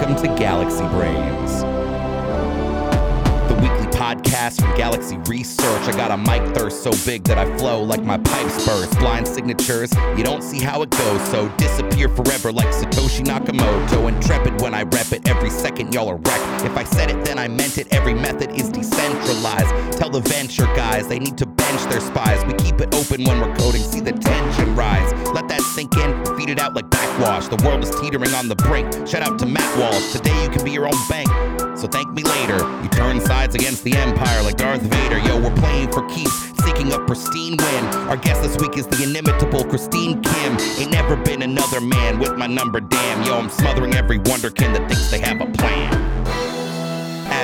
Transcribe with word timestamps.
Welcome 0.00 0.26
to 0.26 0.34
Galaxy 0.40 0.80
Brains, 0.88 1.60
the 1.60 3.54
weekly 3.60 3.86
podcast 3.98 4.62
from 4.62 4.74
Galaxy 4.74 5.18
Research. 5.28 5.82
I 5.82 5.92
got 5.92 6.10
a 6.10 6.16
mic 6.16 6.54
thirst 6.54 6.82
so 6.82 6.90
big 7.04 7.22
that 7.24 7.36
I 7.36 7.44
flow 7.58 7.82
like 7.82 8.02
my 8.02 8.16
pipes 8.16 8.64
burst. 8.64 8.98
Blind 8.98 9.28
signatures, 9.28 9.92
you 10.16 10.24
don't 10.24 10.42
see 10.42 10.58
how 10.58 10.80
it 10.80 10.88
goes, 10.88 11.22
so 11.28 11.50
disappear 11.58 12.08
forever 12.08 12.50
like 12.50 12.68
Satoshi 12.68 13.26
Nakamoto. 13.26 14.08
Intrepid 14.08 14.62
when 14.62 14.72
I 14.72 14.84
rep 14.84 15.12
it, 15.12 15.28
every 15.28 15.50
second 15.50 15.92
y'all 15.92 16.08
are 16.08 16.16
wrecked. 16.16 16.64
If 16.64 16.78
I 16.78 16.84
said 16.84 17.10
it, 17.10 17.22
then 17.26 17.38
I 17.38 17.48
meant 17.48 17.76
it. 17.76 17.92
Every 17.92 18.14
method 18.14 18.52
is 18.58 18.70
decentralized. 18.70 19.98
Tell 19.98 20.08
the 20.08 20.20
venture 20.20 20.64
guys 20.74 21.08
they 21.08 21.18
need 21.18 21.36
to 21.36 21.44
bench 21.70 21.90
their 21.90 22.00
spies. 22.00 22.44
We 22.46 22.54
keep 22.54 22.80
it 22.80 22.94
open 22.94 23.24
when 23.24 23.40
we're 23.40 23.54
coding, 23.56 23.82
see 23.82 24.00
the 24.00 24.12
tension 24.12 24.74
rise. 24.74 25.12
Let 25.32 25.48
that 25.48 25.60
sink 25.60 25.96
in, 25.96 26.10
feed 26.36 26.50
it 26.50 26.58
out 26.58 26.74
like 26.74 26.90
backwash. 26.90 27.48
The 27.48 27.62
world 27.64 27.82
is 27.82 27.90
teetering 28.00 28.34
on 28.34 28.48
the 28.48 28.56
brink. 28.56 28.92
Shout 29.06 29.22
out 29.22 29.38
to 29.38 29.46
Matt 29.46 29.78
Walsh. 29.78 30.12
Today 30.12 30.34
you 30.42 30.50
can 30.50 30.64
be 30.64 30.72
your 30.72 30.86
own 30.86 31.00
bank. 31.08 31.28
So 31.78 31.86
thank 31.86 32.12
me 32.12 32.22
later. 32.22 32.58
You 32.82 32.88
turn 32.88 33.20
sides 33.20 33.54
against 33.54 33.84
the 33.84 33.96
Empire 33.96 34.42
like 34.42 34.56
Darth 34.56 34.82
Vader. 34.82 35.18
Yo, 35.18 35.40
we're 35.40 35.54
playing 35.56 35.90
for 35.92 36.06
keeps, 36.08 36.34
seeking 36.64 36.92
a 36.92 36.98
pristine 37.06 37.56
win. 37.56 37.84
Our 38.10 38.16
guest 38.16 38.42
this 38.42 38.56
week 38.58 38.76
is 38.76 38.86
the 38.86 39.02
inimitable 39.02 39.64
Christine 39.64 40.20
Kim. 40.22 40.58
Ain't 40.78 40.90
never 40.90 41.16
been 41.16 41.42
another 41.42 41.80
man 41.80 42.18
with 42.18 42.36
my 42.36 42.46
number, 42.46 42.80
damn. 42.80 43.22
Yo, 43.24 43.38
I'm 43.38 43.48
smothering 43.48 43.94
every 43.94 44.18
wonderkin 44.18 44.74
that 44.74 44.88
thinks 44.88 45.10
they 45.10 45.20
have 45.20 45.40
a 45.40 45.46
plan. 45.46 46.19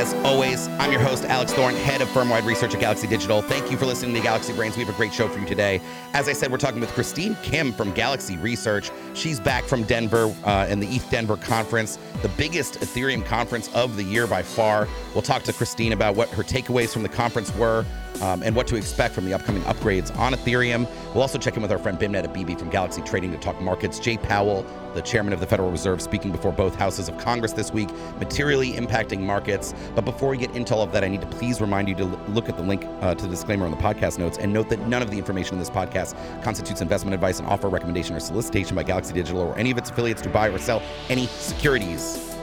As 0.07 0.15
always, 0.25 0.69
I'm 0.79 0.93
your 0.93 1.01
host, 1.01 1.25
Alex 1.25 1.53
Thorn, 1.53 1.75
head 1.75 2.01
of 2.01 2.09
firm-wide 2.11 2.45
research 2.45 2.73
at 2.73 2.79
Galaxy 2.79 3.09
Digital. 3.09 3.43
Thank 3.43 3.73
you 3.73 3.77
for 3.77 3.87
listening 3.87 4.15
to 4.15 4.21
Galaxy 4.21 4.53
Brains. 4.53 4.77
We 4.77 4.85
have 4.85 4.95
a 4.95 4.97
great 4.97 5.13
show 5.13 5.27
for 5.27 5.41
you 5.41 5.47
today. 5.47 5.81
As 6.15 6.29
I 6.29 6.33
said, 6.33 6.53
we're 6.53 6.59
talking 6.59 6.79
with 6.79 6.91
Christine 6.91 7.37
Kim 7.43 7.73
from 7.73 7.91
Galaxy 7.91 8.37
Research. 8.37 8.93
She's 9.15 9.41
back 9.41 9.65
from 9.65 9.83
Denver 9.83 10.33
uh, 10.45 10.69
in 10.71 10.79
the 10.79 10.87
ETH 10.87 11.11
Denver 11.11 11.37
conference, 11.37 11.99
the 12.23 12.29
biggest 12.29 12.75
Ethereum 12.79 13.25
conference 13.25 13.69
of 13.75 13.97
the 13.97 14.05
year 14.05 14.29
by 14.29 14.43
far. 14.43 14.87
We'll 15.13 15.23
talk 15.23 15.43
to 15.43 15.53
Christine 15.53 15.93
about 15.93 16.15
what 16.15 16.29
her 16.29 16.45
takeaways 16.45 16.93
from 16.93 17.03
the 17.03 17.09
conference 17.09 17.53
were, 17.57 17.85
um, 18.23 18.43
and 18.43 18.55
what 18.55 18.67
to 18.69 18.77
expect 18.77 19.15
from 19.15 19.25
the 19.25 19.35
upcoming 19.35 19.63
upgrades 19.63 20.17
on 20.19 20.33
Ethereum. 20.33 20.89
We'll 21.13 21.23
also 21.23 21.39
check 21.39 21.57
in 21.57 21.63
with 21.63 21.73
our 21.73 21.79
friend 21.79 21.99
Beimnet 21.99 22.27
Abebe 22.27 22.59
from 22.59 22.71
Galaxy 22.71 23.03
Trading 23.03 23.33
to 23.33 23.39
talk 23.39 23.61
markets. 23.61 23.99
Jay 23.99 24.17
Powell, 24.17 24.65
the 24.95 25.03
chairman 25.03 25.33
of 25.33 25.41
the 25.41 25.47
Federal 25.47 25.71
Reserve, 25.71 26.01
speaking 26.01 26.33
before 26.33 26.53
both 26.53 26.75
houses 26.75 27.09
of 27.09 27.19
Congress 27.19 27.53
this 27.53 27.73
week, 27.73 27.89
materially 28.19 28.73
impacting 28.73 29.21
markets. 29.21 29.75
But 29.95 30.05
before 30.05 30.31
we 30.31 30.37
get 30.37 30.55
into 30.57 30.75
all 30.75 30.83
of 30.83 30.93
that, 30.93 31.05
I 31.05 31.09
need 31.09 31.21
to 31.21 31.27
please 31.27 31.61
remind 31.61 31.89
you 31.89 31.95
to 31.97 32.05
look 32.05 32.49
at 32.49 32.57
the 32.57 32.63
link 32.63 32.85
uh, 33.01 33.15
to 33.15 33.25
the 33.25 33.31
disclaimer 33.31 33.65
on 33.65 33.71
the 33.71 33.77
podcast 33.77 34.19
notes 34.19 34.39
and 34.39 34.53
note 34.53 34.69
that 34.71 34.81
none 34.89 35.03
of 35.03 35.11
the 35.11 35.19
information 35.19 35.55
in 35.55 35.59
this 35.59 35.71
podcast 35.71 36.15
constitutes 36.43 36.81
investment 36.81 37.15
advice 37.15 37.39
and 37.39 37.49
offer, 37.49 37.69
recommendation, 37.69 38.17
or 38.17 38.21
solicitation 38.21 38.75
by 38.75 38.83
Galaxy 38.83 39.13
Digital 39.13 39.41
or 39.41 39.57
any 39.59 39.71
of 39.71 39.79
its 39.79 39.91
affiliates 39.91 40.23
to 40.23 40.29
buy 40.29 40.49
or 40.49 40.59
sell 40.59 40.83
any 41.09 41.27
securities. 41.27 42.37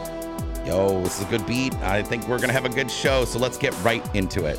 Yo, 0.66 1.02
this 1.02 1.20
is 1.20 1.28
a 1.28 1.30
good 1.30 1.46
beat. 1.46 1.76
I 1.82 2.02
think 2.02 2.24
we're 2.28 2.38
going 2.38 2.48
to 2.48 2.54
have 2.54 2.66
a 2.66 2.70
good 2.70 2.90
show, 2.90 3.26
so 3.26 3.38
let's 3.38 3.58
get 3.58 3.74
right 3.84 4.04
into 4.16 4.46
it. 4.46 4.58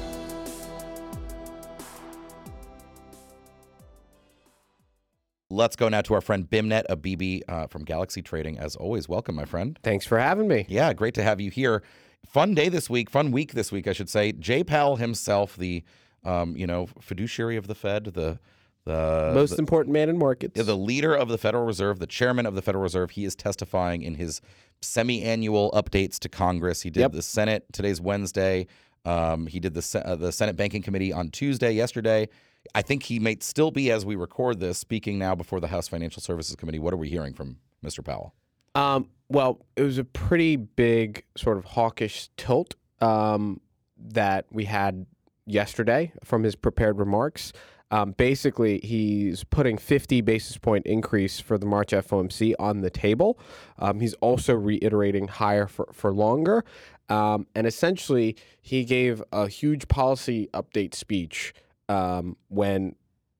Let's 5.55 5.77
go 5.77 5.88
now 5.88 6.00
to 6.02 6.14
our 6.14 6.20
friend 6.20 6.50
Beimnet 6.50 6.84
Abebe 6.91 7.42
uh, 7.48 7.69
from 7.69 7.84
Galaxy 7.84 8.22
Trading. 8.22 8.58
As 8.58 8.74
always, 8.74 9.08
welcome, 9.08 9.36
my 9.36 9.44
friend. 9.44 9.78
Thanks 9.84 10.05
for 10.05 10.19
having 10.19 10.48
me. 10.48 10.66
Yeah, 10.69 10.92
great 10.92 11.14
to 11.14 11.22
have 11.22 11.41
you 11.41 11.52
here. 11.52 11.84
Fun 12.27 12.55
day 12.55 12.69
this 12.69 12.91
week, 12.91 13.08
fun 13.08 13.30
week 13.30 13.52
this 13.52 13.70
week, 13.70 13.86
I 13.86 13.92
should 13.92 14.10
say. 14.10 14.32
Jay 14.32 14.64
Powell 14.64 14.97
himself, 14.97 15.56
the 15.56 15.84
um, 16.25 16.56
you 16.56 16.66
know 16.66 16.88
fiduciary 17.00 17.56
of 17.56 17.69
the 17.69 17.75
Fed, 17.77 18.06
the 18.06 18.41
the 18.84 19.30
Most 19.32 19.50
the, 19.52 19.58
important 19.58 19.92
man 19.92 20.08
in 20.08 20.19
markets. 20.19 20.60
the 20.60 20.77
leader 20.77 21.14
of 21.14 21.28
the 21.28 21.38
Federal 21.38 21.64
Reserve, 21.64 22.00
the 22.00 22.06
chairman 22.08 22.47
of 22.47 22.56
the 22.56 22.62
Federal 22.62 22.82
Reserve. 22.82 23.10
He 23.12 23.25
is 23.25 23.36
testifying 23.36 24.02
in 24.02 24.16
his 24.16 24.41
semi-annual 24.82 25.70
updates 25.70 26.19
to 26.19 26.28
Congress. 26.28 26.82
He 26.82 26.91
did 26.91 27.00
Yep. 27.00 27.12
the 27.12 27.22
Senate. 27.22 27.64
Today's 27.72 28.00
Wednesday. 28.00 28.66
Um, 29.04 29.47
he 29.47 29.60
did 29.60 29.75
the 29.75 30.03
uh, 30.04 30.16
the 30.16 30.32
Senate 30.32 30.56
Banking 30.56 30.82
Committee 30.82 31.12
on 31.12 31.31
Tuesday. 31.31 31.70
Yesterday, 31.72 32.28
I 32.75 32.82
think 32.82 33.04
he 33.04 33.19
may 33.19 33.36
still 33.41 33.70
be 33.70 33.91
as 33.91 34.04
we 34.04 34.16
record 34.16 34.60
this, 34.60 34.78
speaking 34.78 35.19
now 35.19 35.34
before 35.34 35.60
the 35.60 35.69
House 35.69 35.88
Financial 35.88 36.22
Services 36.22 36.56
Committee. 36.56 36.78
What 36.78 36.94
are 36.94 36.98
we 36.98 37.08
hearing 37.08 37.34
from 37.34 37.58
Mr. 37.84 38.04
Powell? 38.04 38.34
Um, 38.75 39.08
well, 39.28 39.64
it 39.76 39.82
was 39.82 39.98
a 39.98 40.04
pretty 40.04 40.56
big 40.56 41.25
sort 41.36 41.56
of 41.56 41.64
hawkish 41.64 42.28
tilt 42.36 42.75
um, 43.00 43.60
that 43.98 44.47
we 44.50 44.64
had 44.64 45.06
yesterday 45.47 46.12
from 46.25 46.42
his 46.42 46.56
prepared 46.56 46.98
remarks. 46.98 47.52
Um, 47.91 48.12
basically, 48.12 48.81
he's 48.81 49.44
putting 49.44 49.78
50 49.78 50.20
basis 50.22 50.58
point 50.58 50.86
increase 50.86 51.38
for 51.38 51.58
the 51.58 51.66
March 51.66 51.91
FOMC 51.91 52.54
on 52.58 52.81
the 52.81 52.91
table. 52.91 53.38
Um, 53.78 54.00
he's 54.00 54.14
also 54.14 54.54
reiterating 54.54 55.28
higher 55.28 55.66
for, 55.66 55.88
for 55.92 56.12
longer. 56.12 56.64
Um, 57.08 57.46
and 57.54 57.66
essentially, 57.66 58.36
he 58.60 58.84
gave 58.84 59.22
a 59.32 59.46
huge 59.46 59.86
policy 59.88 60.48
update 60.54 60.94
speech 60.94 61.54
um, 61.89 62.37
when 62.49 62.95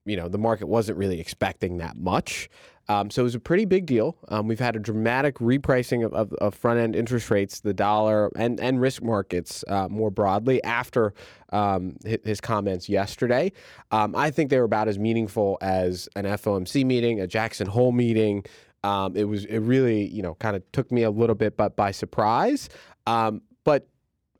you 0.05 0.16
know 0.16 0.28
the 0.28 0.38
market 0.38 0.66
wasn't 0.66 0.99
really 0.99 1.21
expecting 1.21 1.78
that 1.78 1.97
much. 1.97 2.49
Um, 2.88 3.10
so 3.10 3.22
it 3.22 3.25
was 3.25 3.34
a 3.34 3.41
pretty 3.41 3.65
big 3.65 3.87
deal. 3.87 4.16
Um, 4.28 4.47
we've 4.47 4.60
had 4.60 4.77
a 4.77 4.78
dramatic 4.78 5.37
repricing 5.37 6.05
of, 6.05 6.12
of, 6.12 6.32
of 6.34 6.54
front 6.54 6.78
end 6.78 6.94
interest 6.94 7.31
rates, 7.31 7.60
the 7.60 7.72
dollar, 7.72 8.31
and, 8.37 8.60
and 8.60 8.81
risk 8.81 9.03
markets 9.03 9.65
uh, 9.69 9.88
more 9.88 10.10
broadly 10.10 10.62
after 10.65 11.15
um, 11.50 11.97
hi- 12.06 12.19
his 12.25 12.41
comments 12.41 12.88
yesterday. 12.88 13.53
Um, 13.91 14.15
I 14.15 14.31
think 14.31 14.50
they 14.50 14.59
were 14.59 14.65
about 14.65 14.88
as 14.88 14.99
meaningful 14.99 15.56
as 15.62 16.09
an 16.15 16.27
FOMC 16.27 16.84
meeting, 16.84 17.21
a 17.21 17.27
Jackson 17.27 17.66
Hole 17.66 17.93
meeting. 17.93 18.44
Um, 18.83 19.16
it 19.16 19.25
was 19.25 19.47
it 19.47 19.60
really 19.60 20.06
you 20.09 20.22
know 20.22 20.34
kind 20.34 20.54
of 20.54 20.62
took 20.72 20.93
me 20.93 21.04
a 21.04 21.10
little 21.10 21.37
bit 21.37 21.56
but 21.56 21.77
by 21.77 21.91
surprise. 21.91 22.69
Um, 23.06 23.41
but 23.65 23.88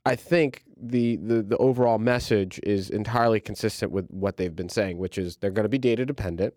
I 0.05 0.15
think 0.15 0.63
the, 0.77 1.15
the 1.17 1.41
the 1.41 1.57
overall 1.57 1.97
message 1.97 2.59
is 2.63 2.89
entirely 2.89 3.39
consistent 3.39 3.91
with 3.91 4.09
what 4.09 4.37
they've 4.37 4.55
been 4.55 4.69
saying, 4.69 4.97
which 4.97 5.17
is 5.17 5.37
they're 5.37 5.51
going 5.51 5.63
to 5.63 5.69
be 5.69 5.77
data 5.77 6.05
dependent. 6.05 6.53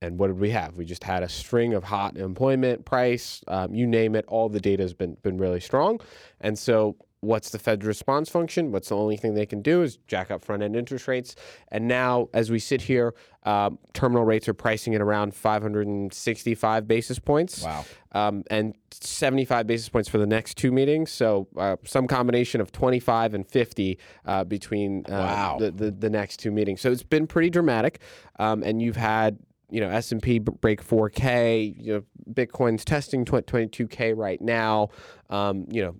And 0.00 0.18
what 0.18 0.26
did 0.26 0.40
we 0.40 0.50
have? 0.50 0.76
We 0.76 0.84
just 0.84 1.04
had 1.04 1.22
a 1.22 1.28
string 1.28 1.74
of 1.74 1.84
hot 1.84 2.16
employment, 2.16 2.84
price, 2.84 3.42
um, 3.46 3.72
you 3.72 3.86
name 3.86 4.16
it. 4.16 4.24
All 4.26 4.48
the 4.48 4.60
data 4.60 4.82
has 4.82 4.94
been 4.94 5.16
been 5.22 5.38
really 5.38 5.60
strong. 5.60 6.00
And 6.40 6.58
so, 6.58 6.96
what's 7.22 7.50
the 7.50 7.58
Fed's 7.58 7.86
response 7.86 8.28
function? 8.28 8.72
What's 8.72 8.88
the 8.88 8.96
only 8.96 9.16
thing 9.16 9.34
they 9.34 9.46
can 9.46 9.62
do 9.62 9.82
is 9.82 9.96
jack 10.08 10.30
up 10.32 10.44
front 10.44 10.62
end 10.62 10.74
interest 10.76 11.06
rates. 11.06 11.36
And 11.68 11.86
now, 11.86 12.28
as 12.34 12.50
we 12.50 12.58
sit 12.58 12.82
here, 12.82 13.14
um, 13.44 13.78
terminal 13.94 14.24
rates 14.24 14.48
are 14.48 14.54
pricing 14.54 14.92
at 14.94 15.00
around 15.00 15.32
565 15.34 16.86
basis 16.88 17.18
points 17.18 17.62
Wow. 17.62 17.84
um, 18.12 18.44
and 18.50 18.74
75 18.90 19.66
basis 19.66 19.88
points 19.88 20.08
for 20.08 20.18
the 20.18 20.26
next 20.26 20.56
two 20.56 20.72
meetings. 20.72 21.10
So 21.10 21.46
uh, 21.56 21.76
some 21.84 22.06
combination 22.06 22.60
of 22.60 22.72
25 22.72 23.34
and 23.34 23.46
50 23.48 23.98
uh, 24.26 24.44
between 24.44 25.04
uh, 25.08 25.10
Wow. 25.12 25.56
the, 25.60 25.70
the 25.70 25.90
the 25.92 26.10
next 26.10 26.38
two 26.38 26.50
meetings. 26.50 26.80
So 26.80 26.90
it's 26.90 27.02
been 27.04 27.26
pretty 27.26 27.50
dramatic, 27.50 28.00
um, 28.38 28.62
and 28.62 28.82
you've 28.82 28.96
had 28.96 29.38
you 29.70 29.80
know 29.80 29.88
S 29.88 30.12
and 30.12 30.20
P 30.22 30.38
break 30.40 30.84
4K. 30.84 31.74
You 31.80 31.92
know 31.94 32.02
Bitcoin's 32.34 32.84
testing 32.84 33.24
22K 33.24 34.16
right 34.16 34.40
now. 34.40 34.88
Um, 35.30 35.66
you 35.70 35.82
know. 35.84 35.94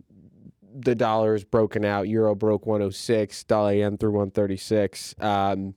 The 0.74 0.94
dollar 0.94 1.34
is 1.34 1.44
broken 1.44 1.84
out. 1.84 2.08
Euro 2.08 2.34
broke 2.34 2.66
106. 2.66 3.44
Dollar 3.44 3.74
yen 3.74 3.98
through 3.98 4.12
136. 4.12 5.14
Um, 5.20 5.74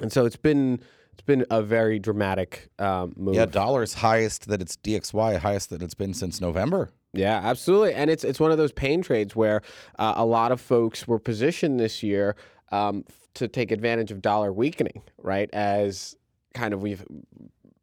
and 0.00 0.12
so 0.12 0.24
it's 0.24 0.36
been 0.36 0.80
it's 1.12 1.22
been 1.22 1.44
a 1.50 1.62
very 1.62 1.98
dramatic 1.98 2.70
um, 2.78 3.12
move. 3.16 3.34
Yeah, 3.34 3.46
dollar's 3.46 3.94
highest 3.94 4.48
that 4.48 4.62
it's 4.62 4.76
DXY, 4.76 5.38
highest 5.38 5.70
that 5.70 5.82
it's 5.82 5.94
been 5.94 6.14
since 6.14 6.40
November. 6.40 6.90
Yeah, 7.12 7.40
absolutely, 7.44 7.92
and 7.92 8.08
it's 8.10 8.24
it's 8.24 8.40
one 8.40 8.50
of 8.50 8.58
those 8.58 8.72
pain 8.72 9.02
trades 9.02 9.36
where 9.36 9.60
uh, 9.98 10.14
a 10.16 10.24
lot 10.24 10.50
of 10.50 10.60
folks 10.60 11.06
were 11.06 11.18
positioned 11.18 11.78
this 11.78 12.02
year 12.02 12.36
um, 12.70 13.04
to 13.34 13.48
take 13.48 13.70
advantage 13.70 14.10
of 14.10 14.22
dollar 14.22 14.52
weakening, 14.52 15.02
right? 15.18 15.50
As 15.52 16.16
kind 16.54 16.72
of 16.72 16.80
we've, 16.80 17.04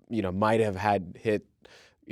you 0.09 0.23
know, 0.23 0.31
might 0.31 0.59
have 0.59 0.75
had 0.75 1.15
hit 1.19 1.45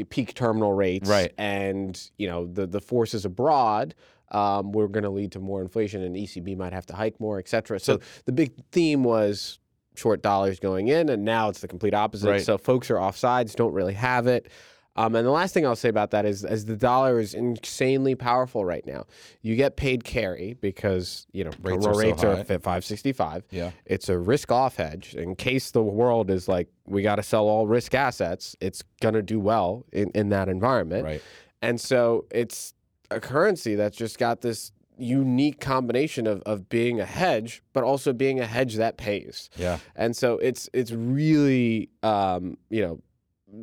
peak 0.09 0.35
terminal 0.35 0.73
rates, 0.73 1.09
Right. 1.09 1.33
And 1.39 1.99
you 2.17 2.27
know, 2.27 2.45
the 2.45 2.67
the 2.67 2.79
forces 2.79 3.25
abroad 3.25 3.95
um, 4.31 4.71
were 4.71 4.87
going 4.87 5.03
to 5.03 5.09
lead 5.09 5.31
to 5.33 5.39
more 5.39 5.61
inflation, 5.61 6.03
and 6.03 6.15
ECB 6.15 6.57
might 6.57 6.73
have 6.73 6.85
to 6.87 6.95
hike 6.95 7.19
more, 7.19 7.39
et 7.39 7.47
cetera. 7.47 7.79
So, 7.79 7.99
the 8.25 8.31
big 8.31 8.53
theme 8.71 9.03
was 9.03 9.59
short 9.95 10.21
dollars 10.21 10.59
going 10.59 10.89
in, 10.89 11.09
and 11.09 11.23
now 11.25 11.49
it's 11.49 11.61
the 11.61 11.67
complete 11.67 11.93
opposite. 11.93 12.29
Right. 12.29 12.41
So 12.41 12.57
folks 12.57 12.91
are 12.91 12.99
off 12.99 13.17
sides, 13.17 13.55
don't 13.55 13.73
really 13.73 13.95
have 13.95 14.27
it. 14.27 14.49
Um, 14.95 15.13
and 15.15 15.27
the 15.27 15.31
last 15.31 15.53
thing 15.53 15.63
I'll 15.65 15.75
say 15.75 15.89
about 15.89 16.09
that 16.11 16.25
is, 16.25 16.43
as 16.43 16.65
the 16.65 16.75
dollar 16.75 17.19
is 17.19 17.35
insanely 17.35 18.15
powerful 18.15 18.65
right 18.65 18.83
now, 18.85 19.05
you 19.43 19.55
get 19.55 19.75
paid 19.75 20.03
carry 20.03 20.53
because 20.59 21.27
you 21.31 21.43
know 21.43 21.51
Rates 21.61 21.85
are 21.85 21.93
so 21.93 21.99
rates 21.99 22.21
high. 22.23 22.45
are 22.55 22.59
five 22.59 22.83
sixty 22.83 23.11
five. 23.13 23.43
Yeah. 23.51 23.71
It's 23.85 24.09
a 24.09 24.17
risk 24.17 24.51
off 24.51 24.75
hedge 24.77 25.13
in 25.13 25.35
case 25.35 25.69
the 25.69 25.83
world 25.83 26.31
is 26.31 26.47
like 26.47 26.67
we 26.87 27.03
got 27.03 27.17
to 27.17 27.23
sell 27.23 27.47
all 27.47 27.67
risk 27.67 27.93
assets. 27.93 28.55
It's 28.59 28.83
gonna 29.01 29.21
do 29.21 29.39
well 29.39 29.85
in, 29.93 30.09
in 30.15 30.29
that 30.29 30.49
environment, 30.49 31.05
Right. 31.05 31.21
and 31.61 31.79
so 31.79 32.25
it's 32.31 32.73
a 33.11 33.19
currency 33.19 33.75
that's 33.75 33.97
just 33.97 34.17
got 34.17 34.41
this 34.41 34.71
unique 34.97 35.59
combination 35.59 36.25
of, 36.27 36.41
of 36.43 36.67
being 36.69 36.99
a 36.99 37.05
hedge, 37.05 37.61
but 37.73 37.83
also 37.83 38.13
being 38.13 38.39
a 38.39 38.45
hedge 38.45 38.75
that 38.75 38.97
pays. 38.97 39.49
Yeah. 39.55 39.77
And 39.95 40.15
so 40.15 40.37
it's 40.39 40.69
it's 40.73 40.91
really 40.91 41.89
um, 42.03 42.57
you 42.69 42.81
know 42.81 42.99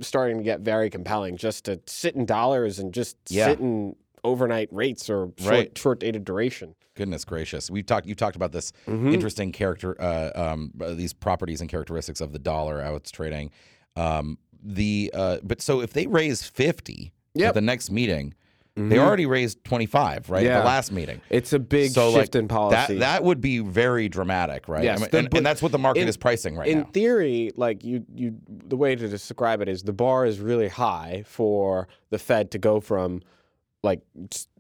starting 0.00 0.38
to 0.38 0.42
get 0.44 0.60
very 0.60 0.88
compelling 0.90 1.36
just 1.36 1.64
to 1.66 1.80
sit 1.86 2.14
in 2.14 2.24
dollars 2.24 2.78
and 2.78 2.94
just 2.94 3.16
Yeah. 3.28 3.46
sit 3.46 3.60
in 3.60 3.96
overnight 4.22 4.68
rates 4.72 5.10
or 5.10 5.32
short, 5.36 5.50
Right. 5.50 5.76
short 5.78 6.00
dated 6.00 6.24
duration. 6.24 6.74
Goodness 6.94 7.24
gracious, 7.24 7.70
we 7.70 7.82
talked. 7.82 8.06
You 8.06 8.14
talked 8.14 8.36
about 8.36 8.52
this 8.52 8.72
Mm-hmm. 8.86 9.12
interesting 9.12 9.52
character, 9.52 10.00
uh, 10.00 10.30
um, 10.36 10.70
uh, 10.80 10.94
these 10.94 11.12
properties 11.12 11.60
and 11.60 11.68
characteristics 11.68 12.20
of 12.20 12.32
the 12.32 12.38
dollar, 12.38 12.80
how 12.82 12.94
it's 12.94 13.10
trading. 13.10 13.50
Um, 13.96 14.38
the 14.62 15.10
uh, 15.12 15.38
but 15.42 15.60
so 15.60 15.80
if 15.80 15.92
they 15.92 16.06
raise 16.06 16.44
fifty 16.44 17.12
at 17.38 17.52
the 17.54 17.60
next 17.60 17.90
meeting, 17.90 18.32
they 18.76 18.98
already 18.98 19.26
raised 19.26 19.62
twenty 19.62 19.86
five, 19.86 20.28
right? 20.28 20.42
At 20.44 20.46
Yeah. 20.46 20.58
the 20.60 20.64
last 20.66 20.90
meeting. 20.90 21.20
It's 21.30 21.52
a 21.52 21.58
big 21.60 21.92
so 21.92 22.12
shift 22.12 22.34
like, 22.34 22.42
in 22.42 22.48
policy. 22.48 22.94
That 22.94 23.00
that 23.00 23.24
would 23.24 23.40
be 23.40 23.60
very 23.60 24.08
dramatic, 24.08 24.66
right? 24.68 24.82
Yes, 24.82 24.98
I 24.98 25.00
mean, 25.02 25.10
the- 25.12 25.18
and, 25.18 25.34
and 25.36 25.46
that's 25.46 25.62
what 25.62 25.70
the 25.72 25.78
market 25.78 26.00
in- 26.00 26.08
is 26.08 26.16
pricing 26.16 26.56
right 26.56 26.66
in 26.68 26.78
now. 26.80 26.84
theory, 26.92 27.52
like 27.56 27.84
you, 27.84 28.04
you, 28.14 28.34
the 28.48 28.76
way 28.76 28.96
to 28.96 29.06
describe 29.08 29.60
it 29.60 29.68
is 29.68 29.82
the 29.84 29.92
bar 29.92 30.26
is 30.26 30.40
really 30.40 30.68
high 30.68 31.22
for 31.26 31.86
the 32.10 32.18
Fed 32.18 32.50
to 32.50 32.58
go 32.58 32.80
from, 32.80 33.22
like, 33.84 34.00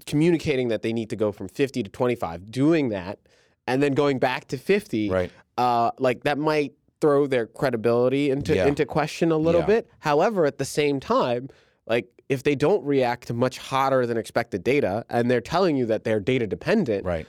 communicating 0.06 0.68
that 0.68 0.82
they 0.82 0.92
need 0.92 1.10
to 1.10 1.16
go 1.16 1.32
from 1.32 1.48
50 1.48 1.82
to 1.82 1.90
25, 1.90 2.50
doing 2.50 2.90
that, 2.90 3.18
and 3.66 3.82
then 3.82 3.94
going 3.94 4.18
back 4.18 4.46
to 4.48 4.58
50. 4.58 5.10
Right. 5.10 5.30
Uh, 5.58 5.90
like 5.98 6.24
that 6.24 6.38
might 6.38 6.72
throw 7.00 7.26
their 7.26 7.46
credibility 7.46 8.30
into 8.30 8.54
Yeah. 8.54 8.66
into 8.66 8.84
question 8.86 9.30
a 9.30 9.36
little 9.36 9.60
Yeah. 9.62 9.66
bit. 9.66 9.88
However, 10.00 10.46
at 10.46 10.58
the 10.58 10.64
same 10.64 11.00
time, 11.00 11.48
like 11.86 12.06
if 12.28 12.42
they 12.42 12.54
don't 12.54 12.84
react 12.84 13.26
to 13.28 13.34
much 13.34 13.58
hotter 13.58 14.06
than 14.06 14.16
expected 14.16 14.64
data, 14.64 15.04
and 15.10 15.30
they're 15.30 15.40
telling 15.40 15.76
you 15.76 15.86
that 15.86 16.04
they're 16.04 16.20
data 16.20 16.46
dependent, 16.46 17.04
Right. 17.04 17.26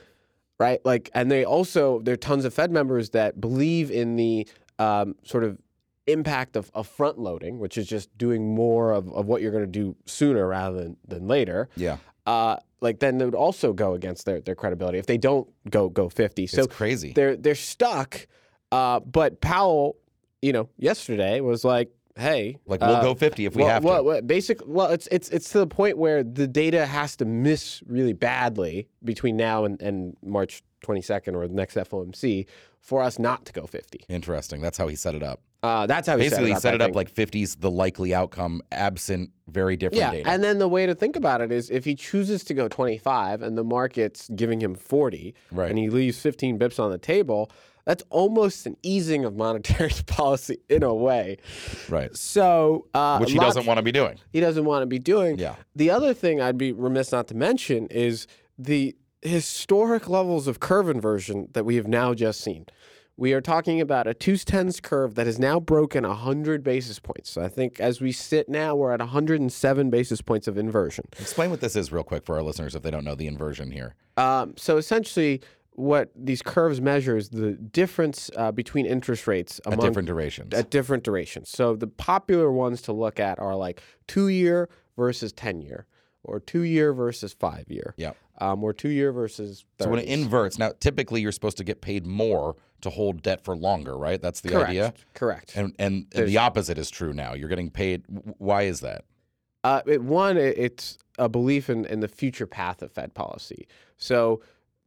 right? 0.60 0.80
Like, 0.86 1.10
and 1.14 1.30
they 1.30 1.44
also 1.46 2.00
there 2.00 2.14
are 2.14 2.18
tons 2.18 2.46
of 2.46 2.54
Fed 2.54 2.72
members 2.72 3.10
that 3.12 3.40
believe 3.42 3.92
in 3.92 4.16
the 4.16 4.48
um, 4.80 5.16
sort 5.24 5.44
of 5.44 5.58
impact 6.08 6.56
of, 6.56 6.70
of 6.74 6.88
front 6.88 7.18
loading, 7.18 7.60
which 7.60 7.78
is 7.78 7.88
just 7.88 8.16
doing 8.18 8.54
more 8.54 8.92
of, 8.92 9.12
of 9.14 9.26
what 9.26 9.42
you're 9.42 9.52
going 9.52 9.64
to 9.66 9.80
do 9.80 9.96
sooner 10.06 10.48
rather 10.48 10.78
than, 10.84 10.98
than 11.08 11.28
later. 11.28 11.68
Yeah. 11.76 11.98
Uh, 12.26 12.58
like 12.82 13.00
then 13.00 13.20
it 13.20 13.26
would 13.26 13.34
also 13.36 13.74
go 13.74 13.94
against 13.94 14.26
their, 14.26 14.40
their 14.42 14.56
credibility 14.56 14.98
if 15.00 15.08
they 15.08 15.18
don't 15.18 15.48
go 15.70 15.90
go 15.90 16.10
50. 16.10 16.46
So 16.48 16.64
it's 16.64 16.76
crazy. 16.76 17.14
they're 17.14 17.36
they're 17.36 17.56
stuck. 17.56 18.28
Uh, 18.72 19.00
but 19.00 19.42
Powell, 19.42 19.96
you 20.42 20.54
know, 20.54 20.70
yesterday 20.78 21.40
was 21.40 21.64
like, 21.66 21.90
"Hey, 22.18 22.58
Like 22.66 22.82
we'll 22.82 22.96
uh, 22.96 23.02
go 23.02 23.14
fifty 23.16 23.46
if 23.46 23.56
we 23.56 23.64
well, 23.64 23.72
have 23.72 23.84
to. 23.84 24.04
well, 24.04 24.22
basic. 24.22 24.60
Well, 24.66 24.88
it's 24.92 25.08
it's 25.12 25.30
it's 25.30 25.50
to 25.52 25.60
the 25.60 25.68
point 25.68 25.98
where 25.98 26.24
the 26.24 26.48
data 26.48 26.86
has 26.86 27.16
to 27.18 27.26
miss 27.26 27.82
really 27.88 28.14
badly 28.14 28.88
between 29.04 29.36
now 29.38 29.66
and, 29.66 29.82
and 29.82 30.16
March 30.24 30.62
22nd 30.86 31.34
or 31.36 31.48
the 31.48 31.54
next 31.54 31.76
FOMC 31.76 32.46
for 32.80 33.02
us 33.02 33.18
not 33.18 33.46
to 33.46 33.54
go 33.54 33.66
50. 33.66 34.06
Interesting. 34.08 34.62
That's 34.62 34.78
how 34.78 34.88
he 34.88 34.96
set 34.96 35.16
it 35.16 35.24
up. 35.24 35.42
Uh, 35.64 35.88
that's 35.88 36.08
how 36.08 36.16
he 36.16 36.26
Basically, 36.26 36.50
set 36.50 36.52
it 36.52 36.56
up. 36.58 36.62
set 36.62 36.74
it 36.76 36.82
up 36.82 36.96
like 36.96 37.12
50's 37.12 37.56
the 37.56 37.72
likely 37.72 38.14
outcome, 38.14 38.62
absent 38.72 39.32
very 39.48 39.76
different 39.76 39.98
yeah, 40.00 40.12
data. 40.12 40.30
and 40.30 40.44
then 40.44 40.60
the 40.60 40.68
way 40.68 40.86
to 40.86 40.94
think 40.94 41.16
about 41.16 41.42
it 41.42 41.52
is 41.52 41.72
if 41.72 41.84
he 41.86 41.96
chooses 41.96 42.44
to 42.44 42.54
go 42.54 42.68
25 42.68 43.42
and 43.42 43.58
the 43.58 43.64
market's 43.64 44.30
giving 44.36 44.62
him 44.62 44.76
40, 44.76 45.34
Right. 45.52 45.70
and 45.72 45.80
he 45.80 45.90
leaves 45.90 46.20
15 46.22 46.60
bips 46.60 46.80
on 46.80 46.92
the 46.92 47.00
table, 47.00 47.50
that's 47.86 48.04
almost 48.10 48.66
an 48.66 48.76
easing 48.84 49.24
of 49.26 49.36
monetary 49.36 49.92
policy 50.08 50.58
in 50.70 50.84
a 50.84 50.94
way. 50.94 51.38
right. 51.90 52.16
So, 52.16 52.88
uh, 52.94 53.20
Which 53.20 53.32
he 53.32 53.40
doesn't 53.40 53.66
want 53.66 53.78
to 53.78 53.84
be 53.84 53.92
doing. 53.92 54.18
he 54.34 54.40
doesn't 54.40 54.66
want 54.66 54.82
to 54.82 54.88
be 54.88 55.00
doing. 55.00 55.38
Yeah. 55.40 55.56
The 55.76 55.90
other 55.92 56.14
thing 56.14 56.42
I'd 56.42 56.58
be 56.58 56.72
remiss 56.72 57.12
not 57.12 57.28
to 57.30 57.36
mention 57.36 57.88
is 57.88 58.28
the 58.58 58.96
historic 59.22 60.08
levels 60.10 60.48
of 60.48 60.60
curve 60.60 60.90
inversion 60.90 61.50
that 61.54 61.66
we 61.66 61.76
have 61.78 61.88
now 61.88 62.14
just 62.14 62.42
seen. 62.42 62.66
We 63.18 63.32
are 63.32 63.40
talking 63.40 63.80
about 63.80 64.08
a 64.08 64.14
two 64.14 64.36
tens 64.38 64.82
curve 64.82 65.16
that 65.16 65.26
has 65.26 65.40
now 65.40 65.60
broken 65.60 66.06
100 66.06 66.64
basis 66.64 67.00
points. 67.00 67.30
So 67.30 67.42
I 67.42 67.48
think 67.48 67.80
as 67.80 68.02
we 68.02 68.12
sit 68.12 68.50
now, 68.50 68.76
we're 68.76 68.92
at 68.92 69.00
107 69.00 69.90
basis 69.90 70.22
points 70.22 70.48
of 70.50 70.58
inversion. 70.58 71.06
Explain 71.18 71.50
what 71.50 71.62
this 71.62 71.78
is 71.78 71.94
real 71.94 72.04
quick 72.04 72.26
for 72.26 72.36
our 72.36 72.44
listeners 72.44 72.76
if 72.76 72.84
they 72.84 72.92
don't 72.92 73.06
know 73.06 73.16
the 73.16 73.28
inversion 73.28 73.72
here. 73.72 73.96
Um, 74.18 74.54
so 74.58 74.76
essentially, 74.78 75.42
what 75.76 76.10
these 76.16 76.42
curves 76.42 76.80
measure 76.82 77.18
is 77.18 77.30
the 77.30 77.52
difference 77.52 78.30
uh, 78.38 78.52
between 78.52 78.86
interest 78.86 79.28
rates 79.28 79.60
At 79.66 79.80
different 79.80 80.08
durations. 80.08 80.54
at 80.54 80.70
different 80.70 81.04
durations. 81.04 81.50
So 81.50 81.76
the 81.76 81.88
popular 81.88 82.52
ones 82.52 82.82
to 82.84 82.94
look 82.94 83.20
at 83.20 83.40
are 83.40 83.56
like 83.56 83.82
two 84.08 84.28
year 84.30 84.70
versus 84.96 85.34
10 85.34 85.62
year, 85.62 85.86
or 86.24 86.40
two 86.40 86.62
year 86.62 86.94
versus 86.94 87.34
five 87.34 87.66
year, 87.70 87.94
yeah. 87.98 88.14
um, 88.40 88.64
or 88.64 88.72
two 88.74 88.90
year 88.90 89.12
versus 89.12 89.66
30s. 89.78 89.84
So 89.84 89.90
when 89.90 90.00
it 90.00 90.08
inverts, 90.08 90.58
now 90.58 90.72
typically 90.80 91.22
you're 91.22 91.34
supposed 91.34 91.58
to 91.58 91.64
get 91.66 91.82
paid 91.82 92.06
more 92.06 92.56
to 92.82 92.90
hold 92.90 93.22
debt 93.22 93.44
for 93.44 93.56
longer, 93.56 93.98
right? 93.98 94.22
That's 94.22 94.42
the 94.42 94.50
Correct. 94.50 94.70
idea. 94.70 94.94
Correct. 95.14 95.56
And 95.58 95.76
and 95.80 96.08
There's- 96.12 96.30
the 96.30 96.38
opposite 96.38 96.78
is 96.78 96.90
true 96.90 97.12
now. 97.14 97.34
You're 97.34 97.50
getting 97.50 97.70
paid. 97.70 98.04
Why 98.38 98.64
is 98.64 98.80
that? 98.82 99.04
Uh, 99.64 99.82
it, 99.88 100.04
one, 100.04 100.38
it, 100.38 100.56
it's 100.58 100.98
a 101.18 101.28
belief 101.28 101.70
in, 101.72 101.86
in 101.86 102.00
the 102.00 102.08
future 102.08 102.46
path 102.46 102.84
of 102.84 102.92
Fed 102.92 103.16
policy. 103.16 103.68
So 103.98 104.42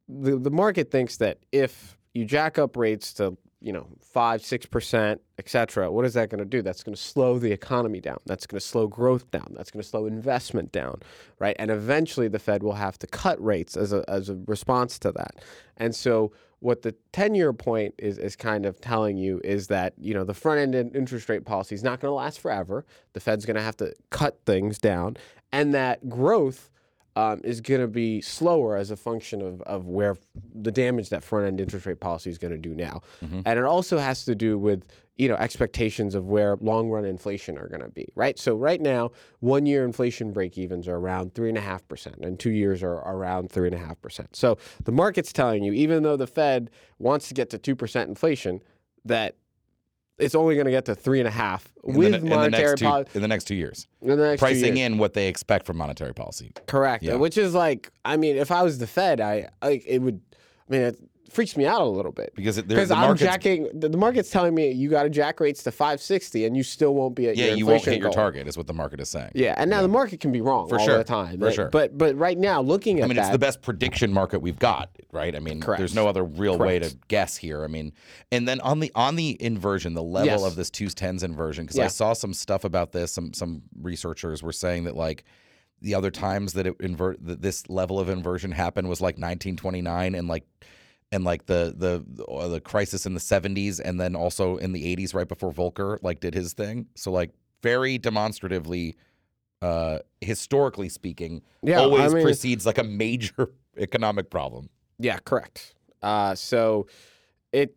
the, 0.08 0.36
the 0.38 0.50
market 0.50 0.90
thinks 0.90 1.18
that 1.18 1.38
if 1.52 1.96
you 2.14 2.24
jack 2.24 2.58
up 2.58 2.76
rates 2.76 3.12
to, 3.14 3.36
you 3.60 3.72
know, 3.72 3.86
five, 4.00 4.42
six 4.42 4.66
percent, 4.66 5.20
et 5.38 5.48
cetera, 5.48 5.90
what 5.90 6.04
is 6.04 6.14
that 6.14 6.30
going 6.30 6.38
to 6.38 6.44
do? 6.44 6.62
That's 6.62 6.82
going 6.82 6.94
to 6.94 7.00
slow 7.00 7.38
the 7.38 7.52
economy 7.52 8.00
down. 8.00 8.18
That's 8.26 8.46
going 8.46 8.60
to 8.60 8.66
slow 8.66 8.86
growth 8.86 9.30
down. 9.30 9.54
That's 9.56 9.70
going 9.70 9.82
to 9.82 9.88
slow 9.88 10.06
investment 10.06 10.72
down, 10.72 11.00
right? 11.38 11.56
And 11.58 11.70
eventually 11.70 12.28
the 12.28 12.38
Fed 12.38 12.62
will 12.62 12.74
have 12.74 12.98
to 13.00 13.06
cut 13.06 13.42
rates 13.42 13.76
as 13.76 13.92
a, 13.92 14.04
as 14.08 14.28
a 14.28 14.36
response 14.46 14.98
to 15.00 15.12
that. 15.12 15.36
And 15.76 15.94
so 15.94 16.32
what 16.60 16.82
the 16.82 16.94
10 17.12 17.34
year 17.34 17.52
point 17.52 17.94
is, 17.98 18.18
is 18.18 18.34
kind 18.34 18.66
of 18.66 18.80
telling 18.80 19.16
you 19.16 19.40
is 19.44 19.68
that, 19.68 19.94
you 19.96 20.14
know, 20.14 20.24
the 20.24 20.34
front 20.34 20.60
end 20.60 20.94
interest 20.94 21.28
rate 21.28 21.44
policy 21.44 21.74
is 21.74 21.84
not 21.84 22.00
going 22.00 22.10
to 22.10 22.14
last 22.14 22.40
forever. 22.40 22.84
The 23.12 23.20
Fed's 23.20 23.46
going 23.46 23.56
to 23.56 23.62
have 23.62 23.76
to 23.78 23.94
cut 24.10 24.40
things 24.44 24.78
down, 24.78 25.16
and 25.52 25.72
that 25.74 26.08
growth 26.08 26.70
um, 27.18 27.40
is 27.42 27.60
going 27.60 27.80
to 27.80 27.88
be 27.88 28.20
slower 28.20 28.76
as 28.76 28.92
a 28.92 28.96
function 28.96 29.42
of, 29.42 29.60
of 29.62 29.86
where 29.86 30.16
the 30.54 30.70
damage 30.70 31.08
that 31.08 31.24
front 31.24 31.46
end 31.46 31.60
interest 31.60 31.84
rate 31.84 31.98
policy 31.98 32.30
is 32.30 32.38
going 32.38 32.52
to 32.52 32.58
do 32.58 32.76
now. 32.76 33.00
And 33.44 33.58
it 33.58 33.64
also 33.64 33.98
has 33.98 34.24
to 34.26 34.36
do 34.36 34.56
with, 34.56 34.84
you 35.16 35.28
know, 35.28 35.34
expectations 35.34 36.14
of 36.14 36.28
where 36.28 36.56
long 36.60 36.90
run 36.90 37.04
inflation 37.04 37.58
are 37.58 37.66
going 37.66 37.80
to 37.80 37.88
be, 37.88 38.06
right? 38.14 38.38
So 38.38 38.54
right 38.54 38.80
now, 38.80 39.10
one 39.40 39.66
year 39.66 39.84
inflation 39.84 40.32
break 40.32 40.56
evens 40.56 40.86
are 40.86 40.94
around 40.94 41.34
three 41.34 41.48
and 41.48 41.58
a 41.58 41.60
half 41.60 41.82
percent, 41.88 42.18
and 42.22 42.38
two 42.38 42.52
years 42.52 42.84
are 42.84 42.98
around 42.98 43.50
three 43.50 43.66
and 43.66 43.74
a 43.74 43.84
half 43.84 44.00
percent. 44.00 44.36
So 44.36 44.56
the 44.84 44.92
market's 44.92 45.32
telling 45.32 45.64
you, 45.64 45.72
even 45.72 46.04
though 46.04 46.16
the 46.16 46.28
Fed 46.28 46.70
wants 47.00 47.26
to 47.28 47.34
get 47.34 47.50
to 47.50 47.58
two 47.58 47.74
percent 47.74 48.08
inflation, 48.08 48.60
that 49.04 49.34
it's 50.18 50.34
only 50.34 50.54
going 50.54 50.64
to 50.66 50.70
get 50.70 50.84
to 50.86 50.94
three 50.94 51.18
and 51.20 51.28
a 51.28 51.30
half 51.30 51.68
In 51.84 51.92
the 51.92 51.98
with 51.98 52.14
in 52.14 52.24
the 52.24 52.30
monetary 52.30 52.64
next 52.70 52.78
two, 52.80 52.84
policy. 52.86 53.10
in 53.14 53.22
the 53.22 53.28
next 53.28 53.44
two 53.44 53.54
years, 53.54 53.86
In 54.02 54.08
the 54.08 54.16
next 54.16 54.40
two 54.40 54.44
pricing 54.46 54.76
in 54.76 54.98
what 54.98 55.14
they 55.14 55.28
expect 55.28 55.66
from 55.66 55.76
monetary 55.76 56.12
policy. 56.14 56.52
Correct. 56.66 57.02
Yeah. 57.02 57.14
Which 57.14 57.38
is 57.38 57.54
like, 57.54 57.90
I 58.04 58.16
mean, 58.16 58.36
if 58.36 58.50
I 58.50 58.62
was 58.62 58.78
the 58.78 58.86
Fed, 58.86 59.20
I 59.20 59.48
like 59.62 59.84
it 59.86 60.00
would. 60.00 60.20
I 60.68 60.72
mean, 60.72 60.80
it 60.82 60.98
freaks 61.30 61.56
me 61.56 61.66
out 61.66 61.80
a 61.80 61.84
little 61.84 62.12
bit 62.12 62.32
Because 62.34 62.58
it, 62.58 62.68
there- 62.68 62.84
the 62.84 62.94
I'm 62.94 63.00
market's 63.02 63.22
jacking. 63.22 63.68
The, 63.74 63.88
the 63.88 63.96
market's 63.98 64.30
telling 64.30 64.54
me 64.54 64.70
you 64.72 64.88
got 64.88 65.02
to 65.04 65.10
jack 65.10 65.40
rates 65.40 65.62
to 65.64 65.70
560, 65.70 66.44
and 66.46 66.56
you 66.56 66.62
still 66.62 66.94
won't 66.94 67.14
be 67.14 67.28
at 67.28 67.36
yeah, 67.36 67.46
your 67.46 67.56
you 67.56 67.66
won't 67.66 67.84
hit 67.84 68.00
your 68.00 68.10
target, 68.10 68.46
is 68.48 68.56
what 68.56 68.66
the 68.66 68.72
market 68.74 69.00
is 69.00 69.08
saying. 69.08 69.30
Yeah, 69.34 69.54
and 69.58 69.68
now 69.70 69.82
the 69.82 69.88
market 69.88 70.20
can 70.20 70.32
be 70.32 70.40
wrong 70.40 70.68
For 70.68 70.78
all 70.78 70.86
sure. 70.86 70.98
the 70.98 71.04
time. 71.04 71.34
For 71.38 71.46
But- 71.46 71.54
sure. 71.54 71.68
But 71.70 71.96
but 71.98 72.16
right 72.16 72.38
now, 72.38 72.60
looking 72.60 72.98
at 73.00 73.04
I 73.04 73.08
mean, 73.08 73.16
that, 73.16 73.22
it's 73.26 73.30
the 73.32 73.38
best 73.38 73.62
prediction 73.62 74.12
market 74.12 74.40
we've 74.40 74.58
got, 74.58 74.90
right? 75.12 75.34
I 75.34 75.40
mean, 75.40 75.60
Correct. 75.60 75.78
there's 75.78 75.94
no 75.94 76.08
other 76.08 76.24
real 76.24 76.56
way 76.58 76.78
to 76.78 76.96
guess 77.08 77.36
here. 77.36 77.64
I 77.64 77.68
mean, 77.68 77.92
and 78.32 78.46
then 78.48 78.60
on 78.60 78.80
the 78.80 78.90
on 78.94 79.16
the 79.16 79.36
inversion, 79.42 79.94
the 79.94 80.02
level 80.02 80.26
Yes. 80.28 80.44
of 80.44 80.56
this 80.56 80.70
twos 80.70 80.94
tens 80.94 81.22
inversion, 81.22 81.66
because 81.66 81.78
I 81.78 81.88
saw 81.88 82.12
some 82.12 82.32
stuff 82.34 82.64
about 82.64 82.92
this. 82.92 83.12
Some 83.12 83.32
some 83.34 83.62
researchers 83.80 84.42
were 84.42 84.52
saying 84.52 84.84
that 84.84 84.96
like 84.96 85.24
the 85.80 85.94
other 85.94 86.10
times 86.10 86.54
that 86.54 86.66
it 86.66 86.74
invert 86.80 87.24
that 87.24 87.40
this 87.40 87.68
level 87.70 88.00
of 88.00 88.08
inversion 88.08 88.50
happened 88.50 88.88
was 88.88 89.00
like 89.00 89.14
1929 89.14 90.16
and 90.16 90.26
like 90.26 90.44
and 91.12 91.24
like 91.24 91.46
the 91.46 91.74
the 91.76 92.04
the, 92.48 92.60
crisis 92.60 93.06
in 93.06 93.14
the 93.14 93.20
70s 93.20 93.80
and 93.82 94.00
then 94.00 94.14
also 94.14 94.56
in 94.56 94.72
the 94.72 94.96
80s 94.96 95.14
right 95.14 95.28
before 95.28 95.52
Volcker 95.52 95.98
like 96.02 96.20
did 96.20 96.34
his 96.34 96.52
thing. 96.52 96.86
So 96.96 97.10
like 97.10 97.30
very 97.62 97.98
demonstratively 97.98 98.96
uh 99.62 99.98
historically 100.20 100.88
speaking 100.88 101.42
Yeah, 101.62 101.80
I 101.80 101.84
always 101.84 102.14
mean- 102.14 102.22
precedes 102.24 102.66
like 102.66 102.78
a 102.78 102.84
major 102.84 103.50
economic 103.78 104.30
problem. 104.30 104.68
yeah, 104.98 105.18
correct. 105.24 105.74
Uh, 106.02 106.34
so 106.34 106.86
it 107.52 107.76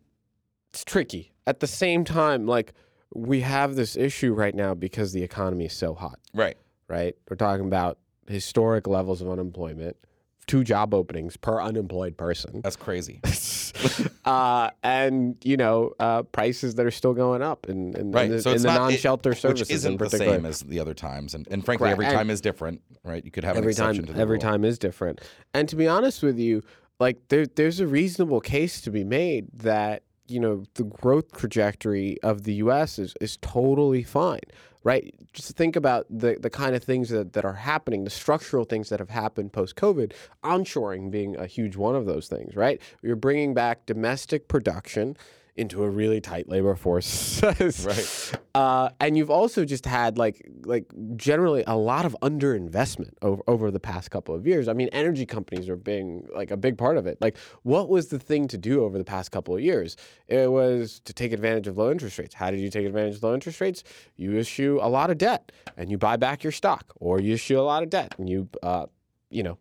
it's 0.72 0.84
tricky. 0.84 1.32
At 1.46 1.60
the 1.60 1.66
same 1.66 2.04
time, 2.04 2.46
like 2.46 2.72
we 3.14 3.40
have 3.40 3.74
this 3.74 3.96
issue 3.96 4.32
right 4.32 4.54
now 4.54 4.74
because 4.74 5.12
the 5.12 5.22
economy 5.22 5.66
is 5.66 5.72
so 5.72 5.92
hot. 5.94 6.18
Right. 6.32 6.56
right? 6.88 7.14
We're 7.28 7.36
talking 7.36 7.66
about 7.66 7.98
historic 8.28 8.86
levels 8.86 9.20
of 9.20 9.28
unemployment, 9.28 9.96
two 10.46 10.64
job 10.64 10.92
openings 10.94 11.36
per 11.36 11.60
unemployed 11.60 12.16
person. 12.16 12.60
That's 12.62 12.76
crazy. 12.76 13.20
uh, 14.24 14.70
and 14.82 15.36
you 15.44 15.56
know 15.56 15.92
uh, 15.98 16.22
prices 16.22 16.74
that 16.76 16.86
are 16.86 16.90
still 16.90 17.14
going 17.14 17.42
up 17.42 17.68
in, 17.68 17.94
in, 17.96 18.12
Right. 18.12 18.26
in 18.26 18.32
the, 18.32 18.42
so 18.42 18.52
in 18.52 18.62
the 18.62 18.68
not 18.68 18.80
non-shelter 18.80 19.34
services 19.34 19.68
which 19.68 19.74
isn't 19.74 19.92
in 19.92 19.98
the 19.98 20.10
same 20.10 20.46
as 20.46 20.60
the 20.60 20.80
other 20.80 20.94
times, 20.94 21.34
and, 21.34 21.46
and 21.50 21.64
frankly, 21.64 21.84
Correct. 21.86 21.92
every 21.94 22.06
And- 22.06 22.14
time 22.14 22.30
is 22.30 22.40
different, 22.40 22.80
right? 23.04 23.24
You 23.24 23.30
could 23.30 23.44
have 23.44 23.56
an 23.56 23.62
every 23.62 23.74
time, 23.74 24.04
every 24.16 24.36
rule. 24.36 24.40
time 24.40 24.64
is 24.64 24.78
different. 24.78 25.20
And 25.54 25.68
to 25.68 25.76
be 25.76 25.86
honest 25.88 26.22
with 26.22 26.38
you, 26.38 26.62
like 27.00 27.18
there, 27.28 27.46
there's 27.46 27.80
a 27.80 27.86
reasonable 27.86 28.40
case 28.40 28.80
to 28.82 28.90
be 28.90 29.04
made 29.04 29.48
that 29.54 30.02
you 30.32 30.40
know 30.40 30.64
the 30.74 30.84
growth 30.84 31.32
trajectory 31.32 32.20
of 32.22 32.44
the 32.44 32.54
U.S. 32.54 32.98
is 32.98 33.14
is 33.20 33.36
totally 33.38 34.02
fine, 34.02 34.40
right? 34.82 35.14
Just 35.32 35.56
think 35.56 35.76
about 35.76 36.06
the 36.10 36.36
the 36.40 36.50
kind 36.50 36.74
of 36.74 36.82
things 36.82 37.10
that, 37.10 37.34
that 37.34 37.44
are 37.44 37.54
happening, 37.54 38.04
the 38.04 38.10
structural 38.10 38.64
things 38.64 38.88
that 38.88 38.98
have 38.98 39.10
happened 39.10 39.52
post 39.52 39.76
COVID, 39.76 40.12
onshoring 40.42 41.10
being 41.10 41.36
a 41.36 41.46
huge 41.46 41.76
one 41.76 41.94
of 41.94 42.06
those 42.06 42.28
things, 42.28 42.56
right? 42.56 42.80
You're 43.02 43.16
bringing 43.16 43.54
back 43.54 43.86
domestic 43.86 44.48
production 44.48 45.16
into 45.56 45.82
a 45.82 45.90
really 45.90 46.20
tight 46.20 46.48
labor 46.48 46.74
force. 46.74 47.42
Right. 47.84 48.40
Uh, 48.54 48.90
and 49.00 49.16
you've 49.16 49.30
also 49.30 49.64
just 49.64 49.86
had 49.86 50.18
like 50.18 50.46
like 50.66 50.84
generally 51.16 51.64
a 51.66 51.74
lot 51.74 52.04
of 52.04 52.14
underinvestment 52.20 53.12
over 53.22 53.42
over 53.46 53.70
the 53.70 53.80
past 53.80 54.10
couple 54.10 54.34
of 54.34 54.46
years. 54.46 54.68
I 54.68 54.74
mean, 54.74 54.90
energy 54.92 55.24
companies 55.24 55.70
are 55.70 55.76
being 55.76 56.28
like 56.34 56.50
a 56.50 56.56
big 56.58 56.76
part 56.76 56.98
of 56.98 57.06
it. 57.06 57.16
Like, 57.18 57.38
what 57.62 57.88
was 57.88 58.08
the 58.08 58.18
thing 58.18 58.48
to 58.48 58.58
do 58.58 58.84
over 58.84 58.98
the 58.98 59.04
past 59.04 59.30
couple 59.30 59.54
of 59.54 59.62
years? 59.62 59.96
It 60.28 60.52
was 60.52 61.00
to 61.06 61.14
take 61.14 61.32
advantage 61.32 61.66
of 61.66 61.78
low 61.78 61.90
interest 61.90 62.18
rates. 62.18 62.34
How 62.34 62.50
did 62.50 62.60
you 62.60 62.68
take 62.68 62.84
advantage 62.84 63.16
of 63.16 63.22
low 63.22 63.32
interest 63.32 63.58
rates? 63.58 63.84
You 64.16 64.36
issue 64.36 64.78
a 64.82 64.88
lot 64.90 65.08
of 65.08 65.16
debt 65.16 65.50
and 65.78 65.90
you 65.90 65.96
buy 65.96 66.18
back 66.18 66.44
your 66.44 66.52
stock, 66.52 66.92
or 66.96 67.22
you 67.22 67.32
issue 67.32 67.58
a 67.58 67.62
lot 67.62 67.82
of 67.82 67.88
debt 67.88 68.14
and 68.18 68.28
you 68.28 68.50
uh, 68.62 68.84
you 69.30 69.42
know 69.42 69.56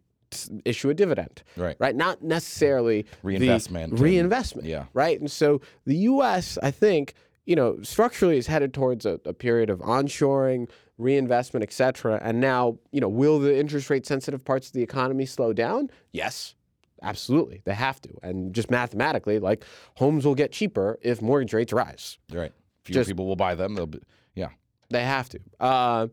issue 0.66 0.90
a 0.90 0.94
dividend. 0.94 1.44
Right. 1.58 1.76
Right. 1.80 1.96
Not 1.96 2.22
necessarily 2.24 3.04
the 3.04 3.10
Reinvestment 3.24 3.92
and- 3.94 4.00
reinvestment 4.00 4.68
yeah. 4.68 4.86
right? 4.94 5.20
And 5.20 5.30
so 5.32 5.62
the 5.86 5.96
U.S., 5.98 6.58
I 6.64 6.72
think, 6.72 7.14
you 7.46 7.56
know, 7.56 7.78
structurally 7.82 8.38
is 8.38 8.48
headed 8.48 8.74
towards 8.74 9.06
a, 9.06 9.20
a 9.26 9.34
period 9.34 9.70
of 9.70 9.80
onshoring, 9.80 10.70
reinvestment, 10.98 11.64
et 11.64 11.74
cetera. 11.74 12.20
And 12.24 12.40
now, 12.40 12.78
you 12.92 13.02
know, 13.02 13.10
will 13.10 13.40
the 13.40 13.58
interest 13.58 13.90
rate 13.90 14.06
sensitive 14.06 14.44
parts 14.46 14.68
of 14.68 14.74
the 14.74 14.84
economy 14.84 15.26
slow 15.26 15.54
down? 15.54 15.90
Yes. 16.12 16.56
Absolutely, 17.04 17.64
they 17.66 17.74
have 17.74 18.00
to, 18.02 18.10
and 18.22 18.54
just 18.54 18.70
mathematically, 18.70 19.40
like 19.40 19.66
homes 19.96 20.24
will 20.24 20.36
get 20.36 20.52
cheaper 20.52 21.00
if 21.02 21.20
mortgage 21.20 21.52
rates 21.52 21.74
rise. 21.74 22.20
Right. 22.32 22.52
Fewer 22.84 22.94
Just- 22.94 23.10
people 23.10 23.26
will 23.26 23.36
buy 23.36 23.56
them. 23.56 23.74
They'll 23.74 23.88
be, 23.88 24.02
yeah. 24.36 24.50
They 24.92 25.02
have 25.04 25.28
to, 25.30 25.40
uh, 25.60 26.08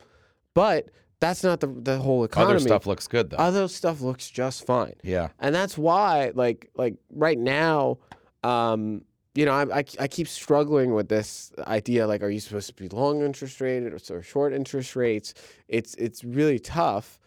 but 0.54 0.88
that's 1.20 1.42
not 1.42 1.60
the 1.60 1.66
the 1.66 1.98
whole 1.98 2.25
economy. 2.25 2.54
Other 2.54 2.60
stuff 2.60 2.87
looks 2.87 3.08
good 3.08 3.30
though. 3.30 3.37
Other 3.37 3.68
stuff 3.68 4.00
looks 4.00 4.30
just 4.30 4.66
fine. 4.66 4.94
yeah. 5.02 5.28
and 5.38 5.54
that's 5.54 5.76
why 5.76 6.32
like 6.34 6.70
like 6.76 6.94
right 7.10 7.38
now 7.38 7.98
um 8.44 9.02
you 9.34 9.44
know 9.44 9.52
I, 9.52 9.78
I, 9.80 9.84
I 10.00 10.08
keep 10.08 10.28
struggling 10.28 10.94
with 10.94 11.08
this 11.08 11.52
idea 11.66 12.06
like 12.06 12.22
are 12.22 12.30
you 12.30 12.40
supposed 12.40 12.68
to 12.68 12.75
be 12.75 12.88
long 12.88 13.22
interest 13.22 13.60
rate 13.60 13.82
or, 13.84 13.98
or 14.10 14.22
short 14.22 14.52
interest 14.52 14.94
rates 14.96 15.34
it's 15.68 15.94
it's 15.94 16.22
really 16.25 16.58
tough 16.58 17.18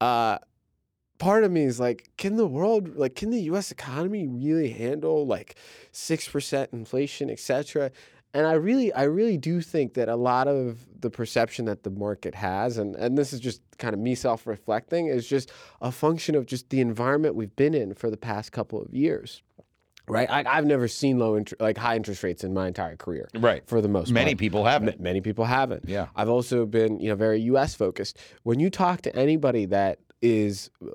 uh 0.00 0.38
part 1.18 1.44
of 1.44 1.50
me 1.52 1.62
is 1.62 1.78
like 1.80 2.10
can 2.16 2.36
the 2.36 2.46
world 2.46 2.96
like 2.96 3.14
can 3.14 3.30
the 3.30 3.40
us 3.40 3.70
economy 3.70 4.26
really 4.26 4.70
handle 4.70 5.26
like 5.26 5.56
6% 5.92 6.72
inflation 6.72 7.30
etc 7.30 7.90
and 8.34 8.46
i 8.46 8.52
really 8.52 8.92
i 8.92 9.02
really 9.04 9.36
do 9.36 9.60
think 9.60 9.94
that 9.94 10.08
a 10.08 10.16
lot 10.16 10.46
of 10.48 10.86
the 11.00 11.10
perception 11.10 11.64
that 11.64 11.82
the 11.82 11.90
market 11.90 12.34
has 12.34 12.76
and 12.78 12.94
and 12.96 13.16
this 13.16 13.32
is 13.32 13.40
just 13.40 13.62
kind 13.78 13.94
of 13.94 14.00
me 14.00 14.14
self-reflecting 14.14 15.06
is 15.06 15.26
just 15.26 15.50
a 15.80 15.90
function 15.92 16.34
of 16.34 16.44
just 16.46 16.68
the 16.70 16.80
environment 16.80 17.34
we've 17.34 17.54
been 17.56 17.74
in 17.74 17.94
for 17.94 18.10
the 18.10 18.16
past 18.16 18.52
couple 18.52 18.80
of 18.82 18.92
years 18.92 19.42
right 20.08 20.28
I, 20.30 20.44
i've 20.46 20.66
never 20.66 20.88
seen 20.88 21.18
low 21.18 21.34
inter- 21.36 21.56
like 21.60 21.76
high 21.78 21.96
interest 21.96 22.22
rates 22.22 22.42
in 22.44 22.52
my 22.52 22.66
entire 22.66 22.96
career 22.96 23.28
Right. 23.38 23.62
for 23.66 23.80
the 23.80 23.88
most 23.88 24.06
part. 24.08 24.14
Many 24.14 24.32
part. 24.34 24.38
people 24.38 24.64
haven't. 24.64 24.88
it. 24.88 25.00
Many 25.00 25.20
people 25.20 25.44
haven't. 25.44 25.84
Yeah. 25.88 26.06
I've 26.16 26.28
also 26.30 26.64
been, 26.66 26.98
you 26.98 27.08
know, 27.10 27.14
very 27.14 27.40
U.S. 27.52 27.74
focused. 27.74 28.18
When 28.42 28.58
you 28.58 28.70
talk 28.70 29.02
to 29.02 29.14
anybody 29.14 29.66
that 29.66 29.98
is 30.22 30.70
uh, 30.82 30.88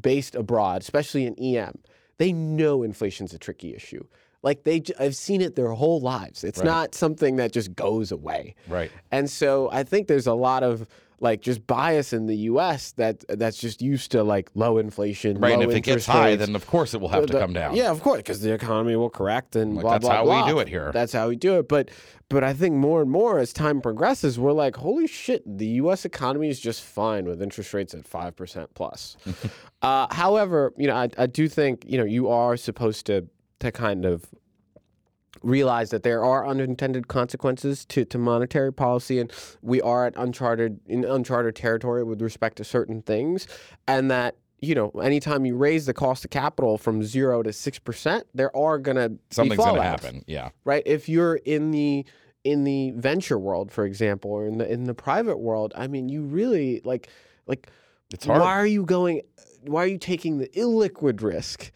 based 0.00 0.34
abroad, 0.34 0.82
especially 0.82 1.26
in 1.26 1.34
EM, 1.38 1.78
they 2.18 2.32
know 2.32 2.82
inflation's 2.82 3.32
a 3.32 3.38
tricky 3.38 3.74
issue. 3.74 4.04
Like 4.46 4.62
they, 4.62 4.80
I've 5.00 5.16
seen 5.16 5.40
it 5.40 5.56
their 5.56 5.72
whole 5.72 6.00
lives. 6.00 6.44
It's 6.44 6.60
Right. 6.60 6.64
not 6.66 6.94
something 6.94 7.34
that 7.36 7.50
just 7.52 7.74
goes 7.74 8.12
away. 8.12 8.54
Right. 8.68 8.92
And 9.10 9.28
so 9.28 9.68
I 9.72 9.82
think 9.82 10.06
there's 10.06 10.28
a 10.28 10.34
lot 10.34 10.62
of 10.62 10.86
like 11.18 11.40
just 11.40 11.66
bias 11.66 12.12
in 12.12 12.26
the 12.26 12.36
U.S. 12.52 12.92
that 12.92 13.24
that's 13.40 13.56
just 13.58 13.80
used 13.80 14.12
to 14.12 14.22
like 14.22 14.50
low 14.54 14.76
inflation, 14.78 15.38
Right. 15.40 15.54
low 15.56 15.62
And 15.62 15.70
if 15.70 15.76
it 15.76 15.80
gets 15.80 16.06
high, 16.06 16.26
rates. 16.32 16.44
then 16.46 16.54
of 16.54 16.66
course 16.66 16.94
it 16.94 17.00
will 17.00 17.08
have 17.08 17.26
to 17.26 17.38
come 17.40 17.54
down. 17.54 17.74
Yeah, 17.74 17.90
of 17.90 18.02
course, 18.02 18.18
because 18.18 18.40
the 18.42 18.52
economy 18.52 18.94
will 18.96 19.08
correct 19.10 19.56
and 19.56 19.74
Like, 19.76 19.82
blah 19.82 19.92
that's 19.92 20.04
blah 20.04 20.14
how 20.24 20.44
we 20.46 20.52
do 20.52 20.58
it 20.60 20.68
here. 20.68 20.92
That's 20.92 21.12
how 21.14 21.28
we 21.28 21.34
do 21.36 21.58
it. 21.58 21.68
But 21.68 21.90
but 22.28 22.44
I 22.44 22.52
think 22.52 22.74
more 22.76 23.00
and 23.02 23.10
more 23.10 23.38
as 23.38 23.52
time 23.52 23.80
progresses, 23.80 24.38
we're 24.38 24.52
like, 24.52 24.76
holy 24.76 25.06
shit, 25.08 25.42
the 25.58 25.66
U.S. 25.82 26.04
economy 26.04 26.48
is 26.50 26.60
just 26.60 26.82
fine 26.82 27.24
with 27.24 27.40
interest 27.42 27.72
rates 27.74 27.94
at 27.94 28.06
five 28.06 28.36
percent 28.36 28.68
plus. 28.74 29.16
uh, 29.82 30.06
however, 30.14 30.72
you 30.76 30.86
know, 30.86 30.96
I, 30.96 31.08
I 31.18 31.26
do 31.26 31.48
think 31.48 31.84
you 31.88 31.98
know 31.98 32.04
you 32.04 32.28
are 32.28 32.56
supposed 32.56 33.06
to 33.06 33.26
to 33.60 33.72
kind 33.72 34.04
of 34.04 34.26
realize 35.42 35.90
that 35.90 36.02
there 36.02 36.24
are 36.24 36.46
unintended 36.46 37.08
consequences 37.08 37.84
to, 37.86 38.04
to 38.04 38.18
monetary 38.18 38.72
policy 38.72 39.18
and 39.18 39.30
we 39.62 39.80
are 39.82 40.06
at 40.06 40.14
uncharted 40.16 40.80
in 40.86 41.04
uncharted 41.04 41.54
territory 41.54 42.02
with 42.02 42.20
respect 42.22 42.56
to 42.56 42.64
certain 42.64 43.02
things 43.02 43.46
and 43.86 44.10
that 44.10 44.36
you 44.60 44.74
know 44.74 44.88
anytime 45.02 45.44
you 45.44 45.54
raise 45.54 45.84
the 45.86 45.92
cost 45.94 46.24
of 46.24 46.30
capital 46.30 46.78
from 46.78 47.02
0 47.02 47.42
to 47.42 47.50
6% 47.50 48.22
there 48.34 48.56
are 48.56 48.78
going 48.78 48.96
to 48.96 49.18
Something's 49.30 49.58
going 49.58 49.76
to 49.76 49.82
happen. 49.82 50.24
Yeah. 50.26 50.50
right 50.64 50.82
if 50.86 51.08
you're 51.08 51.36
in 51.36 51.70
the 51.70 52.04
in 52.42 52.64
the 52.64 52.92
venture 52.92 53.38
world 53.38 53.70
for 53.70 53.84
example 53.84 54.30
or 54.30 54.46
in 54.46 54.58
the 54.58 54.72
in 54.72 54.84
the 54.84 54.94
private 54.94 55.36
world 55.38 55.72
i 55.76 55.86
mean 55.86 56.08
you 56.08 56.22
really 56.22 56.80
like 56.84 57.08
like 57.46 57.68
It's 58.12 58.24
hard. 58.24 58.40
why 58.40 58.52
are 58.52 58.66
you 58.66 58.84
going 58.84 59.20
why 59.62 59.82
are 59.84 59.88
you 59.88 59.98
taking 59.98 60.38
the 60.38 60.48
illiquid 60.48 61.22
risk 61.22 61.70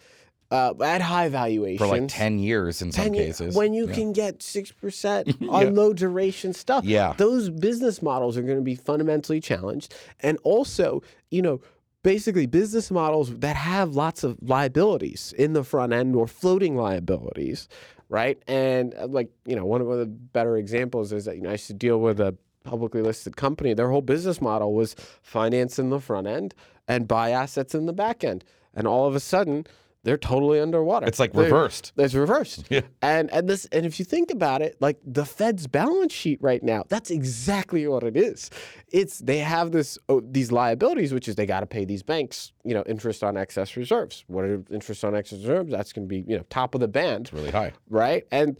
uh, 0.50 0.75
at 0.83 1.00
high 1.00 1.28
valuations. 1.28 1.78
For 1.80 1.87
like 1.99 2.09
10 2.09 2.38
years 2.38 2.83
in 2.83 2.90
some 2.92 3.04
10 3.04 3.14
cases. 3.14 3.54
when 3.54 3.73
you 3.73 3.87
Yeah. 3.88 3.95
can 3.95 4.12
get 4.12 4.40
6% 4.40 5.49
on 5.50 5.75
low 5.75 5.92
duration 5.92 6.52
stuff. 6.52 6.85
Yeah. 6.85 7.14
those 7.16 7.50
business 7.50 8.02
models 8.02 8.37
are 8.37 8.42
going 8.42 8.59
to 8.59 8.62
be 8.64 8.75
fundamentally 8.75 9.40
challenged. 9.40 9.95
And 10.21 10.38
also 10.42 11.02
you 11.30 11.42
know 11.42 11.61
basically 12.02 12.47
business 12.47 12.90
models 12.90 13.37
that 13.38 13.57
have 13.57 13.95
lots 13.95 14.25
of 14.25 14.38
liabilities 14.42 15.35
in 15.37 15.52
the 15.52 15.62
front 15.62 15.92
end 15.92 16.16
or 16.16 16.26
floating 16.26 16.76
liabilities 16.76 17.69
right? 18.09 18.42
And 18.49 18.92
uh, 18.95 19.07
like 19.07 19.30
you 19.47 19.54
know 19.54 19.64
one 19.64 19.80
of 19.80 19.87
the 19.87 20.07
better 20.07 20.57
examples 20.57 21.12
is 21.12 21.26
that 21.26 21.37
you 21.37 21.42
know 21.42 21.50
i 21.50 21.52
used 21.52 21.69
to 21.69 21.75
deal 21.75 22.00
with 22.00 22.19
a 22.21 22.37
publicly 22.64 23.02
listed 23.02 23.37
company. 23.37 23.73
Their 23.73 23.88
whole 23.88 24.02
business 24.02 24.40
model 24.40 24.75
was 24.75 24.95
finance 25.23 25.78
in 25.78 25.90
the 25.90 26.00
front 26.00 26.26
end 26.26 26.54
and 26.88 27.07
buy 27.07 27.30
assets 27.30 27.75
in 27.75 27.87
the 27.87 27.92
back 27.92 28.23
end. 28.25 28.45
And 28.75 28.87
all 28.87 29.07
of 29.07 29.14
a 29.14 29.21
sudden 29.21 29.64
they're 30.02 30.16
totally 30.16 30.61
underwater 30.61 31.07
It's 31.07 31.19
like 31.21 31.33
They're- 31.33 31.45
reversed. 31.45 31.92
it's 31.97 32.14
reversed. 32.14 32.64
Yeah. 32.71 32.80
And 33.02 33.30
and 33.33 33.49
this 33.49 33.66
and 33.66 33.85
if 33.85 33.99
you 33.99 34.04
think 34.04 34.30
about 34.30 34.62
it, 34.62 34.76
like 34.80 34.99
the 35.04 35.25
Fed's 35.25 35.66
balance 35.66 36.12
sheet 36.12 36.38
right 36.42 36.62
now, 36.62 36.85
that's 36.88 37.11
exactly 37.11 37.87
what 37.87 38.02
it 38.02 38.16
is. 38.16 38.50
It's 38.90 39.19
they 39.19 39.38
have 39.38 39.73
this 39.73 39.99
oh, 40.09 40.21
these 40.21 40.50
liabilities, 40.50 41.12
which 41.12 41.28
is 41.28 41.35
they 41.35 41.47
got 41.47 41.61
to 41.61 41.66
pay 41.66 41.85
these 41.85 42.02
banks, 42.02 42.52
you 42.64 42.73
know, 42.75 42.83
interest 42.87 43.23
on 43.23 43.37
excess 43.37 43.76
reserves. 43.76 44.25
What 44.26 44.45
are 44.45 44.62
interest 44.71 45.04
on 45.04 45.14
excess 45.14 45.40
reserves? 45.40 45.71
That's 45.71 45.92
going 45.92 46.09
to 46.09 46.09
be 46.09 46.25
you 46.30 46.38
know 46.38 46.45
top 46.49 46.75
of 46.75 46.80
the 46.80 46.88
band, 46.88 47.26
It's 47.26 47.33
really 47.35 47.50
high. 47.50 47.73
right? 47.90 48.26
And 48.30 48.59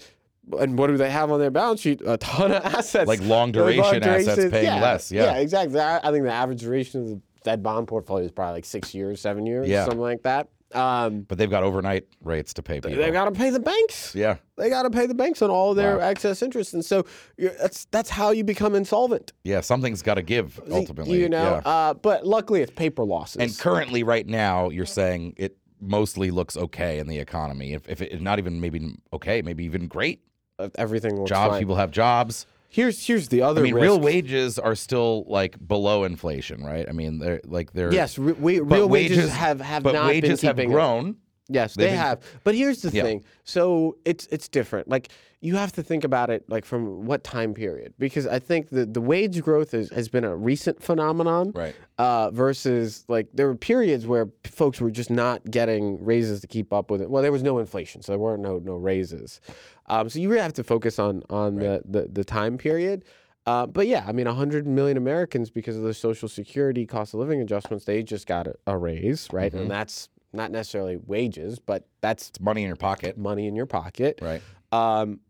and 0.59 0.77
what 0.77 0.89
do 0.89 0.97
they 0.97 1.11
have 1.11 1.31
on 1.31 1.39
their 1.39 1.51
balance 1.51 1.81
sheet? 1.81 2.03
A 2.05 2.17
ton 2.19 2.51
of 2.53 2.65
assets, 2.65 3.07
Like 3.07 3.23
long 3.23 3.53
Those 3.53 3.75
duration 3.77 4.03
assets 4.03 4.51
paying 4.51 4.65
yeah, 4.65 4.81
less, 4.83 5.13
yeah. 5.13 5.25
yeah, 5.25 5.37
exactly. 5.39 5.79
I, 5.81 5.99
I 6.07 6.11
think 6.11 6.25
the 6.25 6.33
average 6.33 6.61
duration 6.61 7.03
of 7.03 7.09
the 7.09 7.21
Fed 7.45 7.63
bond 7.63 7.89
portfolio 7.89 8.25
is 8.27 8.33
probably 8.33 8.55
like 8.55 8.65
six 8.65 8.93
years, 8.95 9.21
seven 9.21 9.47
years, 9.47 9.69
Yeah. 9.69 9.85
something 9.85 10.01
like 10.01 10.23
that. 10.25 10.49
Um, 10.73 11.23
But 11.23 11.39
they've 11.39 11.51
got 11.51 11.63
overnight 11.65 12.07
rates 12.23 12.55
to 12.55 12.63
pay 12.63 12.81
people. 12.81 12.97
they 12.97 13.11
got 13.11 13.25
to 13.25 13.33
pay 13.33 13.51
the 13.51 13.59
banks 13.61 14.15
yeah. 14.15 14.37
they 14.57 14.69
got 14.69 14.83
to 14.85 14.91
pay 14.91 15.07
the 15.07 15.15
banks 15.15 15.43
on 15.43 15.51
all 15.51 15.75
their 15.75 15.99
Wow. 15.99 16.09
excess 16.09 16.43
interest, 16.43 16.75
and 16.75 16.85
so 16.85 17.05
you're, 17.37 17.53
that's 17.61 17.87
that's 17.87 18.11
how 18.11 18.31
you 18.31 18.45
become 18.45 18.75
insolvent. 18.75 19.33
Yeah. 19.45 19.61
Something's 19.63 20.03
got 20.03 20.15
to 20.15 20.23
give 20.23 20.61
ultimately. 20.71 21.19
you 21.21 21.29
know. 21.29 21.61
Yeah. 21.65 21.71
Uh, 21.71 21.95
but 21.95 22.27
luckily, 22.27 22.63
it's 22.63 22.73
paper 22.73 23.05
losses. 23.05 23.37
And 23.43 23.59
currently, 23.59 24.03
right 24.03 24.27
now, 24.27 24.69
you're 24.71 24.87
saying 24.87 25.35
it 25.37 25.57
mostly 25.81 26.31
looks 26.31 26.57
okay 26.57 26.99
in 26.99 27.07
the 27.09 27.19
economy. 27.19 27.73
If, 27.73 27.89
if 27.89 28.01
it 28.03 28.21
not 28.21 28.39
even 28.39 28.61
maybe 28.61 28.95
okay, 29.13 29.43
maybe 29.43 29.65
even 29.65 29.89
great. 29.89 30.23
Uh, 30.59 30.69
everything 30.77 31.17
looks 31.17 31.31
Jobs, 31.31 31.53
fine. 31.53 31.59
people 31.61 31.77
have 31.77 31.91
jobs. 31.91 32.47
Here's 32.73 33.05
here's 33.05 33.29
the 33.29 33.43
other. 33.43 33.63
I 33.63 33.65
mean, 33.65 33.75
risk. 33.75 33.83
real 33.83 34.01
wages 34.01 34.57
are 34.57 34.77
still 34.77 35.25
like 35.27 35.57
below 35.67 36.05
inflation, 36.05 36.65
right? 36.65 36.89
I 36.89 36.93
mean, 36.93 37.19
they're 37.19 37.41
like 37.45 37.73
they're 37.73 37.93
Yes, 37.93 38.17
re- 38.17 38.33
we, 38.33 38.61
real 38.61 38.89
wages, 38.89 39.33
have 39.33 39.61
have 39.61 39.83
but 39.83 39.93
not 39.93 40.07
wages 40.07 40.41
been 40.41 40.57
have 40.57 40.67
grown. 40.67 41.17
Yes, 41.51 41.75
they 41.75 41.87
been- 41.89 41.97
have. 41.97 42.21
But 42.45 42.55
here's 42.55 42.83
the 42.83 42.91
Yeah. 42.91 43.03
thing. 43.03 43.25
So 43.45 43.97
it's 44.05 44.27
it's 44.31 44.49
different. 44.49 44.89
Like 44.89 45.09
you 45.43 45.57
have 45.57 45.73
to 45.73 45.83
think 45.83 46.05
about 46.05 46.29
it 46.31 46.45
like 46.49 46.65
from 46.67 47.07
what 47.07 47.25
time 47.25 47.55
period 47.55 47.95
because 47.99 48.27
I 48.27 48.39
think 48.39 48.69
the 48.69 48.85
the 48.87 49.01
wage 49.01 49.41
growth 49.43 49.73
is, 49.75 49.91
has 49.91 50.09
been 50.09 50.25
a 50.25 50.37
recent 50.37 50.83
phenomenon. 50.83 51.53
Right. 51.55 51.75
Uh, 51.99 52.31
versus 52.31 53.05
like 53.09 53.27
there 53.35 53.47
were 53.47 53.55
periods 53.57 54.07
where 54.07 54.29
folks 54.45 54.81
were 54.81 54.91
just 54.91 55.11
not 55.11 55.45
getting 55.51 56.03
raises 56.05 56.41
to 56.43 56.47
keep 56.47 56.73
up 56.73 56.91
with 56.91 57.03
it. 57.03 57.11
Well, 57.11 57.23
there 57.23 57.33
was 57.33 57.43
no 57.43 57.59
inflation, 57.59 58.03
so 58.03 58.13
there 58.13 58.19
weren't 58.19 58.43
no 58.43 58.59
no 58.59 58.77
raises. 58.77 59.41
Um, 59.87 60.09
so 60.09 60.19
you 60.19 60.29
really 60.29 60.43
have 60.43 60.53
to 60.55 60.65
focus 60.65 60.99
on 60.99 61.23
on 61.31 61.57
the, 61.57 61.83
the 61.85 62.09
the 62.13 62.25
time 62.25 62.57
period. 62.59 63.05
Uh, 63.47 63.67
but 63.67 63.87
yeah, 63.87 64.05
I 64.07 64.13
mean, 64.13 64.27
100 64.27 64.67
million 64.67 64.99
Americans, 64.99 65.51
because 65.51 65.75
of 65.75 65.83
the 65.83 65.95
Social 65.95 66.29
Security 66.29 66.85
cost 66.87 67.15
of 67.15 67.21
living 67.21 67.41
adjustments, 67.41 67.87
they 67.87 68.03
just 68.03 68.27
got 68.27 68.47
a, 68.47 68.55
a 68.67 68.77
raise, 68.77 69.29
right? 69.33 69.53
And 69.53 69.69
that's 69.71 70.11
not 70.33 70.51
necessarily 70.51 70.97
wages, 70.97 71.59
but 71.59 71.87
that's 72.01 72.29
It's 72.31 72.41
money 72.41 72.63
in 72.63 72.67
your 72.69 72.77
pocket, 72.77 73.19
money 73.19 73.47
in 73.47 73.55
your 73.57 73.67
pocket. 73.67 74.19
right? 74.23 74.43
Um, 74.73 75.21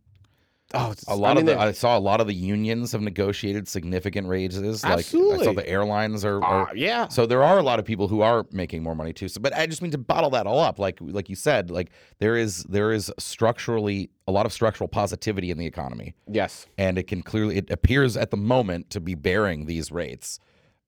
oh, 0.74 0.94
A 1.08 1.16
lot 1.16 1.30
I 1.38 1.40
mean, 1.40 1.48
of 1.48 1.56
the, 1.56 1.60
I 1.60 1.72
saw 1.72 1.96
a 1.96 1.98
lot 1.98 2.20
of 2.20 2.26
the 2.26 2.34
unions 2.34 2.92
have 2.92 3.00
negotiated 3.00 3.66
significant 3.66 4.28
raises. 4.28 4.84
Like 4.84 4.98
I 4.98 5.00
saw 5.00 5.52
the 5.54 5.66
airlines 5.66 6.24
are, 6.24 6.42
are 6.44 6.68
uh, 6.68 6.72
yeah. 6.74 7.08
So 7.08 7.24
there 7.26 7.42
are 7.42 7.58
a 7.58 7.62
lot 7.62 7.78
of 7.78 7.84
people 7.86 8.08
who 8.08 8.20
are 8.20 8.44
making 8.52 8.82
more 8.82 8.94
money 8.94 9.12
too. 9.14 9.28
So, 9.28 9.40
but 9.40 9.54
I 9.56 9.66
just 9.66 9.80
mean 9.80 9.90
to 9.92 9.98
bottle 9.98 10.30
that 10.30 10.46
all 10.46 10.60
up. 10.60 10.78
Like 10.78 10.98
like 11.00 11.28
you 11.30 11.36
said, 11.36 11.70
like 11.70 11.90
there 12.18 12.36
is 12.36 12.64
there 12.64 12.92
is 12.92 13.10
structurally 13.18 14.10
a 14.28 14.32
lot 14.32 14.44
of 14.46 14.52
structural 14.52 14.86
positivity 14.86 15.50
in 15.50 15.56
the 15.58 15.66
economy, 15.66 16.14
Yes. 16.30 16.66
and 16.78 16.98
it 16.98 17.04
can 17.08 17.22
clearly 17.22 17.56
it 17.56 17.70
appears 17.70 18.16
at 18.16 18.30
the 18.30 18.36
moment 18.36 18.90
to 18.90 19.00
be 19.00 19.14
bearing 19.14 19.64
these 19.66 19.90
rates. 19.90 20.38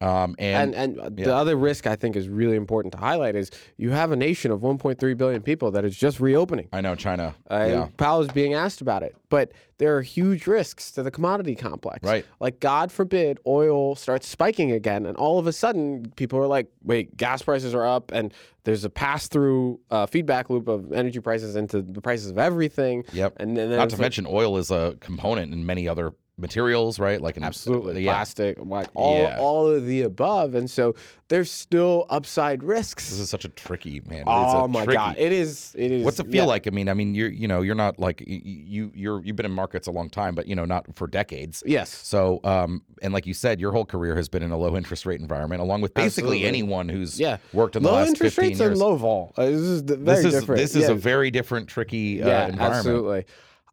Um, 0.02 0.34
and, 0.38 0.74
And 0.74 0.98
and 0.98 1.00
uh, 1.00 1.10
yeah. 1.16 1.26
the 1.26 1.34
other 1.34 1.54
risk 1.54 1.86
I 1.86 1.94
think 1.94 2.16
is 2.16 2.28
really 2.28 2.56
important 2.56 2.92
to 2.92 2.98
highlight 2.98 3.36
is 3.36 3.50
you 3.76 3.90
have 3.90 4.10
a 4.10 4.16
nation 4.16 4.50
of 4.50 4.60
1.3 4.60 5.16
billion 5.16 5.42
people 5.42 5.70
that 5.70 5.84
is 5.84 5.96
just 5.96 6.18
reopening. 6.18 6.68
I 6.72 6.80
know 6.80 6.96
China. 6.96 7.34
Uh, 7.48 7.66
yeah, 7.68 7.88
Powell 7.96 8.22
is 8.22 8.28
being 8.28 8.54
asked 8.54 8.80
about 8.80 9.04
it, 9.04 9.14
but 9.28 9.52
there 9.78 9.96
are 9.96 10.02
huge 10.02 10.46
risks 10.46 10.90
to 10.92 11.02
the 11.02 11.10
commodity 11.10 11.54
complex. 11.54 12.02
Right. 12.02 12.24
Like, 12.40 12.60
God 12.60 12.90
forbid, 12.90 13.38
oil 13.46 13.94
starts 13.94 14.26
spiking 14.28 14.72
again, 14.72 15.06
and 15.06 15.16
all 15.16 15.38
of 15.38 15.46
a 15.46 15.52
sudden, 15.52 16.12
people 16.16 16.38
are 16.38 16.46
like, 16.46 16.68
"Wait, 16.82 17.16
gas 17.16 17.42
prices 17.42 17.74
are 17.74 17.86
up," 17.86 18.10
and 18.12 18.34
there's 18.64 18.84
a 18.84 18.90
pass-through 18.90 19.80
uh, 19.90 20.06
feedback 20.06 20.50
loop 20.50 20.68
of 20.68 20.92
energy 20.92 21.20
prices 21.20 21.56
into 21.56 21.82
the 21.82 22.00
prices 22.00 22.30
of 22.30 22.38
everything. 22.38 23.04
Yep. 23.12 23.34
And 23.38 23.56
then 23.56 23.70
Not 23.70 23.90
to 23.90 23.96
like, 23.96 24.00
mention, 24.00 24.26
oil 24.28 24.56
is 24.56 24.70
a 24.70 24.96
component 25.00 25.52
in 25.52 25.64
many 25.64 25.88
other 25.88 26.12
materials, 26.38 26.98
right? 26.98 27.20
Like 27.20 27.36
in 27.36 27.44
absolutely 27.44 28.02
yeah. 28.02 28.12
plastic, 28.12 28.58
like 28.60 28.88
all 28.94 29.18
Yeah. 29.22 29.38
all 29.38 29.68
of 29.68 29.86
the 29.86 30.02
above, 30.02 30.54
and 30.54 30.70
so 30.70 30.94
there's 31.28 31.50
still 31.50 32.06
upside 32.10 32.62
risks. 32.62 33.10
This 33.10 33.18
is 33.18 33.30
such 33.30 33.44
a 33.44 33.48
tricky 33.48 34.00
man. 34.08 34.20
It's 34.20 34.26
oh 34.28 34.66
my 34.68 34.84
tricky- 34.84 34.96
god, 34.96 35.16
it 35.18 35.32
is. 35.32 35.74
It 35.78 35.92
is. 35.92 36.04
What's 36.04 36.18
it 36.20 36.24
feel 36.26 36.34
yeah. 36.44 36.44
like? 36.44 36.66
I 36.66 36.70
mean, 36.70 36.88
I 36.88 36.94
mean, 36.94 37.14
you're 37.14 37.28
you 37.30 37.46
know 37.46 37.60
you're 37.62 37.74
not 37.74 37.98
like 37.98 38.22
you 38.26 38.90
you're 38.94 39.22
you've 39.22 39.36
been 39.36 39.46
in 39.46 39.52
markets 39.52 39.86
a 39.86 39.90
long 39.92 40.08
time, 40.08 40.34
but 40.34 40.46
you 40.46 40.54
know 40.56 40.64
not 40.64 40.86
for 40.96 41.06
decades. 41.06 41.62
Yes. 41.66 41.90
So, 41.90 42.40
um, 42.44 42.82
and 43.02 43.12
like 43.12 43.26
you 43.26 43.34
said, 43.34 43.60
your 43.60 43.72
whole 43.72 43.84
career 43.84 44.16
has 44.16 44.28
been 44.28 44.42
in 44.42 44.50
a 44.50 44.56
low 44.58 44.76
interest 44.76 45.06
rate 45.06 45.20
environment, 45.20 45.60
along 45.60 45.82
with 45.82 45.92
basically 45.94 46.38
Absolutely. 46.44 46.46
anyone 46.48 46.88
who's 46.88 47.20
Yeah. 47.20 47.36
worked 47.52 47.76
in 47.76 47.82
the 47.82 47.90
Low 47.90 47.96
last 47.96 48.08
interest 48.08 48.36
15 48.36 48.48
rates 48.50 48.60
years. 48.60 48.70
and 48.72 48.78
low 48.80 48.96
vol. 48.96 49.32
Uh, 49.36 49.46
this 49.46 49.60
is 49.60 49.80
very 49.82 50.02
this 50.04 50.24
is 50.24 50.32
different. 50.34 50.60
this 50.60 50.76
is 50.76 50.88
a 50.88 50.94
very 50.94 51.30
different, 51.30 51.68
tricky 51.68 52.22
uh, 52.22 52.26
yeah, 52.26 52.46
environment. 52.48 52.76
absolutely. 52.78 53.24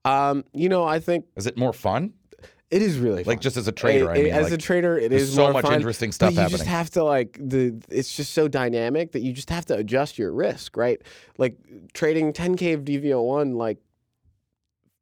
Um, 0.06 0.46
you 0.54 0.70
know, 0.70 0.86
I 0.86 1.00
think 1.00 1.26
Is 1.36 1.46
it 1.48 1.58
more 1.58 1.74
fun? 1.74 2.14
It 2.72 2.82
is 2.84 3.00
really 3.00 3.24
Like 3.24 3.38
fun. 3.38 3.40
just 3.40 3.58
as 3.58 3.68
a 3.68 3.72
trader, 3.72 4.06
It- 4.06 4.10
I 4.10 4.16
it- 4.20 4.24
mean, 4.26 4.34
as 4.34 4.44
like, 4.46 4.54
a 4.54 4.58
trader, 4.58 4.98
it 4.98 5.12
is 5.12 5.34
so 5.34 5.52
much 5.52 5.66
fun, 5.66 5.74
interesting 5.74 6.12
stuff 6.12 6.34
you 6.34 6.40
happening. 6.40 6.58
just 6.60 6.70
have 6.70 6.90
to 6.92 7.04
like 7.04 7.38
the. 7.42 7.82
It's 7.90 8.16
just 8.16 8.34
so 8.34 8.48
dynamic 8.48 9.14
that 9.14 9.22
you 9.22 9.34
just 9.34 9.50
have 9.50 9.66
to 9.68 9.76
adjust 9.76 10.20
your 10.20 10.32
risk, 10.32 10.78
right? 10.78 11.02
Like 11.40 11.58
trading 11.94 12.32
10k 12.32 12.74
of 12.74 12.82
DV01, 12.86 13.56
like 13.56 13.80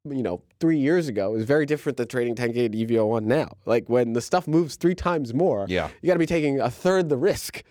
you 0.09 0.23
know, 0.23 0.41
three 0.61 0.77
years 0.77 1.09
ago 1.09 1.35
is 1.35 1.43
very 1.43 1.65
different 1.65 1.97
than 1.97 2.07
trading 2.07 2.35
10k 2.35 2.67
of 2.67 2.71
DV01 2.71 3.23
now. 3.25 3.57
Like 3.65 3.89
when 3.89 4.13
the 4.13 4.21
stuff 4.21 4.47
moves 4.47 4.77
three 4.77 4.95
times 4.95 5.33
more, 5.33 5.65
yeah. 5.67 5.89
you 6.01 6.07
got 6.07 6.13
to 6.13 6.19
be 6.19 6.25
taking 6.25 6.61
a 6.61 6.69
third 6.71 7.09
the 7.09 7.17
risk 7.17 7.63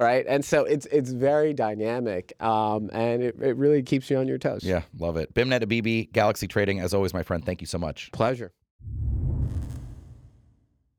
right 0.00 0.24
and 0.26 0.42
so 0.44 0.64
it's 0.64 0.86
it's 0.86 1.10
very 1.10 1.52
dynamic 1.52 2.32
um, 2.42 2.88
and 2.92 3.22
it, 3.22 3.36
it 3.40 3.54
really 3.58 3.82
keeps 3.82 4.08
you 4.10 4.16
on 4.16 4.26
your 4.26 4.38
toes 4.38 4.64
Yeah, 4.64 4.82
love 4.98 5.16
it. 5.18 5.32
Beimnet 5.34 5.62
Abebe, 5.62 6.10
Galaxy 6.10 6.48
Trading, 6.48 6.80
as 6.80 6.94
always, 6.94 7.12
my 7.14 7.22
friend. 7.22 7.44
Thank 7.44 7.60
you 7.60 7.66
so 7.66 7.78
much. 7.78 8.10
pleasure 8.10 8.50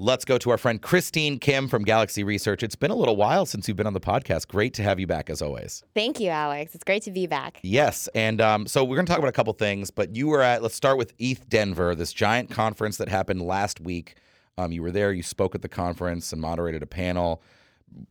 Let's 0.01 0.25
go 0.25 0.39
to 0.39 0.50
our 0.50 0.58
friend 0.58 0.81
Christine 0.81 1.38
Kim 1.38 1.67
from 1.67 1.84
Galaxy 1.84 2.24
Research. 2.24 2.63
It's 2.63 2.75
been 2.75 2.89
a 2.89 2.96
little 2.96 3.15
while 3.15 3.46
since 3.46 3.67
you've 3.67 3.77
been 3.77 3.86
on 3.86 3.93
the 3.93 4.00
podcast. 4.00 4.48
Great 4.48 4.74
to 4.74 4.81
have 4.81 5.00
you 5.00 5.05
back, 5.05 5.29
as 5.29 5.43
always. 5.43 5.84
Thank 5.93 6.20
you, 6.20 6.29
Alex. 6.29 6.74
It's 6.74 6.84
great 6.84 7.03
to 7.03 7.12
be 7.12 7.27
back. 7.27 7.60
Yes, 7.62 8.10
and 8.15 8.41
um, 8.41 8.65
so 8.65 8.84
we're 8.84 8.96
going 8.96 9.05
to 9.05 9.12
talk 9.12 9.20
about 9.20 9.29
a 9.29 9.31
couple 9.31 9.53
things, 9.53 9.91
but 9.91 10.15
you 10.15 10.27
were 10.27 10.41
at. 10.41 10.63
Let's 10.63 10.74
start 10.74 10.98
with 10.98 11.13
ETH 11.20 11.48
Denver, 11.48 11.93
this 11.93 12.13
giant 12.13 12.50
conference 12.50 12.98
that 12.98 13.10
happened 13.10 13.43
last 13.43 13.79
week. 13.79 14.15
Um, 14.58 14.72
you 14.72 14.81
were 14.81 14.89
there. 14.89 15.13
You 15.13 15.22
spoke 15.22 15.53
at 15.53 15.62
the 15.62 15.70
conference 15.70 16.34
and 16.34 16.41
moderated 16.41 16.81
a 16.81 16.88
panel. 16.88 17.43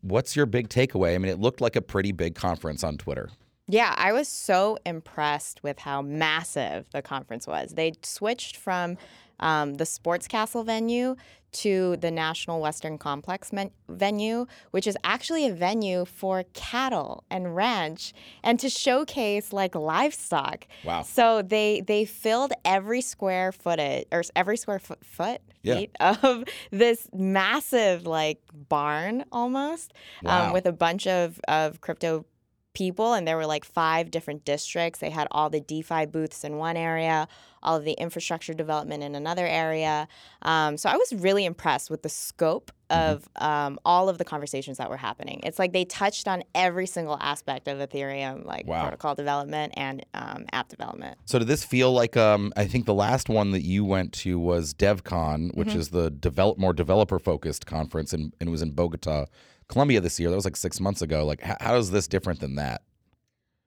What's 0.02 0.36
your 0.36 0.46
big 0.46 0.68
takeaway? 0.68 1.16
I 1.16 1.18
mean, 1.18 1.32
it 1.32 1.40
looked 1.40 1.60
like 1.60 1.74
a 1.74 1.82
pretty 1.82 2.12
big 2.12 2.36
conference 2.36 2.84
on 2.84 2.98
Twitter. 2.98 3.30
Yeah, 3.66 3.94
I 3.96 4.12
was 4.12 4.28
so 4.28 4.78
impressed 4.86 5.64
with 5.64 5.80
how 5.80 6.02
massive 6.02 6.86
the 6.92 7.02
conference 7.02 7.48
was. 7.48 7.74
They 7.74 7.94
switched 8.02 8.56
from 8.56 8.96
um, 9.40 9.74
the 9.74 9.86
Sports 9.86 10.28
Castle 10.28 10.62
venue 10.64 11.16
to 11.52 11.96
the 11.96 12.12
National 12.12 12.60
Western 12.60 12.96
Complex 12.96 13.52
men- 13.52 13.72
venue, 13.88 14.46
which 14.70 14.86
is 14.86 14.96
actually 15.02 15.46
a 15.48 15.52
venue 15.52 16.04
for 16.04 16.44
cattle 16.52 17.24
and 17.28 17.56
ranch 17.56 18.12
and 18.44 18.60
to 18.60 18.68
showcase 18.70 19.52
like 19.52 19.74
livestock. 19.74 20.68
Wow. 20.84 21.02
So 21.02 21.42
they 21.42 21.80
they 21.80 22.04
filled 22.04 22.52
every 22.64 23.00
square 23.00 23.50
footage 23.50 24.06
or 24.12 24.22
every 24.36 24.56
square 24.56 24.78
foot 24.78 25.04
foot 25.04 25.40
Yeah. 25.64 25.74
feet 25.78 25.96
of 26.00 26.44
this 26.70 27.08
massive 27.12 28.06
like 28.06 28.38
barn 28.68 29.24
almost 29.32 29.92
Wow. 30.22 30.46
um, 30.46 30.52
with 30.52 30.66
a 30.66 30.72
bunch 30.72 31.08
of 31.08 31.40
of 31.48 31.80
crypto 31.80 32.26
people 32.72 33.14
and 33.14 33.26
there 33.26 33.36
were 33.36 33.46
like 33.46 33.64
five 33.64 34.10
different 34.10 34.44
districts 34.44 35.00
they 35.00 35.10
had 35.10 35.26
all 35.30 35.50
the 35.50 35.60
defi 35.60 36.06
booths 36.06 36.44
in 36.44 36.56
one 36.56 36.76
area 36.76 37.26
all 37.62 37.76
of 37.76 37.84
the 37.84 37.92
infrastructure 37.92 38.54
development 38.54 39.02
in 39.02 39.14
another 39.14 39.46
area 39.46 40.06
um, 40.42 40.76
so 40.76 40.88
i 40.88 40.96
was 40.96 41.12
really 41.12 41.44
impressed 41.44 41.90
with 41.90 42.02
the 42.02 42.08
scope 42.08 42.70
Mm-hmm. 42.90 43.12
of 43.12 43.28
um, 43.36 43.78
all 43.84 44.08
of 44.08 44.18
the 44.18 44.24
conversations 44.24 44.78
that 44.78 44.90
were 44.90 44.96
happening 44.96 45.38
it's 45.44 45.60
like 45.60 45.72
they 45.72 45.84
touched 45.84 46.26
on 46.26 46.42
every 46.56 46.86
single 46.88 47.16
aspect 47.20 47.68
of 47.68 47.78
ethereum 47.78 48.44
like 48.44 48.66
Wow. 48.66 48.82
protocol 48.82 49.14
development 49.14 49.72
and 49.76 50.04
um, 50.14 50.44
app 50.52 50.68
development 50.68 51.16
So 51.24 51.38
did 51.38 51.46
this 51.46 51.62
feel 51.62 51.92
like? 51.92 52.16
Um, 52.16 52.52
I 52.56 52.66
think 52.66 52.86
the 52.86 52.94
last 52.94 53.28
one 53.28 53.52
that 53.52 53.62
you 53.62 53.84
went 53.84 54.12
to 54.24 54.40
was 54.40 54.74
DevCon, 54.74 55.54
which 55.56 55.68
Mm-hmm. 55.68 55.78
is 55.78 55.90
the 55.90 56.10
develop 56.10 56.58
more 56.58 56.72
developer 56.72 57.20
focused 57.20 57.64
conference, 57.64 58.12
and, 58.12 58.34
and 58.40 58.48
it 58.48 58.50
was 58.50 58.60
in 58.62 58.72
Bogota, 58.72 59.26
Colombia 59.70 60.00
this 60.00 60.20
year. 60.20 60.28
That 60.28 60.36
was 60.36 60.44
like 60.44 60.56
six 60.56 60.80
months 60.80 61.00
ago. 61.00 61.24
Like, 61.24 61.40
h- 61.42 61.56
how 61.60 61.76
is 61.76 61.90
this 61.90 62.08
different 62.08 62.40
than 62.40 62.56
that? 62.56 62.82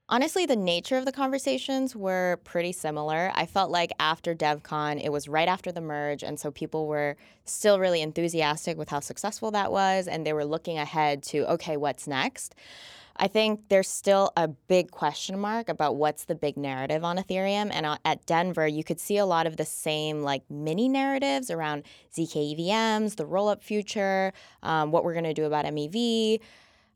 Honestly, 0.09 0.45
the 0.45 0.55
nature 0.55 0.97
of 0.97 1.05
the 1.05 1.13
conversations 1.13 1.95
were 1.95 2.39
pretty 2.43 2.73
similar. 2.73 3.31
I 3.33 3.45
felt 3.45 3.71
like 3.71 3.91
after 3.99 4.35
DevCon, 4.35 5.01
it 5.01 5.11
was 5.13 5.29
right 5.29 5.47
after 5.47 5.71
the 5.71 5.81
merge, 5.81 6.23
and 6.23 6.37
so 6.37 6.51
people 6.51 6.87
were 6.87 7.15
still 7.45 7.79
really 7.79 8.01
enthusiastic 8.01 8.77
with 8.77 8.89
how 8.89 8.99
successful 8.99 9.49
that 9.51 9.71
was, 9.71 10.07
and 10.09 10.25
they 10.25 10.33
were 10.33 10.45
looking 10.45 10.77
ahead 10.77 11.23
to, 11.23 11.49
okay, 11.53 11.77
what's 11.77 12.05
next? 12.05 12.53
I 13.15 13.27
think 13.27 13.69
there's 13.69 13.87
still 13.87 14.31
a 14.35 14.47
big 14.47 14.91
question 14.91 15.39
mark 15.39 15.69
about 15.69 15.95
what's 15.97 16.25
the 16.25 16.35
big 16.35 16.57
narrative 16.57 17.03
on 17.03 17.17
Ethereum. 17.17 17.69
And 17.71 17.85
uh, 17.85 17.97
at 18.03 18.25
Denver, 18.25 18.67
you 18.67 18.83
could 18.83 18.99
see 18.99 19.17
a 19.17 19.25
lot 19.25 19.45
of 19.45 19.57
the 19.57 19.65
same 19.65 20.23
like 20.23 20.43
mini 20.49 20.89
narratives 20.89 21.51
around 21.51 21.83
ZK 22.15 22.57
EVMs, 22.57 23.15
the 23.15 23.25
roll 23.25 23.49
up 23.49 23.61
future, 23.61 24.33
um, 24.63 24.91
what 24.91 25.03
we're 25.03 25.13
going 25.13 25.25
to 25.25 25.33
do 25.33 25.45
about 25.45 25.65
MEV 25.65 26.39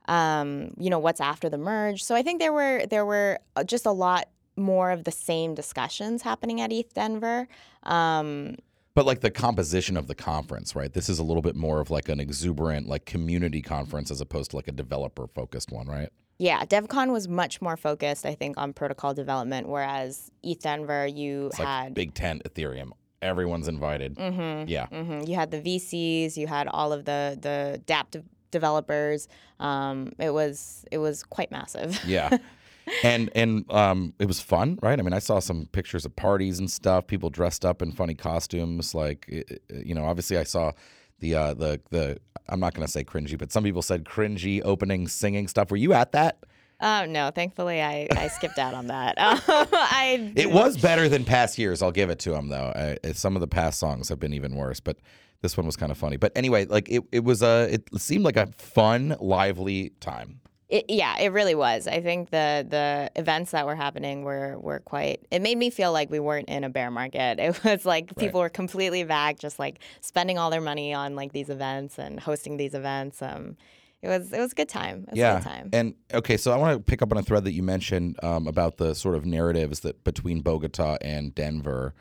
um, 0.07 0.71
you 0.77 0.89
know 0.89 0.99
what's 0.99 1.21
after 1.21 1.49
the 1.49 1.57
merge. 1.57 2.03
So 2.03 2.15
I 2.15 2.23
think 2.23 2.39
there 2.39 2.53
were 2.53 2.85
there 2.85 3.05
were 3.05 3.39
uh, 3.55 3.63
just 3.63 3.85
a 3.85 3.91
lot 3.91 4.27
more 4.55 4.91
of 4.91 5.03
the 5.03 5.11
same 5.11 5.53
discussions 5.53 6.21
happening 6.21 6.61
at 6.61 6.71
ETH 6.71 6.93
Denver. 6.93 7.47
Um, 7.83 8.55
But 8.97 9.05
like 9.05 9.19
the 9.21 9.29
composition 9.29 9.95
of 9.95 10.07
the 10.07 10.15
conference, 10.15 10.75
right? 10.75 10.91
This 10.91 11.07
is 11.07 11.19
a 11.19 11.23
little 11.23 11.43
bit 11.43 11.55
more 11.55 11.79
of 11.79 11.91
like 11.91 12.09
an 12.09 12.19
exuberant, 12.19 12.87
like 12.87 13.05
community 13.05 13.61
conference 13.61 14.09
as 14.09 14.21
opposed 14.21 14.49
to 14.49 14.55
like 14.55 14.67
a 14.67 14.71
developer 14.71 15.27
focused 15.27 15.71
one, 15.71 15.85
right? 15.85 16.09
yeah, 16.39 16.65
DevCon 16.65 17.11
was 17.11 17.27
much 17.27 17.61
more 17.61 17.77
focused, 17.77 18.25
I 18.25 18.33
think, 18.33 18.57
on 18.57 18.73
protocol 18.73 19.13
development, 19.13 19.67
whereas 19.69 20.31
ETH 20.41 20.61
Denver, 20.61 21.05
you 21.05 21.47
It's 21.47 21.59
like 21.59 21.67
had 21.67 21.93
big 21.93 22.15
tent 22.15 22.41
Ethereum. 22.43 22.89
Everyone's 23.21 23.67
invited. 23.67 24.15
Mhm, 24.15 24.67
Yeah. 24.67 24.87
mhm. 24.87 25.27
you 25.27 25.35
had 25.35 25.51
the 25.51 25.61
VCs, 25.61 26.35
you 26.35 26.47
had 26.47 26.67
all 26.67 26.91
of 26.91 27.05
the 27.05 27.37
the 27.39 27.79
DApp 27.85 28.09
de- 28.09 28.23
developers. 28.49 29.27
Um, 29.59 30.13
it 30.17 30.31
was 30.31 30.85
it 30.91 30.97
was 30.97 31.21
quite 31.23 31.51
massive. 31.51 32.03
Yeah. 32.03 32.35
and 33.03 33.29
and 33.35 33.69
um, 33.71 34.13
it 34.19 34.27
was 34.27 34.39
fun, 34.39 34.79
right? 34.81 34.99
I 34.99 35.01
mean, 35.01 35.13
I 35.13 35.19
saw 35.19 35.39
some 35.39 35.67
pictures 35.71 36.05
of 36.05 36.15
parties 36.15 36.59
and 36.59 36.69
stuff. 36.69 37.07
People 37.07 37.29
dressed 37.29 37.65
up 37.65 37.81
in 37.81 37.91
funny 37.91 38.15
costumes. 38.15 38.93
Like, 38.95 39.27
you 39.69 39.95
know, 39.95 40.05
obviously, 40.05 40.37
I 40.37 40.43
saw 40.43 40.71
the 41.19 41.35
uh, 41.35 41.53
the 41.53 41.79
the. 41.89 42.19
I'm 42.49 42.59
not 42.59 42.73
gonna 42.73 42.87
say 42.87 43.03
cringy, 43.03 43.37
but 43.37 43.51
some 43.51 43.63
people 43.63 43.81
said 43.81 44.05
cringy 44.05 44.61
opening 44.63 45.07
singing 45.07 45.47
stuff. 45.47 45.69
Were 45.69 45.77
you 45.77 45.93
at 45.93 46.13
that? 46.13 46.39
Oh 46.79 47.05
no, 47.05 47.31
thankfully 47.31 47.81
I, 47.81 48.07
I 48.11 48.27
skipped 48.27 48.59
out 48.59 48.73
on 48.73 48.87
that. 48.87 49.15
I 49.19 50.31
It 50.35 50.51
was 50.51 50.77
better 50.77 51.09
than 51.09 51.25
past 51.25 51.57
years. 51.57 51.81
I'll 51.81 51.91
give 51.91 52.09
it 52.09 52.19
to 52.19 52.35
him 52.35 52.49
though. 52.49 52.97
I, 53.03 53.11
some 53.13 53.35
of 53.35 53.41
the 53.41 53.47
past 53.47 53.79
songs 53.79 54.09
have 54.09 54.19
been 54.19 54.33
even 54.33 54.55
worse, 54.55 54.79
but 54.79 54.97
this 55.41 55.57
one 55.57 55.65
was 55.65 55.75
kind 55.75 55.91
of 55.91 55.97
funny. 55.97 56.17
But 56.17 56.31
anyway, 56.35 56.65
like 56.65 56.89
it, 56.89 57.03
it 57.11 57.23
was 57.23 57.41
a. 57.41 57.67
It 57.71 57.89
seemed 57.99 58.23
like 58.23 58.37
a 58.37 58.47
fun, 58.57 59.15
lively 59.19 59.91
time. 59.99 60.39
It, 60.69 60.85
yeah, 60.89 61.17
it 61.17 61.31
really 61.31 61.55
was. 61.55 61.87
I 61.87 62.01
think 62.01 62.29
the 62.29 62.65
the 62.67 63.09
events 63.15 63.51
that 63.51 63.65
were 63.65 63.75
happening 63.75 64.23
were 64.23 64.57
were 64.59 64.79
quite. 64.79 65.25
It 65.31 65.41
made 65.41 65.57
me 65.57 65.69
feel 65.69 65.93
like 65.93 66.09
we 66.09 66.19
weren't 66.19 66.49
in 66.49 66.65
a 66.65 66.69
bear 66.69 66.91
market. 66.91 67.39
It 67.47 67.63
was 67.63 67.85
like 67.85 68.15
people 68.17 68.41
were 68.41 68.49
completely 68.49 69.03
back, 69.03 69.39
just 69.39 69.59
like 69.59 69.79
spending 70.01 70.37
all 70.37 70.49
their 70.49 70.61
money 70.61 70.93
on 70.93 71.15
like 71.15 71.31
these 71.31 71.49
events 71.49 71.97
and 71.97 72.19
hosting 72.19 72.57
these 72.57 72.73
events. 72.73 73.21
Um, 73.21 73.55
it 74.01 74.09
was 74.09 74.33
it 74.33 74.39
was 74.39 74.51
a 74.51 74.55
good 74.55 74.67
time. 74.67 75.05
It 75.07 75.11
was 75.11 75.17
a 75.17 75.21
yeah. 75.21 75.33
good 75.35 75.43
time. 75.43 75.69
And 75.71 75.95
okay, 76.13 76.35
so 76.35 76.51
I 76.51 76.57
want 76.57 76.77
to 76.77 76.83
pick 76.83 77.01
up 77.01 77.11
on 77.13 77.17
a 77.17 77.23
thread 77.23 77.45
that 77.45 77.53
you 77.53 77.63
mentioned 77.63 78.21
um, 78.21 78.45
about 78.45 78.75
the 78.75 78.93
sort 78.93 79.15
of 79.15 79.25
narratives 79.25 79.79
that 79.81 80.03
between 80.03 80.41
Bogota 80.41 80.97
and 81.01 81.33
Denver. 81.33 81.93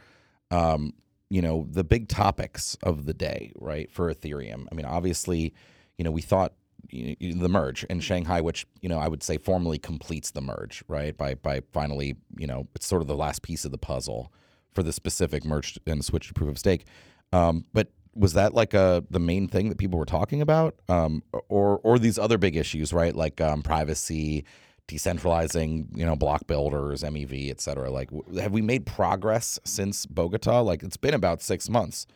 Um, 0.51 0.93
you 1.29 1.43
know, 1.43 1.67
the 1.71 1.83
big 1.83 2.09
topics 2.09 2.77
of 2.83 3.05
the 3.05 3.15
day, 3.15 3.53
right, 3.57 3.91
for 3.91 4.13
Ethereum. 4.13 4.67
I 4.71 4.75
mean, 4.77 4.87
obviously, 4.87 5.55
you 5.99 6.05
know, 6.05 6.13
we 6.13 6.23
thought 6.23 6.53
the 6.90 7.49
merge 7.49 7.85
in 7.85 8.01
Shanghai, 8.01 8.40
which 8.40 8.66
you 8.81 8.88
know 8.88 8.99
I 8.99 9.09
would 9.09 9.22
say 9.22 9.38
formally 9.38 9.79
completes 9.79 10.31
the 10.31 10.40
merge, 10.40 10.83
right? 10.88 11.16
By 11.16 11.35
by 11.35 11.62
finally, 11.72 12.16
you 12.37 12.46
know, 12.46 12.66
it's 12.75 12.87
sort 12.87 13.03
of 13.03 13.09
the 13.09 13.16
last 13.16 13.42
piece 13.42 13.64
of 13.64 13.70
the 13.70 13.79
puzzle 13.79 14.33
for 14.72 14.83
the 14.83 14.92
specific 14.92 15.44
merge 15.44 15.79
and 15.87 16.05
switch 16.05 16.29
to 16.29 16.35
proof 16.35 16.51
of 16.51 16.59
stake. 16.59 16.87
Um, 17.33 17.64
but 17.72 17.88
was 18.14 18.33
that 18.33 18.55
like 18.55 18.75
a 18.75 19.05
the 19.11 19.20
main 19.20 19.49
thing 19.49 19.68
that 19.68 19.79
people 19.79 19.99
were 19.99 20.07
talking 20.07 20.40
about, 20.40 20.77
um, 20.88 21.22
or 21.49 21.81
or 21.83 21.99
these 21.99 22.18
other 22.18 22.38
big 22.38 22.57
issues, 22.57 22.92
right? 22.92 23.14
Like 23.14 23.40
um, 23.40 23.62
privacy, 23.62 24.44
decentralizing, 24.88 25.96
you 25.96 26.07
know, 26.07 26.16
block 26.16 26.46
builders, 26.46 27.03
MEV, 27.03 27.51
et 27.51 27.61
cetera. 27.61 27.90
Like, 27.90 28.11
w- 28.11 28.38
have 28.40 28.53
we 28.53 28.62
made 28.62 28.87
progress 28.87 29.59
since 29.64 30.07
Bogota? 30.07 30.61
Like, 30.61 30.83
it's 30.83 30.96
been 30.96 31.14
about 31.14 31.42
six 31.42 31.68
months. 31.68 32.07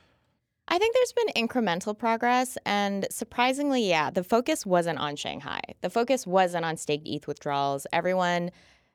I 0.73 0.79
think 0.79 0.95
there's 0.95 1.13
been 1.13 1.49
incremental 1.49 1.99
progress, 1.99 2.57
and 2.65 3.05
surprisingly, 3.11 3.89
yeah, 3.89 4.11
the 4.11 4.23
focus 4.23 4.65
wasn't 4.65 5.01
on 5.01 5.17
Shanghai. 5.17 5.61
The 5.81 5.91
focus 5.91 6.29
wasn't 6.29 6.65
on 6.65 6.77
staked 6.77 7.09
ETH 7.09 7.27
withdrawals. 7.27 7.89
Everyone, 7.93 8.53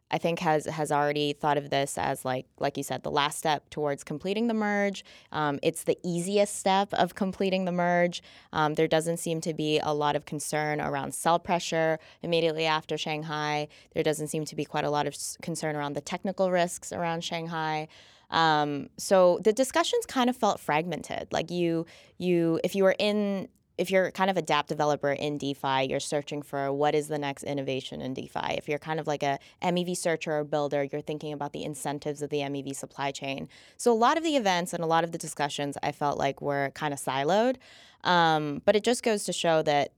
I 0.09 0.17
think, 0.17 0.39
has 0.39 0.67
has 0.67 0.89
already 0.89 1.33
thought 1.33 1.57
of 1.57 1.71
this 1.71 1.97
as 1.97 2.23
like 2.23 2.45
like 2.61 2.77
you 2.77 2.83
said, 2.83 3.03
the 3.03 3.11
last 3.11 3.38
step 3.38 3.69
towards 3.71 4.05
completing 4.05 4.47
the 4.47 4.53
merge. 4.53 5.03
Um, 5.33 5.59
it's 5.61 5.83
the 5.83 5.97
easiest 6.01 6.55
step 6.55 6.93
of 6.93 7.15
completing 7.15 7.65
the 7.65 7.73
merge. 7.73 8.23
Um, 8.53 8.75
there 8.75 8.88
doesn't 8.88 9.17
seem 9.17 9.41
to 9.41 9.53
be 9.53 9.79
a 9.79 9.93
lot 9.93 10.15
of 10.15 10.23
concern 10.23 10.79
around 10.79 11.13
sell 11.13 11.39
pressure 11.39 11.99
immediately 12.23 12.65
after 12.65 12.97
Shanghai. 12.97 13.67
There 13.93 14.03
doesn't 14.03 14.29
seem 14.29 14.45
to 14.45 14.55
be 14.55 14.63
quite 14.63 14.85
a 14.85 14.89
lot 14.89 15.07
of 15.07 15.17
concern 15.41 15.75
around 15.75 15.91
the 15.91 16.01
technical 16.01 16.51
risks 16.51 16.93
around 16.93 17.25
Shanghai. 17.25 17.89
Um, 18.31 18.89
so 18.97 19.39
the 19.43 19.53
discussions 19.53 20.05
kind 20.05 20.29
of 20.29 20.35
felt 20.35 20.59
fragmented. 20.59 21.27
Like 21.31 21.51
you, 21.51 21.85
you, 22.17 22.59
if 22.63 22.75
you 22.75 22.83
were 22.83 22.95
in, 22.97 23.47
if 23.77 23.91
you're 23.91 24.11
kind 24.11 24.29
of 24.29 24.38
a 24.38 24.41
DApp 24.41 24.67
developer 24.67 25.11
in 25.11 25.38
DeFi, 25.38 25.88
you're 25.89 25.99
searching 25.99 26.41
for 26.41 26.71
what 26.71 26.95
is 26.95 27.07
the 27.07 27.17
next 27.17 27.43
innovation 27.43 28.01
in 28.01 28.13
DeFi. 28.13 28.53
If 28.57 28.69
you're 28.69 28.79
kind 28.79 28.99
of 28.99 29.07
like 29.07 29.21
a 29.21 29.38
MEV 29.61 29.97
searcher 29.97 30.38
or 30.38 30.43
builder, 30.43 30.83
you're 30.83 31.01
thinking 31.01 31.33
about 31.33 31.53
the 31.53 31.63
incentives 31.63 32.21
of 32.21 32.29
the 32.29 32.39
MEV 32.39 32.75
supply 32.75 33.11
chain. 33.11 33.49
So 33.77 33.91
a 33.91 33.93
lot 33.93 34.17
of 34.17 34.23
the 34.23 34.38
events 34.38 34.73
and 34.73 34.83
a 34.83 34.88
lot 34.88 35.03
of 35.03 35.11
the 35.11 35.17
discussions 35.17 35.77
I 35.83 35.91
felt 35.91 36.17
like 36.17 36.41
were 36.41 36.71
kind 36.73 36.93
of 36.93 36.99
siloed. 36.99 37.57
Um, 38.03 38.61
but 38.65 38.75
it 38.75 38.83
just 38.83 39.03
goes 39.03 39.23
to 39.25 39.33
show 39.33 39.61
that 39.63 39.91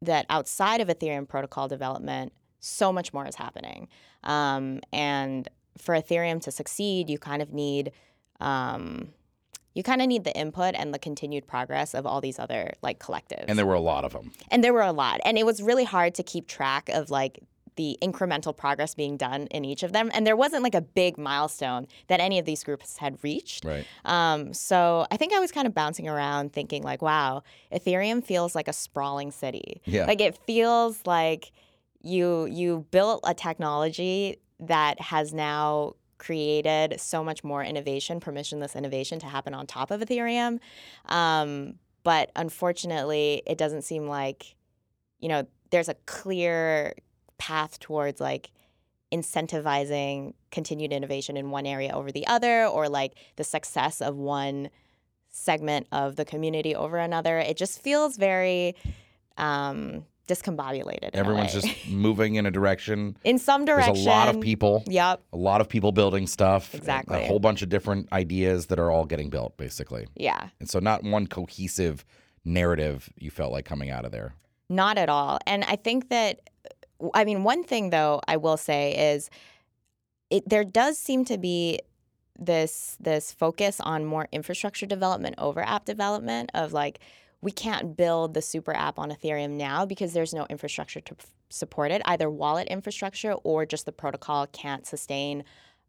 that 0.00 0.26
outside 0.30 0.80
of 0.80 0.86
Ethereum 0.86 1.28
protocol 1.28 1.66
development, 1.66 2.32
so 2.60 2.92
much 2.92 3.12
more 3.12 3.26
is 3.26 3.34
happening. 3.34 3.88
Um, 4.22 4.80
and 4.92 5.48
for 5.78 5.94
Ethereum 5.94 6.40
to 6.42 6.50
succeed, 6.50 7.08
you 7.08 7.18
kind 7.18 7.42
of 7.42 7.52
need 7.52 7.92
um, 8.40 9.08
you 9.74 9.82
kind 9.82 10.02
of 10.02 10.08
need 10.08 10.24
the 10.24 10.36
input 10.36 10.74
and 10.74 10.92
the 10.92 10.98
continued 10.98 11.46
progress 11.46 11.94
of 11.94 12.04
all 12.04 12.20
these 12.20 12.38
other 12.38 12.72
like 12.82 12.98
collectives. 12.98 13.44
And 13.46 13.58
there 13.58 13.66
were 13.66 13.74
a 13.74 13.80
lot 13.80 14.04
of 14.04 14.12
them. 14.12 14.32
and 14.50 14.64
there 14.64 14.72
were 14.72 14.82
a 14.82 14.92
lot, 14.92 15.20
and 15.24 15.38
it 15.38 15.46
was 15.46 15.62
really 15.62 15.84
hard 15.84 16.14
to 16.16 16.22
keep 16.22 16.48
track 16.48 16.88
of 16.88 17.10
like 17.10 17.40
the 17.76 17.96
incremental 18.02 18.54
progress 18.54 18.96
being 18.96 19.16
done 19.16 19.46
in 19.52 19.64
each 19.64 19.84
of 19.84 19.92
them. 19.92 20.10
And 20.12 20.26
there 20.26 20.34
wasn't 20.34 20.64
like 20.64 20.74
a 20.74 20.80
big 20.80 21.16
milestone 21.16 21.86
that 22.08 22.18
any 22.18 22.40
of 22.40 22.44
these 22.44 22.64
groups 22.64 22.96
had 22.96 23.22
reached. 23.22 23.64
Right. 23.64 23.86
Um, 24.04 24.52
so 24.52 25.06
I 25.12 25.16
think 25.16 25.32
I 25.32 25.38
was 25.38 25.52
kind 25.52 25.64
of 25.64 25.74
bouncing 25.74 26.08
around 26.08 26.52
thinking 26.52 26.82
like, 26.82 27.02
wow, 27.02 27.44
Ethereum 27.72 28.24
feels 28.24 28.56
like 28.56 28.66
a 28.66 28.72
sprawling 28.72 29.30
city. 29.30 29.80
Yeah. 29.84 30.06
Like 30.06 30.20
it 30.20 30.36
feels 30.44 31.00
like 31.06 31.52
you 32.02 32.46
you 32.46 32.84
built 32.90 33.20
a 33.24 33.32
technology 33.34 34.40
that 34.60 35.00
has 35.00 35.32
now 35.32 35.94
created 36.18 37.00
so 37.00 37.22
much 37.22 37.44
more 37.44 37.62
innovation, 37.62 38.20
permissionless 38.20 38.74
innovation 38.74 39.18
to 39.20 39.26
happen 39.26 39.54
on 39.54 39.66
top 39.66 39.90
of 39.90 40.00
Ethereum. 40.00 40.58
Um, 41.06 41.74
but 42.02 42.30
unfortunately, 42.36 43.42
it 43.46 43.58
doesn't 43.58 43.82
seem 43.82 44.06
like, 44.06 44.56
you 45.20 45.28
know, 45.28 45.46
there's 45.70 45.88
a 45.88 45.94
clear 46.06 46.94
path 47.38 47.78
towards 47.78 48.20
like 48.20 48.50
incentivizing 49.12 50.34
continued 50.50 50.92
innovation 50.92 51.36
in 51.36 51.50
one 51.50 51.66
area 51.66 51.92
over 51.92 52.10
the 52.10 52.26
other 52.26 52.66
or 52.66 52.88
like 52.88 53.14
the 53.36 53.44
success 53.44 54.00
of 54.00 54.16
one 54.16 54.70
segment 55.30 55.86
of 55.92 56.16
the 56.16 56.24
community 56.24 56.74
over 56.74 56.98
another. 56.98 57.38
It 57.38 57.56
just 57.56 57.80
feels 57.80 58.16
very 58.16 58.74
um, 59.36 60.04
discombobulated. 60.28 61.10
Everyone's 61.14 61.52
just 61.52 61.66
moving 61.88 62.36
in 62.36 62.46
a 62.46 62.50
direction. 62.50 63.16
in 63.24 63.38
some 63.38 63.64
direction. 63.64 63.94
There's 63.94 64.06
a 64.06 64.08
lot 64.08 64.34
of 64.34 64.40
people. 64.40 64.84
Yep. 64.86 65.22
A 65.32 65.36
lot 65.36 65.60
of 65.60 65.68
people 65.68 65.90
building 65.90 66.26
stuff. 66.26 66.74
Exactly. 66.74 67.24
A 67.24 67.26
whole 67.26 67.40
bunch 67.40 67.62
of 67.62 67.68
different 67.68 68.12
ideas 68.12 68.66
that 68.66 68.78
are 68.78 68.90
all 68.90 69.04
getting 69.04 69.30
built, 69.30 69.56
basically. 69.56 70.06
Yeah. 70.14 70.50
And 70.60 70.68
so, 70.68 70.78
not 70.78 71.02
one 71.02 71.26
cohesive 71.26 72.04
narrative 72.44 73.10
you 73.18 73.30
felt 73.30 73.52
like 73.52 73.64
coming 73.64 73.90
out 73.90 74.04
of 74.04 74.12
there. 74.12 74.34
Not 74.68 74.98
at 74.98 75.08
all. 75.08 75.38
And 75.46 75.64
I 75.64 75.76
think 75.76 76.10
that, 76.10 76.40
I 77.14 77.24
mean, 77.24 77.42
one 77.42 77.64
thing 77.64 77.90
though 77.90 78.20
I 78.28 78.36
will 78.36 78.56
say 78.56 79.14
is, 79.14 79.30
it 80.30 80.46
there 80.48 80.64
does 80.64 80.98
seem 80.98 81.24
to 81.24 81.38
be 81.38 81.80
this 82.38 82.96
this 83.00 83.32
focus 83.32 83.80
on 83.80 84.04
more 84.04 84.28
infrastructure 84.30 84.86
development 84.86 85.34
over 85.38 85.60
app 85.60 85.84
development 85.84 86.50
of 86.54 86.72
like 86.72 87.00
we 87.40 87.50
can't 87.52 87.96
build 87.96 88.34
the 88.34 88.42
super 88.42 88.74
app 88.74 88.98
on 88.98 89.10
Ethereum 89.10 89.50
now 89.50 89.86
because 89.86 90.12
there's 90.12 90.34
no 90.34 90.46
infrastructure 90.50 91.00
to 91.00 91.14
p- 91.14 91.24
support 91.50 91.90
it 91.90 92.02
either 92.04 92.28
wallet 92.28 92.68
infrastructure 92.68 93.32
or 93.32 93.64
just 93.64 93.86
the 93.86 93.92
protocol 93.92 94.46
can't 94.48 94.86
sustain 94.86 95.44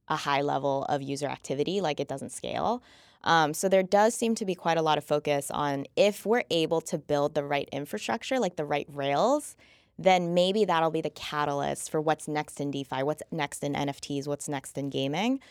a 0.07 0.15
high 0.15 0.41
level 0.41 0.85
of 0.85 1.01
user 1.01 1.27
activity 1.27 1.81
like 1.81 1.99
it 1.99 2.07
doesn't 2.07 2.31
scale 2.31 2.81
um, 3.25 3.53
so 3.53 3.67
there 3.67 3.83
does 3.83 4.15
seem 4.15 4.33
to 4.35 4.45
be 4.45 4.55
quite 4.55 4.77
a 4.77 4.81
lot 4.81 4.97
of 4.97 5.03
focus 5.03 5.51
on 5.51 5.85
if 5.97 6.25
we're 6.25 6.45
able 6.49 6.79
to 6.79 6.97
build 6.97 7.35
the 7.35 7.43
right 7.43 7.67
infrastructure 7.73 8.39
like 8.39 8.55
the 8.55 8.63
right 8.63 8.88
rails 8.89 9.57
then 9.99 10.33
maybe 10.33 10.63
that'll 10.63 10.91
be 10.91 11.01
the 11.01 11.09
catalyst 11.09 11.91
for 11.91 11.99
what's 11.99 12.27
next 12.27 12.62
in 12.62 12.71
DeFi, 12.71 13.03
what's 13.03 13.21
next 13.31 13.63
in 13.65 13.73
NFTs, 13.73 14.27
what's 14.27 14.47
next 14.47 14.77
in 14.77 14.89
gaming. 14.89 15.41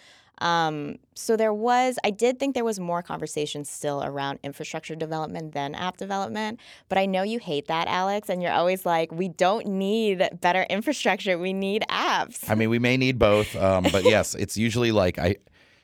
Um, 0.40 0.98
so 1.14 1.36
there 1.36 1.52
was, 1.52 1.98
I 2.04 2.10
did 2.10 2.38
think 2.38 2.54
there 2.54 2.64
was 2.64 2.78
more 2.78 3.02
conversation 3.02 3.64
still 3.64 4.02
around 4.04 4.38
infrastructure 4.42 4.94
development 4.94 5.52
than 5.52 5.74
app 5.74 5.96
development. 5.96 6.60
But 6.88 6.98
I 6.98 7.06
know 7.06 7.22
you 7.22 7.38
hate 7.38 7.66
that, 7.66 7.88
Alex, 7.88 8.28
and 8.28 8.42
you're 8.42 8.52
always 8.52 8.86
like, 8.86 9.12
we 9.12 9.28
don't 9.28 9.66
need 9.66 10.28
better 10.40 10.64
infrastructure, 10.70 11.38
we 11.38 11.52
need 11.52 11.84
apps. 11.90 12.48
I 12.48 12.54
mean, 12.54 12.70
we 12.70 12.78
may 12.78 12.96
need 12.96 13.18
both, 13.18 13.54
um, 13.56 13.84
but 13.90 14.04
yes, 14.04 14.34
it's 14.34 14.56
usually 14.56 14.92
like 14.92 15.18
I. 15.18 15.36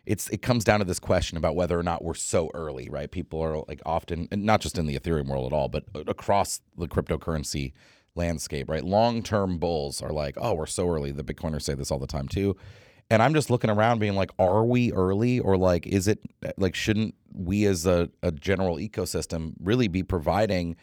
It's 0.06 0.28
it 0.28 0.42
comes 0.42 0.64
down 0.64 0.80
to 0.80 0.84
this 0.84 0.98
question 0.98 1.38
about 1.38 1.56
whether 1.56 1.78
or 1.78 1.82
not 1.82 2.04
we're 2.04 2.12
so 2.12 2.50
early, 2.52 2.90
right? 2.90 3.10
People 3.10 3.40
are 3.40 3.64
like 3.66 3.80
often, 3.86 4.28
not 4.32 4.60
just 4.60 4.76
in 4.76 4.84
the 4.84 4.98
Ethereum 4.98 5.28
world 5.28 5.50
at 5.50 5.56
all, 5.56 5.70
but 5.70 5.84
across 6.06 6.60
the 6.76 6.86
cryptocurrency 6.86 7.72
landscape, 8.14 8.68
right? 8.68 8.84
Long 8.84 9.22
term 9.22 9.56
bulls 9.56 10.02
are 10.02 10.12
like, 10.12 10.36
oh, 10.38 10.52
we're 10.54 10.66
so 10.66 10.88
early. 10.90 11.10
The 11.10 11.24
Bitcoiners 11.24 11.62
say 11.62 11.74
this 11.74 11.90
all 11.90 11.98
the 11.98 12.06
time 12.06 12.28
too. 12.28 12.54
And 13.10 13.22
I'm 13.22 13.34
just 13.34 13.50
looking 13.50 13.70
around 13.70 13.98
being 13.98 14.14
like, 14.14 14.30
are 14.38 14.64
we 14.64 14.92
early? 14.92 15.38
Or 15.38 15.56
like, 15.56 15.86
is 15.86 16.08
it 16.08 16.20
like, 16.56 16.74
shouldn't 16.74 17.14
we 17.32 17.66
as 17.66 17.86
a, 17.86 18.10
a 18.22 18.32
general 18.32 18.76
ecosystem 18.76 19.54
really 19.60 19.88
be 19.88 20.02
providing 20.02 20.76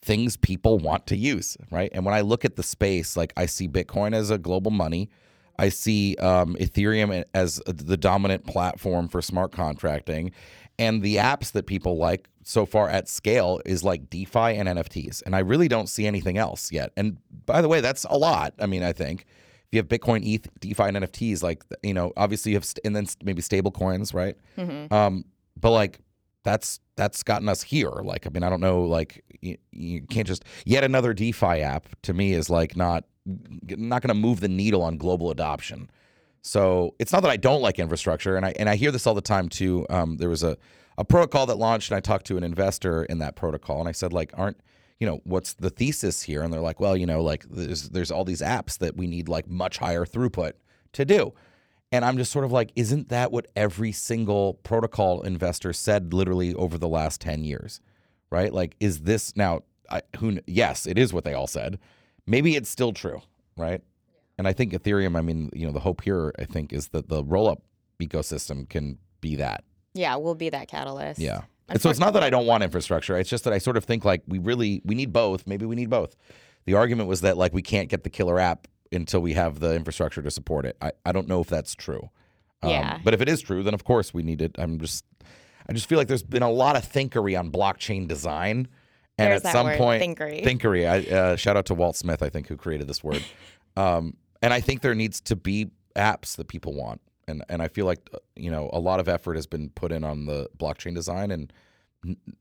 things 0.00 0.36
people 0.36 0.78
want 0.78 1.06
to 1.08 1.16
use, 1.16 1.56
right? 1.70 1.90
And 1.92 2.04
when 2.04 2.14
I 2.14 2.20
look 2.20 2.44
at 2.44 2.56
the 2.56 2.62
space, 2.62 3.16
like 3.16 3.32
I 3.36 3.46
see 3.46 3.68
Bitcoin 3.68 4.14
as 4.14 4.30
a 4.30 4.38
global 4.38 4.70
money. 4.70 5.10
I 5.58 5.70
see 5.70 6.14
um, 6.16 6.54
Ethereum 6.56 7.24
as 7.34 7.60
the 7.66 7.96
dominant 7.96 8.46
platform 8.46 9.08
for 9.08 9.20
smart 9.20 9.52
contracting. 9.52 10.32
And 10.78 11.02
the 11.02 11.16
apps 11.16 11.50
that 11.52 11.66
people 11.66 11.96
like 11.96 12.28
so 12.44 12.64
far 12.64 12.88
at 12.88 13.08
scale 13.08 13.60
is 13.66 13.82
like 13.82 14.08
DeFi 14.08 14.38
and 14.38 14.68
NFTs. 14.68 15.22
And 15.26 15.34
I 15.34 15.40
really 15.40 15.66
don't 15.66 15.88
see 15.88 16.06
anything 16.06 16.38
else 16.38 16.70
yet. 16.70 16.92
And 16.96 17.18
by 17.44 17.60
the 17.60 17.68
way, 17.68 17.80
that's 17.80 18.04
a 18.04 18.16
lot. 18.16 18.54
I 18.60 18.66
mean, 18.66 18.84
I 18.84 18.92
think 18.92 19.26
if 19.70 19.74
you 19.74 19.78
have 19.78 19.88
Bitcoin, 19.88 20.24
ETH, 20.26 20.48
DeFi, 20.60 20.82
and 20.84 20.96
NFTs, 20.96 21.42
like, 21.42 21.62
you 21.82 21.92
know, 21.94 22.12
obviously 22.16 22.52
you 22.52 22.56
have, 22.56 22.64
st- 22.64 22.80
and 22.84 22.96
then 22.96 23.06
maybe 23.22 23.42
stable 23.42 23.70
coins, 23.70 24.14
right? 24.14 24.34
Um, 24.92 25.24
but 25.60 25.70
like, 25.72 26.00
that's 26.44 26.80
that's 26.96 27.22
gotten 27.22 27.48
us 27.48 27.62
here. 27.62 27.90
Like, 27.90 28.26
I 28.26 28.30
mean, 28.30 28.42
I 28.42 28.48
don't 28.48 28.60
know. 28.60 28.82
Like, 28.82 29.22
you, 29.42 29.58
you 29.72 30.02
can't 30.02 30.26
just 30.26 30.44
yet 30.64 30.82
another 30.84 31.12
DeFi 31.12 31.60
app. 31.60 31.86
To 32.02 32.14
me, 32.14 32.32
is 32.32 32.48
like 32.48 32.76
not 32.76 33.04
not 33.26 34.00
going 34.02 34.08
to 34.08 34.14
move 34.14 34.40
the 34.40 34.48
needle 34.48 34.82
on 34.82 34.96
global 34.96 35.30
adoption. 35.30 35.90
So 36.40 36.94
it's 36.98 37.12
not 37.12 37.20
that 37.22 37.30
I 37.30 37.36
don't 37.36 37.60
like 37.60 37.78
infrastructure, 37.78 38.36
and 38.36 38.46
I 38.46 38.54
and 38.58 38.68
I 38.70 38.76
hear 38.76 38.90
this 38.90 39.06
all 39.06 39.14
the 39.14 39.20
time 39.20 39.48
too. 39.48 39.84
Um, 39.90 40.16
there 40.16 40.30
was 40.30 40.42
a 40.42 40.56
a 40.96 41.04
protocol 41.04 41.44
that 41.46 41.58
launched, 41.58 41.90
and 41.90 41.96
I 41.98 42.00
talked 42.00 42.26
to 42.28 42.36
an 42.36 42.44
investor 42.44 43.04
in 43.04 43.18
that 43.18 43.36
protocol, 43.36 43.80
and 43.80 43.88
I 43.88 43.92
said 43.92 44.12
like, 44.12 44.30
aren't 44.34 44.58
you 45.00 45.06
know 45.06 45.20
what's 45.24 45.54
the 45.54 45.70
thesis 45.70 46.22
here? 46.22 46.42
And 46.42 46.52
they're 46.52 46.60
like, 46.60 46.80
well, 46.80 46.96
you 46.96 47.06
know, 47.06 47.22
like 47.22 47.44
there's 47.48 47.90
there's 47.90 48.10
all 48.10 48.24
these 48.24 48.40
apps 48.40 48.78
that 48.78 48.96
we 48.96 49.06
need 49.06 49.28
like 49.28 49.48
much 49.48 49.78
higher 49.78 50.04
throughput 50.04 50.52
to 50.92 51.04
do. 51.04 51.34
And 51.90 52.04
I'm 52.04 52.18
just 52.18 52.32
sort 52.32 52.44
of 52.44 52.52
like, 52.52 52.70
isn't 52.76 53.08
that 53.08 53.32
what 53.32 53.46
every 53.56 53.92
single 53.92 54.54
protocol 54.54 55.22
investor 55.22 55.72
said 55.72 56.12
literally 56.12 56.54
over 56.54 56.76
the 56.76 56.88
last 56.88 57.20
10 57.22 57.44
years? 57.44 57.80
Right? 58.30 58.52
Like, 58.52 58.76
is 58.78 59.00
this 59.00 59.34
now? 59.36 59.62
I, 59.90 60.02
who 60.18 60.38
yes, 60.46 60.86
it 60.86 60.98
is 60.98 61.14
what 61.14 61.24
they 61.24 61.32
all 61.32 61.46
said. 61.46 61.78
Maybe 62.26 62.56
it's 62.56 62.68
still 62.68 62.92
true, 62.92 63.22
right? 63.56 63.80
And 64.36 64.46
I 64.46 64.52
think 64.52 64.72
Ethereum. 64.72 65.16
I 65.16 65.22
mean, 65.22 65.50
you 65.54 65.66
know, 65.66 65.72
the 65.72 65.80
hope 65.80 66.02
here, 66.02 66.32
I 66.38 66.44
think, 66.44 66.74
is 66.74 66.88
that 66.88 67.08
the 67.08 67.24
roll-up 67.24 67.62
ecosystem 68.00 68.68
can 68.68 68.98
be 69.22 69.36
that. 69.36 69.64
Yeah, 69.94 70.16
we'll 70.16 70.34
be 70.34 70.50
that 70.50 70.68
catalyst. 70.68 71.20
Yeah. 71.20 71.42
And 71.68 71.80
so 71.80 71.90
it's 71.90 71.98
not 71.98 72.14
that 72.14 72.22
I 72.22 72.30
don't 72.30 72.46
want 72.46 72.62
infrastructure. 72.62 73.16
It's 73.18 73.28
just 73.28 73.44
that 73.44 73.52
I 73.52 73.58
sort 73.58 73.76
of 73.76 73.84
think 73.84 74.04
like 74.04 74.22
we 74.26 74.38
really 74.38 74.80
we 74.84 74.94
need 74.94 75.12
both. 75.12 75.46
Maybe 75.46 75.66
we 75.66 75.76
need 75.76 75.90
both. 75.90 76.16
The 76.64 76.74
argument 76.74 77.08
was 77.08 77.20
that 77.22 77.36
like 77.36 77.52
we 77.52 77.62
can't 77.62 77.88
get 77.88 78.04
the 78.04 78.10
killer 78.10 78.38
app 78.38 78.66
until 78.90 79.20
we 79.20 79.34
have 79.34 79.60
the 79.60 79.74
infrastructure 79.74 80.22
to 80.22 80.30
support 80.30 80.64
it. 80.64 80.76
I, 80.80 80.92
I 81.04 81.12
don't 81.12 81.28
know 81.28 81.40
if 81.40 81.48
that's 81.48 81.74
true. 81.74 82.10
Um, 82.62 82.70
Yeah. 82.70 82.98
But 83.04 83.14
if 83.14 83.20
it 83.20 83.28
is 83.28 83.40
true, 83.40 83.62
then 83.62 83.74
of 83.74 83.84
course 83.84 84.14
we 84.14 84.22
need 84.22 84.40
it. 84.40 84.56
I'm 84.58 84.78
just 84.78 85.04
I 85.68 85.72
just 85.74 85.88
feel 85.88 85.98
like 85.98 86.08
there's 86.08 86.22
been 86.22 86.42
a 86.42 86.50
lot 86.50 86.76
of 86.76 86.90
thinkery 86.90 87.38
on 87.38 87.50
blockchain 87.50 88.08
design. 88.08 88.68
And 89.18 89.32
There's 89.32 89.44
at 89.44 89.52
some 89.52 89.66
word, 89.66 89.78
point, 89.78 90.02
thinkery. 90.02 90.44
thinkery. 90.44 90.88
I, 90.88 91.14
uh, 91.14 91.36
shout 91.36 91.56
out 91.56 91.66
to 91.66 91.74
Walt 91.74 91.96
Smith, 91.96 92.22
I 92.22 92.28
think, 92.28 92.46
who 92.46 92.56
created 92.56 92.86
this 92.86 93.02
word. 93.02 93.22
Um, 93.76 94.16
and 94.42 94.52
I 94.52 94.60
think 94.60 94.80
there 94.80 94.96
needs 94.96 95.20
to 95.20 95.36
be 95.36 95.70
apps 95.94 96.34
that 96.34 96.48
people 96.48 96.74
want, 96.74 97.00
and 97.28 97.44
and 97.48 97.62
I 97.62 97.68
feel 97.68 97.86
like 97.86 98.08
uh, 98.12 98.18
you 98.36 98.50
know 98.50 98.70
a 98.72 98.80
lot 98.80 98.98
of 99.00 99.08
effort 99.08 99.36
has 99.36 99.46
been 99.46 99.70
put 99.70 99.92
in 99.92 100.02
on 100.04 100.26
the 100.26 100.48
blockchain 100.58 100.94
design, 100.94 101.30
and 101.30 101.52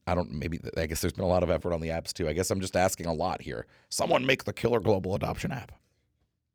I 0.06 0.16
don't 0.16 0.32
maybe 0.32 0.60
I 0.78 0.86
guess 0.88 1.02
there's 1.02 1.14
been 1.14 1.26
a 1.26 1.28
lot 1.30 1.44
of 1.44 1.50
effort 1.50 1.74
on 1.74 1.82
the 1.82 1.90
apps 1.90 2.14
too. 2.14 2.28
I 2.28 2.34
guess 2.34 2.50
I'm 2.52 2.62
just 2.62 2.76
asking 2.76 3.06
a 3.06 3.14
lot 3.14 3.42
here. 3.42 3.66
Someone 3.90 4.26
make 4.26 4.44
the 4.46 4.54
killer 4.54 4.80
global 4.80 5.16
adoption 5.16 5.52
app. 5.52 5.72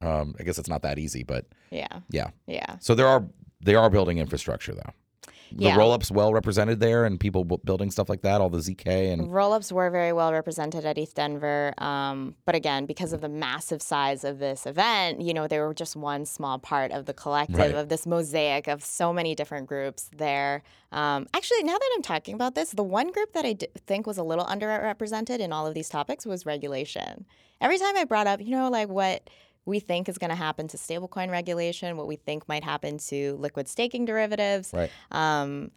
Um, 0.00 0.34
I 0.40 0.42
guess 0.42 0.58
it's 0.58 0.68
not 0.68 0.82
that 0.82 0.98
easy, 0.98 1.22
but 1.22 1.46
Yeah. 1.70 2.00
yeah. 2.10 2.30
Yeah. 2.46 2.76
So 2.80 2.94
there 2.94 3.06
are 3.06 3.24
they 3.60 3.74
are 3.76 3.88
building 3.90 4.18
infrastructure 4.18 4.74
though. 4.74 4.90
The 5.56 5.64
Yeah. 5.66 5.76
roll-ups 5.76 6.10
well 6.10 6.32
represented 6.32 6.80
there, 6.80 7.04
and 7.04 7.20
people 7.20 7.44
building 7.44 7.90
stuff 7.90 8.08
like 8.08 8.22
that. 8.22 8.40
All 8.40 8.48
the 8.48 8.58
ZK 8.60 9.10
and 9.12 9.30
Rollups 9.30 9.70
were 9.72 9.90
very 9.90 10.12
well 10.12 10.32
represented 10.32 10.84
at 10.84 10.96
ETH 10.98 11.14
Denver, 11.14 11.74
um, 11.78 12.34
but 12.46 12.54
again, 12.54 12.86
because 12.86 13.12
of 13.12 13.20
the 13.20 13.28
massive 13.28 13.82
size 13.82 14.24
of 14.24 14.38
this 14.38 14.66
event, 14.66 15.20
you 15.20 15.34
know, 15.34 15.46
they 15.46 15.58
were 15.58 15.74
just 15.74 15.94
one 15.96 16.24
small 16.26 16.58
part 16.58 16.90
of 16.92 17.06
the 17.06 17.14
collective 17.14 17.58
Right. 17.58 17.74
of 17.74 17.88
this 17.88 18.06
mosaic 18.06 18.66
of 18.68 18.82
so 18.82 19.12
many 19.12 19.34
different 19.34 19.66
groups 19.66 20.10
there. 20.16 20.62
Um, 20.92 21.26
actually, 21.34 21.62
now 21.64 21.74
that 21.78 21.90
I'm 21.96 22.02
talking 22.02 22.34
about 22.34 22.54
this, 22.54 22.70
the 22.70 22.82
one 22.82 23.10
group 23.12 23.32
that 23.32 23.44
I 23.44 23.52
d- 23.54 23.66
think 23.86 24.06
was 24.06 24.18
a 24.18 24.22
little 24.22 24.44
underrepresented 24.46 25.38
in 25.40 25.52
all 25.52 25.66
of 25.66 25.74
these 25.74 25.88
topics 25.88 26.26
was 26.26 26.44
regulation. 26.46 27.24
Every 27.60 27.78
time 27.78 27.96
I 27.96 28.04
brought 28.04 28.26
up, 28.26 28.40
you 28.40 28.50
know, 28.50 28.68
like 28.70 28.88
what 28.88 29.28
we 29.64 29.78
think 29.80 30.08
is 30.08 30.18
going 30.18 30.30
to 30.30 30.36
happen 30.36 30.68
to 30.68 30.76
stablecoin 30.76 31.30
regulation, 31.30 31.96
what 31.96 32.06
we 32.06 32.16
think 32.16 32.48
might 32.48 32.64
happen 32.64 32.98
to 32.98 33.36
liquid 33.38 33.68
staking 33.68 34.04
derivatives. 34.04 34.72
right. 34.72 34.90
Um, 35.10 35.70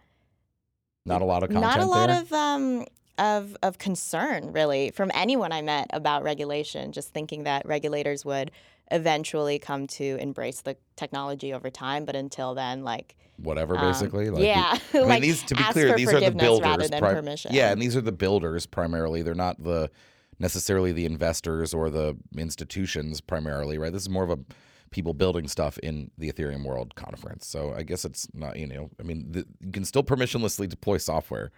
Not 1.05 1.21
a 1.21 1.25
lot 1.25 1.43
of 1.43 1.51
not 1.51 1.79
a 1.79 1.85
lot 1.85 2.07
there. 2.07 2.21
of 2.21 2.33
um 2.33 2.85
of 3.17 3.55
of 3.63 3.77
concern 3.77 4.51
really 4.51 4.91
from 4.91 5.09
anyone 5.13 5.51
I 5.51 5.61
met 5.61 5.87
about 5.93 6.23
regulation. 6.23 6.91
Just 6.91 7.13
thinking 7.13 7.43
that 7.43 7.65
regulators 7.65 8.25
would 8.25 8.51
eventually 8.91 9.57
come 9.59 9.87
to 9.87 10.17
embrace 10.19 10.61
the 10.61 10.77
technology 10.95 11.53
over 11.53 11.69
time, 11.69 12.05
but 12.05 12.15
until 12.15 12.53
then, 12.55 12.83
like 12.83 13.15
Whatever, 13.37 13.77
um, 13.77 13.91
basically. 13.91 14.29
Like, 14.29 14.43
yeah, 14.43 14.77
I 14.93 14.97
mean, 14.97 15.07
like 15.09 15.21
these 15.21 15.43
to 15.43 15.55
be 15.55 15.63
clear, 15.63 15.95
these 15.95 16.11
are 16.13 16.19
the 16.21 16.31
builders. 16.31 16.61
rather 16.67 16.87
than 16.87 16.99
pri- 16.99 17.13
permission. 17.13 17.51
Yeah, 17.53 17.71
and 17.71 17.81
these 17.81 17.95
are 17.95 18.01
the 18.01 18.11
builders 18.13 18.65
primarily. 18.65 19.21
They're 19.23 19.33
not 19.35 19.61
the 19.61 19.89
necessarily 20.39 20.91
the 20.91 21.05
investors 21.05 21.73
or 21.73 21.89
the 21.89 22.15
institutions 22.37 23.21
primarily, 23.21 23.77
right? 23.77 23.93
This 23.93 24.03
is 24.03 24.09
more 24.09 24.23
of 24.23 24.29
a 24.29 24.39
people 24.91 25.13
building 25.13 25.47
stuff 25.47 25.77
in 25.79 26.11
the 26.17 26.31
Ethereum 26.31 26.63
World 26.63 26.95
Conference. 26.95 27.45
So 27.45 27.73
I 27.75 27.83
guess 27.83 28.05
it's 28.05 28.27
not, 28.33 28.57
you 28.57 28.67
know, 28.67 28.89
I 28.99 29.03
mean, 29.03 29.31
the, 29.31 29.45
you 29.59 29.71
can 29.71 29.83
still 29.83 30.03
permissionlessly 30.03 30.69
deploy 30.69 30.97
software. 30.97 31.51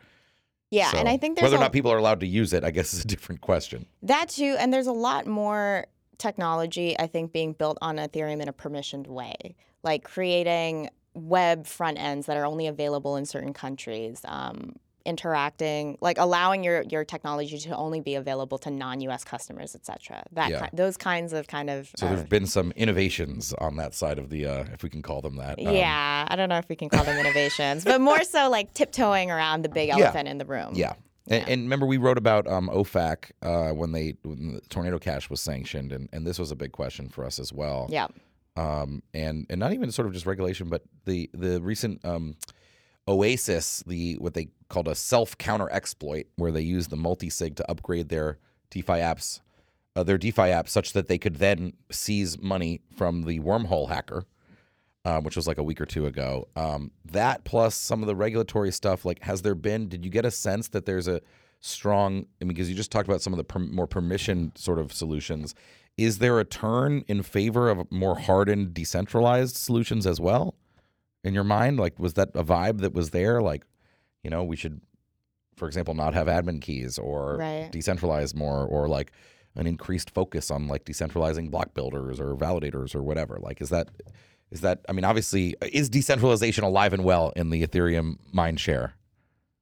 yeah, 0.71 0.91
and 0.95 1.07
I 1.07 1.17
think 1.17 1.35
there's 1.37 1.43
whether 1.43 1.57
or 1.57 1.59
not 1.59 1.71
people 1.71 1.91
are 1.91 1.97
allowed 1.97 2.19
to 2.21 2.27
use 2.27 2.53
it, 2.53 2.63
I 2.63 2.71
guess, 2.71 2.93
is 2.93 3.01
a 3.03 3.07
different 3.07 3.41
question. 3.41 3.85
That 4.01 4.29
too, 4.29 4.55
and 4.59 4.73
there's 4.73 4.87
a 4.87 4.93
lot 4.93 5.27
more 5.27 5.85
technology 6.17 6.97
I 6.99 7.07
think 7.07 7.31
being 7.31 7.53
built 7.53 7.77
on 7.81 7.97
Ethereum 7.97 8.41
in 8.41 8.47
a 8.47 8.53
permissioned 8.53 9.07
way, 9.07 9.55
like 9.83 10.03
creating 10.03 10.89
web 11.13 11.65
front 11.65 11.99
ends 11.99 12.27
that 12.27 12.37
are 12.37 12.45
only 12.45 12.67
available 12.67 13.15
in 13.15 13.25
certain 13.25 13.53
countries, 13.53 14.21
um, 14.25 14.75
interacting, 15.07 15.97
like 16.01 16.17
allowing 16.19 16.63
your 16.63 16.83
your 16.89 17.03
technology 17.05 17.57
to 17.57 17.75
only 17.75 18.01
be 18.01 18.15
available 18.15 18.57
to 18.59 18.69
non-U.S. 18.69 19.23
customers, 19.23 19.73
etc. 19.73 20.23
That 20.33 20.49
Yeah. 20.51 20.65
ki- 20.67 20.69
those 20.73 20.97
kinds 20.97 21.33
of 21.33 21.47
kind 21.47 21.69
of 21.69 21.89
So 21.95 22.05
uh, 22.07 22.09
there's 22.15 22.27
been 22.27 22.45
some 22.45 22.71
innovations 22.75 23.53
on 23.53 23.77
that 23.77 23.93
side 23.95 24.19
of 24.19 24.29
the, 24.29 24.45
uh, 24.45 24.65
if 24.73 24.83
we 24.83 24.89
can 24.89 25.01
call 25.01 25.21
them 25.21 25.37
that. 25.37 25.57
Um, 25.59 25.73
yeah, 25.73 26.27
I 26.29 26.35
don't 26.35 26.49
know 26.49 26.57
if 26.57 26.69
we 26.69 26.75
can 26.75 26.89
call 26.89 27.03
them 27.03 27.17
innovations, 27.17 27.83
but 27.83 27.99
more 28.01 28.23
so 28.23 28.49
like 28.49 28.73
tiptoeing 28.73 29.31
around 29.31 29.63
the 29.63 29.69
big 29.69 29.87
Yeah. 29.89 29.97
elephant 29.97 30.27
in 30.27 30.37
the 30.37 30.45
room. 30.45 30.73
Yeah. 30.75 30.93
And, 31.29 31.47
and 31.49 31.61
remember, 31.63 31.85
we 31.85 31.97
wrote 31.97 32.17
about 32.17 32.47
um, 32.47 32.69
OFAC 32.69 33.31
uh, 33.41 33.71
when 33.71 33.91
they 33.91 34.15
when 34.23 34.53
the 34.55 34.61
Tornado 34.69 34.99
Cash 34.99 35.29
was 35.29 35.41
sanctioned, 35.41 35.91
and, 35.91 36.07
and 36.13 36.25
this 36.27 36.37
was 36.39 36.51
a 36.51 36.55
big 36.55 36.71
question 36.71 37.09
for 37.09 37.25
us 37.25 37.37
as 37.39 37.51
well. 37.51 37.87
Yeah. 37.89 38.07
Um, 38.55 39.03
and 39.13 39.45
and 39.49 39.59
not 39.59 39.73
even 39.73 39.91
sort 39.91 40.07
of 40.07 40.13
just 40.13 40.25
regulation, 40.25 40.69
but 40.69 40.83
the 41.05 41.29
the 41.33 41.61
recent 41.61 42.03
um, 42.05 42.35
Oasis, 43.07 43.83
the 43.87 44.15
what 44.15 44.33
they 44.33 44.49
called 44.69 44.87
a 44.87 44.95
self 44.95 45.37
counter 45.37 45.69
exploit, 45.71 46.27
where 46.35 46.51
they 46.51 46.61
used 46.61 46.89
the 46.89 46.97
multi 46.97 47.29
sig 47.29 47.55
to 47.55 47.71
upgrade 47.71 48.09
their 48.09 48.37
DeFi 48.69 48.93
apps, 48.93 49.41
uh, 49.95 50.03
their 50.03 50.17
DeFi 50.17 50.43
apps, 50.43 50.69
such 50.69 50.93
that 50.93 51.07
they 51.07 51.17
could 51.17 51.37
then 51.37 51.73
seize 51.91 52.41
money 52.41 52.81
from 52.95 53.23
the 53.23 53.39
wormhole 53.39 53.89
hacker 53.89 54.25
um, 55.07 55.23
which 55.23 55.37
was 55.37 55.47
like 55.47 55.57
a 55.57 55.63
week 55.63 55.79
or 55.79 55.85
two 55.85 56.05
ago. 56.05 56.49
Um, 56.57 56.91
that 57.05 57.45
plus 57.45 57.75
some 57.75 58.03
of 58.03 58.07
the 58.07 58.15
regulatory 58.15 58.73
stuff. 58.73 59.05
Like, 59.05 59.23
has 59.23 59.41
there 59.41 59.55
been? 59.55 59.87
Did 59.87 60.03
you 60.03 60.11
get 60.11 60.25
a 60.25 60.31
sense 60.31 60.67
that 60.69 60.85
there's 60.85 61.07
a 61.07 61.21
strong? 61.61 62.25
I 62.41 62.43
mean, 62.43 62.49
because 62.49 62.69
you 62.69 62.75
just 62.75 62.91
talked 62.91 63.07
about 63.07 63.21
some 63.21 63.31
of 63.31 63.37
the 63.37 63.45
per, 63.45 63.59
more 63.59 63.87
permission 63.87 64.51
sort 64.55 64.79
of 64.79 64.91
solutions. 64.91 65.55
Is 65.97 66.17
there 66.17 66.41
a 66.41 66.45
turn 66.45 67.05
in 67.07 67.23
favor 67.23 67.69
of 67.69 67.89
more 67.89 68.19
hardened, 68.19 68.73
decentralized 68.73 69.55
solutions 69.55 70.05
as 70.05 70.19
well? 70.19 70.55
In 71.23 71.33
your 71.33 71.43
mind, 71.43 71.79
like, 71.79 71.99
was 71.99 72.13
that 72.13 72.29
a 72.35 72.43
vibe 72.43 72.79
that 72.81 72.93
was 72.93 73.09
there? 73.09 73.41
Like, 73.41 73.63
you 74.23 74.29
know, 74.29 74.43
we 74.43 74.55
should, 74.55 74.81
for 75.55 75.67
example, 75.67 75.93
not 75.93 76.13
have 76.13 76.27
admin 76.27 76.61
keys 76.61 76.97
or 76.97 77.37
Right. 77.37 77.69
decentralize 77.71 78.35
more, 78.35 78.65
or 78.65 78.87
like 78.87 79.11
an 79.55 79.67
increased 79.67 80.11
focus 80.11 80.51
on 80.51 80.67
like 80.67 80.85
decentralizing 80.85 81.49
block 81.49 81.73
builders 81.73 82.19
or 82.19 82.35
validators 82.35 82.93
or 82.95 83.01
whatever. 83.01 83.39
Like, 83.41 83.61
is 83.61 83.69
that 83.69 83.89
is 84.51 84.61
that 84.61 84.85
I 84.87 84.93
mean, 84.93 85.03
obviously, 85.03 85.55
is 85.61 85.89
decentralization 85.89 86.63
alive 86.63 86.93
and 86.93 87.03
well 87.03 87.33
in 87.35 87.49
the 87.49 87.65
Ethereum 87.65 88.17
mind 88.31 88.59
share, 88.59 88.93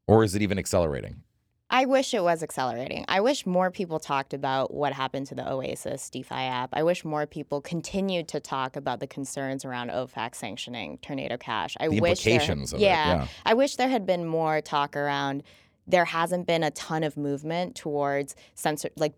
or 0.07 0.23
is 0.23 0.35
it 0.35 0.41
even 0.41 0.59
accelerating? 0.59 1.23
I 1.69 1.85
wish 1.85 2.13
it 2.13 2.21
was 2.23 2.43
accelerating. 2.43 3.05
I 3.07 3.21
wish 3.21 3.45
more 3.45 3.71
people 3.71 3.99
talked 3.99 4.33
about 4.33 4.71
what 4.73 4.93
happened 4.93 5.25
to 5.27 5.35
the 5.35 5.51
Oasis 5.51 6.09
DeFi 6.11 6.35
app. 6.35 6.69
I 6.73 6.83
wish 6.83 7.03
more 7.03 7.25
people 7.25 7.59
continued 7.59 8.27
to 8.29 8.39
talk 8.39 8.75
about 8.75 8.99
the 8.99 9.07
concerns 9.07 9.65
around 9.65 9.89
OFAC 9.89 10.35
sanctioning 10.35 10.99
Tornado 11.01 11.37
Cash. 11.37 11.75
I 11.79 11.87
The 11.89 11.99
wish 11.99 12.23
there- 12.23 12.33
implications 12.33 12.71
of 12.73 12.79
it, 12.79 12.83
yeah, 12.83 13.07
yeah. 13.15 13.27
I 13.45 13.55
wish 13.55 13.77
there 13.77 13.89
had 13.89 14.05
been 14.05 14.25
more 14.25 14.61
talk 14.61 14.95
around. 14.95 15.41
There 15.87 16.05
hasn't 16.05 16.45
been 16.45 16.63
a 16.63 16.71
ton 16.71 17.03
of 17.03 17.17
movement 17.17 17.75
towards 17.75 18.35
censor, 18.53 18.89
like 18.95 19.13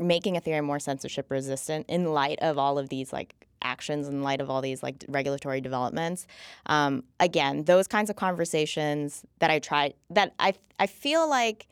making 0.00 0.34
Ethereum 0.34 0.64
more 0.64 0.80
censorship 0.80 1.30
resistant 1.30 1.86
in 1.88 2.12
light 2.12 2.40
of 2.42 2.58
all 2.58 2.78
of 2.78 2.88
these 2.88 3.12
like 3.12 3.34
actions 3.64 4.06
in 4.06 4.22
light 4.22 4.40
of 4.40 4.48
all 4.50 4.60
these 4.60 4.82
like 4.82 5.04
regulatory 5.08 5.60
developments. 5.60 6.26
Um, 6.66 7.04
again 7.20 7.64
those 7.64 7.88
kinds 7.88 8.10
of 8.10 8.16
conversations 8.16 9.24
that 9.38 9.50
i 9.50 9.58
tried 9.58 9.94
that 10.10 10.34
i 10.38 10.54
i 10.78 10.86
feel 10.86 11.28
like 11.28 11.66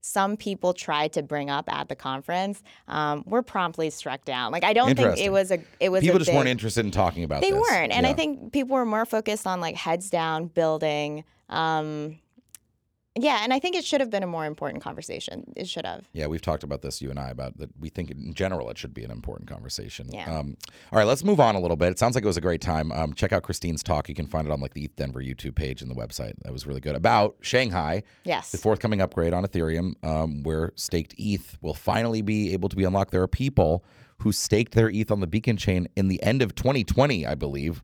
some 0.00 0.36
people 0.36 0.74
tried 0.74 1.12
to 1.14 1.22
bring 1.22 1.48
up 1.48 1.70
at 1.72 1.88
the 1.88 1.96
conference 1.96 2.62
um, 2.88 3.24
were 3.26 3.42
promptly 3.42 3.88
struck 3.90 4.24
down. 4.24 4.52
Like 4.52 4.64
i 4.64 4.72
don't 4.72 4.94
think 4.96 5.18
it 5.18 5.30
was 5.30 5.50
a 5.50 5.58
it 5.80 5.90
was 5.90 6.02
People 6.02 6.18
just 6.18 6.28
big, 6.30 6.36
weren't 6.36 6.48
interested 6.48 6.84
in 6.84 6.90
talking 6.90 7.24
about 7.24 7.40
they 7.40 7.50
this. 7.50 7.60
weren't 7.60 7.92
and 7.92 8.06
i 8.06 8.12
think 8.12 8.52
people 8.52 8.74
were 8.74 8.84
more 8.86 9.06
focused 9.06 9.46
on 9.46 9.60
like 9.60 9.76
heads 9.76 10.10
down 10.10 10.46
building 10.46 11.24
um, 11.48 12.18
yeah 13.18 13.40
and 13.42 13.52
i 13.52 13.58
think 13.58 13.76
it 13.76 13.84
should 13.84 14.00
have 14.00 14.10
been 14.10 14.22
a 14.22 14.26
more 14.26 14.44
important 14.44 14.82
conversation 14.82 15.52
it 15.56 15.68
should 15.68 15.86
have 15.86 16.04
Yeah, 16.12 16.26
we've 16.26 16.42
talked 16.42 16.62
about 16.62 16.82
this, 16.82 17.02
you 17.02 17.10
and 17.10 17.18
I, 17.18 17.30
about 17.30 17.58
that. 17.58 17.70
We 17.78 17.88
think 17.88 18.10
in 18.10 18.34
general 18.34 18.70
it 18.70 18.78
should 18.78 18.94
be 18.94 19.04
an 19.04 19.10
important 19.10 19.48
conversation. 19.48 20.08
Yeah. 20.12 20.38
Um, 20.38 20.56
all 20.92 20.98
right, 20.98 21.06
let's 21.06 21.24
move 21.24 21.40
on 21.40 21.54
a 21.54 21.60
little 21.60 21.76
bit. 21.76 21.90
It 21.90 21.98
sounds 21.98 22.14
like 22.14 22.24
it 22.24 22.26
was 22.26 22.36
a 22.36 22.40
great 22.40 22.60
time. 22.60 22.92
Um, 22.92 23.14
check 23.14 23.32
out 23.32 23.42
Christine's 23.42 23.82
talk. 23.82 24.08
You 24.08 24.14
can 24.14 24.26
find 24.26 24.46
it 24.46 24.52
on 24.52 24.60
like 24.60 24.74
the 24.74 24.84
ETH 24.84 24.96
Denver 24.96 25.20
YouTube 25.20 25.54
page 25.54 25.82
and 25.82 25.90
the 25.90 25.94
website. 25.94 26.34
That 26.42 26.52
was 26.52 26.66
really 26.66 26.80
good 26.80 26.94
about 26.94 27.36
Shanghai. 27.40 28.02
yes 28.24 28.52
The 28.52 28.58
forthcoming 28.58 29.00
upgrade 29.00 29.32
on 29.32 29.44
Ethereum, 29.44 29.94
um, 30.04 30.42
where 30.42 30.72
staked 30.76 31.14
ETH 31.18 31.58
will 31.60 31.74
finally 31.74 32.22
be 32.22 32.52
able 32.52 32.68
to 32.68 32.76
be 32.76 32.84
unlocked. 32.84 33.10
There 33.10 33.22
are 33.22 33.28
people 33.28 33.84
who 34.18 34.32
staked 34.32 34.74
their 34.74 34.90
ETH 34.90 35.10
on 35.10 35.20
the 35.20 35.26
Beacon 35.26 35.56
chain 35.56 35.88
in 35.96 36.08
the 36.08 36.22
end 36.22 36.42
of 36.42 36.54
2020, 36.54 37.26
I 37.26 37.34
believe. 37.34 37.82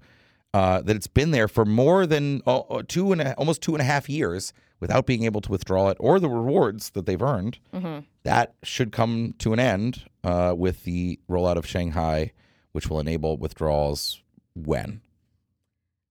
Uh, 0.52 0.80
that 0.82 0.96
it's 0.96 1.06
been 1.06 1.30
there 1.30 1.46
for 1.46 1.64
more 1.64 2.06
than 2.06 2.42
uh, 2.44 2.82
two 2.88 3.12
and 3.12 3.20
a, 3.20 3.34
almost 3.34 3.62
two 3.62 3.72
and 3.72 3.80
a 3.80 3.84
half 3.84 4.08
years 4.08 4.52
without 4.80 5.06
being 5.06 5.24
able 5.24 5.40
to 5.42 5.50
withdraw 5.50 5.90
it 5.90 5.96
or 6.00 6.18
the 6.18 6.28
rewards 6.28 6.90
that 6.90 7.06
they've 7.06 7.22
earned. 7.22 7.58
That 8.24 8.54
should 8.62 8.92
come 8.92 9.34
to 9.38 9.52
an 9.52 9.60
end 9.60 10.04
uh, 10.24 10.54
with 10.56 10.84
the 10.84 11.18
rollout 11.28 11.56
of 11.56 11.66
Shanghai, 11.66 12.32
which 12.72 12.88
will 12.88 12.98
enable 13.00 13.36
withdrawals 13.36 14.22
when. 14.54 15.00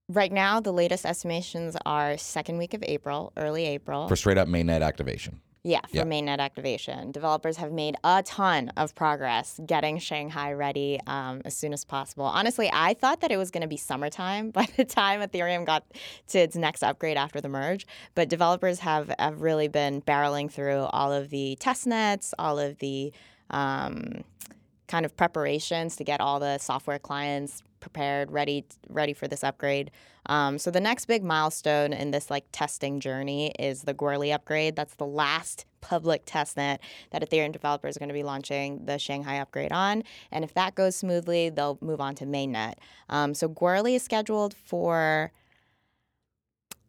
Right 0.08 0.32
now, 0.32 0.60
the 0.60 0.72
latest 0.72 1.06
estimations 1.06 1.76
are 1.86 2.18
second 2.18 2.58
week 2.58 2.74
of 2.74 2.84
April, 2.84 3.32
early 3.38 3.66
April. 3.66 4.08
For 4.08 4.16
straight 4.16 4.40
up 4.40 4.48
mainnet 4.48 4.82
activation. 4.82 5.42
Yeah, 5.64 5.82
for 5.82 5.98
Yeah. 5.98 6.04
mainnet 6.04 6.40
activation. 6.40 7.12
Developers 7.12 7.58
have 7.58 7.72
made 7.72 7.98
a 8.04 8.24
ton 8.24 8.70
of 8.78 8.96
progress 8.96 9.60
getting 9.66 10.00
Shanghai 10.00 10.54
ready 10.54 11.00
um, 11.06 11.42
as 11.44 11.56
soon 11.56 11.74
as 11.74 11.84
possible. 11.84 12.24
Honestly, 12.24 12.70
I 12.72 12.94
thought 12.94 13.20
that 13.22 13.32
it 13.32 13.38
was 13.38 13.52
going 13.52 13.64
to 13.64 13.68
be 13.68 13.76
summertime 13.76 14.52
by 14.60 14.68
the 14.78 14.86
time 14.86 15.20
Ethereum 15.22 15.66
got 15.66 15.84
to 16.30 16.40
its 16.40 16.56
next 16.56 16.82
upgrade 16.82 17.18
after 17.18 17.42
the 17.42 17.50
merge. 17.50 17.86
But 18.16 18.30
developers 18.30 18.80
have, 18.80 19.14
have 19.20 19.42
really 19.42 19.68
been 19.68 20.02
barreling 20.02 20.50
through 20.50 20.84
all 20.94 21.12
of 21.12 21.30
the 21.30 21.58
test 21.60 21.86
nets, 21.88 22.34
all 22.40 22.58
of 22.58 22.78
the 22.80 23.12
um, 23.50 24.24
kind 24.88 25.06
of 25.06 25.16
preparations 25.18 25.98
to 25.98 26.04
get 26.06 26.22
all 26.22 26.40
the 26.40 26.58
software 26.58 27.00
clients 27.00 27.64
prepared, 27.80 28.32
ready, 28.32 28.66
ready 28.88 29.14
for 29.14 29.28
this 29.28 29.44
upgrade. 29.44 29.92
Um, 30.26 30.58
so 30.58 30.70
the 30.70 30.80
next 30.80 31.06
big 31.06 31.24
milestone 31.24 31.94
in 31.94 32.12
this 32.12 32.30
like 32.30 32.46
testing 32.52 33.00
journey 33.00 33.52
is 33.58 33.84
the 33.84 33.94
Goerli 33.94 34.34
upgrade. 34.34 34.76
That's 34.76 34.96
the 34.96 35.06
last 35.06 35.66
public 35.82 36.26
testnet 36.26 36.80
that 37.12 37.28
Ethereum 37.28 37.52
developers 37.52 37.96
are 37.96 38.00
going 38.00 38.10
to 38.10 38.14
be 38.14 38.24
launching 38.24 38.86
the 38.86 39.00
Shanghai 39.00 39.40
upgrade 39.40 39.72
on. 39.72 40.04
And 40.32 40.44
if 40.44 40.54
that 40.54 40.76
goes 40.76 40.96
smoothly, 40.96 41.50
they'll 41.50 41.78
move 41.82 42.02
on 42.02 42.16
to 42.16 42.26
mainnet. 42.26 42.76
Um, 43.10 43.34
so 43.34 43.48
Goerli 43.50 43.96
is 43.96 44.04
scheduled 44.04 44.54
for, 44.54 45.32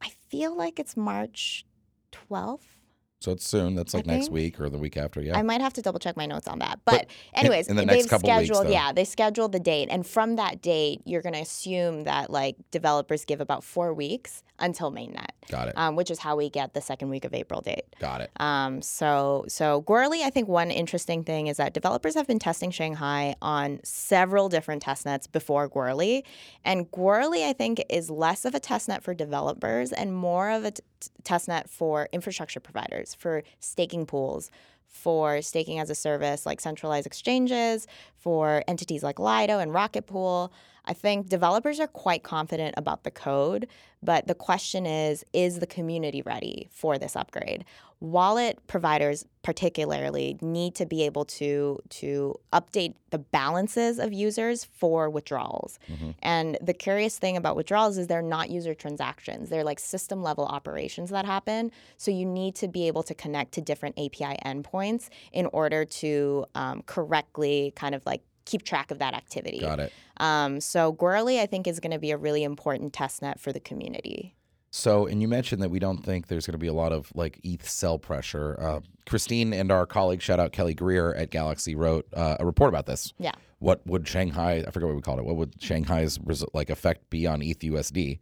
I 0.03 0.11
feel 0.29 0.57
like 0.57 0.79
it's 0.79 0.97
March 0.97 1.65
12th. 2.13 2.80
So 3.21 3.33
it's 3.33 3.47
soon. 3.47 3.75
That's 3.75 3.95
I 3.95 3.99
like 3.99 4.07
next 4.07 4.27
think. 4.27 4.35
week 4.35 4.61
or 4.61 4.71
the 4.71 4.79
week 4.79 4.97
after. 4.97 5.21
Yeah. 5.21 5.37
I 5.39 5.43
might 5.43 5.61
have 5.61 5.75
to 5.75 5.83
double 5.83 5.99
check 5.99 6.17
my 6.17 6.25
notes 6.25 6.49
on 6.49 6.59
that. 6.61 6.81
But 6.87 6.91
But, 7.01 7.07
anyways, 7.35 7.69
in 7.69 7.77
the 7.77 7.85
next 7.85 8.03
they've 8.03 8.09
couple 8.11 8.29
weeks, 8.31 8.47
scheduled 8.47 8.67
though. 8.67 8.71
yeah, 8.73 8.93
they 8.93 9.05
scheduled 9.05 9.53
the 9.53 9.61
date. 9.61 9.89
And 9.91 10.07
from 10.07 10.37
that 10.37 10.63
date, 10.63 11.03
you're 11.05 11.21
gonna 11.23 11.39
assume 11.41 12.05
that 12.05 12.31
like 12.31 12.57
developers 12.71 13.25
give 13.27 13.41
about 13.43 13.63
four 13.63 13.93
weeks 13.93 14.43
until 14.59 14.91
mainnet. 14.91 15.29
Got 15.51 15.69
it. 15.69 15.75
Um, 15.77 15.97
which 15.97 16.11
is 16.11 16.19
how 16.19 16.37
we 16.37 16.49
get 16.51 16.75
the 16.75 16.81
second 16.81 17.09
week 17.11 17.25
of 17.25 17.35
April 17.35 17.61
date. 17.61 17.85
Got 17.99 18.23
it. 18.23 18.31
Um, 18.41 18.81
so 18.81 19.45
so 19.49 19.83
Goerli, 19.83 20.23
I 20.23 20.31
think 20.31 20.49
one 20.49 20.71
interesting 20.71 21.23
thing 21.23 21.47
is 21.49 21.59
that 21.59 21.75
developers 21.75 22.15
have 22.15 22.27
been 22.27 22.39
testing 22.39 22.71
Shanghai 22.71 23.35
on 23.43 23.81
several 23.85 24.49
different 24.49 24.83
testnets 24.83 25.31
before 25.31 25.69
Goerli, 25.69 26.23
and 26.65 26.91
Goerli 26.91 27.47
I 27.47 27.53
think 27.53 27.85
is 27.91 28.11
less 28.11 28.47
of 28.47 28.55
a 28.55 28.61
testnet 28.61 29.03
for 29.03 29.13
developers 29.13 29.93
and 29.93 30.15
more 30.15 30.49
of 30.51 30.65
a 30.65 30.71
t- 30.71 30.83
testnet 31.23 31.69
for 31.69 32.09
infrastructure 32.13 32.61
providers, 32.61 33.15
for 33.15 33.43
staking 33.61 34.07
pools. 34.07 34.51
For 34.89 35.41
staking 35.41 35.79
as 35.79 35.89
a 35.89 35.95
service 35.95 36.45
like 36.45 36.61
centralized 36.61 37.07
exchanges, 37.07 37.87
for 38.19 38.65
entities 38.67 39.05
like 39.05 39.21
Lido 39.21 39.61
and 39.61 39.73
Rocket 39.73 40.09
Pool, 40.09 40.53
I 40.85 40.95
think 40.95 41.29
developers 41.29 41.79
are 41.79 41.87
quite 41.87 42.25
confident 42.25 42.75
about 42.77 43.05
the 43.05 43.11
code, 43.13 43.69
but 44.03 44.27
the 44.27 44.35
question 44.35 44.87
is 44.87 45.25
is 45.33 45.61
the 45.61 45.67
community 45.67 46.23
ready 46.23 46.69
for 46.73 46.99
this 46.99 47.15
upgrade? 47.15 47.65
Wallet 48.01 48.59
providers 48.67 49.27
particularly 49.43 50.39
need 50.41 50.75
to 50.75 50.87
be 50.87 51.03
able 51.03 51.25
to 51.27 51.79
to 51.91 52.35
update 52.53 52.95
the 53.11 53.19
balances 53.19 53.99
of 53.99 54.13
users 54.13 54.65
for 54.65 55.11
withdrawals. 55.11 55.79
And 56.23 56.57
the 56.63 56.73
curious 56.73 57.19
thing 57.19 57.37
about 57.37 57.57
withdrawals 57.57 57.99
is 57.99 58.07
they're 58.07 58.23
not 58.23 58.49
user 58.49 58.75
transactions. 58.75 59.51
They're 59.51 59.65
like 59.65 59.79
system 59.79 60.23
level 60.23 60.47
operations 60.47 61.11
that 61.11 61.27
happen. 61.27 61.73
So 61.99 62.11
you 62.11 62.25
need 62.25 62.55
to 62.57 62.69
be 62.69 62.87
able 62.87 63.03
to 63.03 63.15
connect 63.15 63.53
to 63.53 63.61
different 63.61 63.99
API 63.99 64.39
endpoints 64.47 65.09
in 65.33 65.47
order 65.47 65.85
to 65.85 66.47
um, 66.55 66.83
correctly 66.87 67.73
kind 67.77 67.95
of 67.95 68.05
like 68.07 68.23
keep 68.47 68.63
track 68.63 68.91
of 68.91 68.99
that 68.99 69.15
activity. 69.15 69.61
Got 69.61 69.81
it. 69.81 69.93
Um, 70.17 70.61
so 70.61 70.93
Goerli, 70.93 71.41
I 71.41 71.47
think, 71.47 71.67
is 71.67 71.81
going 71.81 71.93
to 71.93 71.99
be 71.99 72.11
a 72.11 72.17
really 72.17 72.45
important 72.45 72.93
test 72.93 73.23
net 73.23 73.39
for 73.39 73.53
the 73.53 73.61
community. 73.61 74.35
So, 74.73 75.07
and 75.07 75.21
you 75.21 75.27
mentioned 75.27 75.63
that 75.63 75.71
we 75.71 75.81
don't 75.81 76.05
think 76.05 76.29
there's 76.29 76.47
going 76.47 76.53
to 76.53 76.59
be 76.59 76.69
a 76.69 76.73
lot 76.73 76.93
of 76.93 77.11
like 77.17 77.41
ETH 77.43 77.69
sell 77.69 77.99
pressure. 77.99 78.57
Uh, 78.61 78.81
Christine 79.09 79.53
and 79.53 79.73
our 79.73 79.85
colleague, 79.85 80.23
shout 80.23 80.39
out 80.39 80.53
Kelly 80.53 80.75
Greer 80.75 81.13
at 81.15 81.31
Galaxy, 81.31 81.75
wrote 81.75 82.07
uh, 82.15 82.37
a 82.39 82.47
report 82.47 82.69
about 82.69 82.87
this. 82.87 83.13
Yeah. 83.19 83.33
What 83.59 83.85
would 83.87 84.07
Shanghai? 84.07 84.65
I 84.67 84.71
forget 84.71 84.87
what 84.87 84.95
we 84.95 85.03
called 85.03 85.19
it. 85.19 85.25
What 85.25 85.37
would 85.37 85.61
Shanghai's 85.61 86.19
like 86.55 86.71
effect 86.71 87.11
be 87.11 87.27
on 87.27 87.43
ETH 87.43 87.59
USD? 87.59 88.21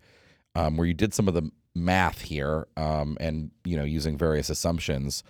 Um, 0.54 0.76
where 0.78 0.86
you 0.86 0.94
did 0.94 1.12
some 1.12 1.28
of 1.28 1.34
the 1.34 1.50
math 1.74 2.22
here, 2.22 2.66
um, 2.76 3.16
and 3.20 3.50
you 3.64 3.76
know, 3.76 3.84
using 3.84 4.16
various 4.16 4.48
assumptions. 4.48 5.22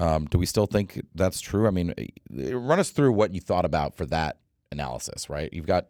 Um, 0.00 0.26
do 0.26 0.38
we 0.38 0.44
still 0.44 0.66
think 0.66 1.00
that's 1.14 1.40
true? 1.40 1.68
I 1.68 1.70
mean, 1.70 1.94
eh, 1.98 2.52
run 2.52 2.80
us 2.80 2.90
through 2.90 3.12
what 3.12 3.32
you 3.32 3.40
thought 3.40 3.64
about 3.64 3.96
for 3.96 4.04
that 4.06 4.38
analysis. 4.72 5.30
Right? 5.30 5.50
You've 5.52 5.66
got 5.66 5.86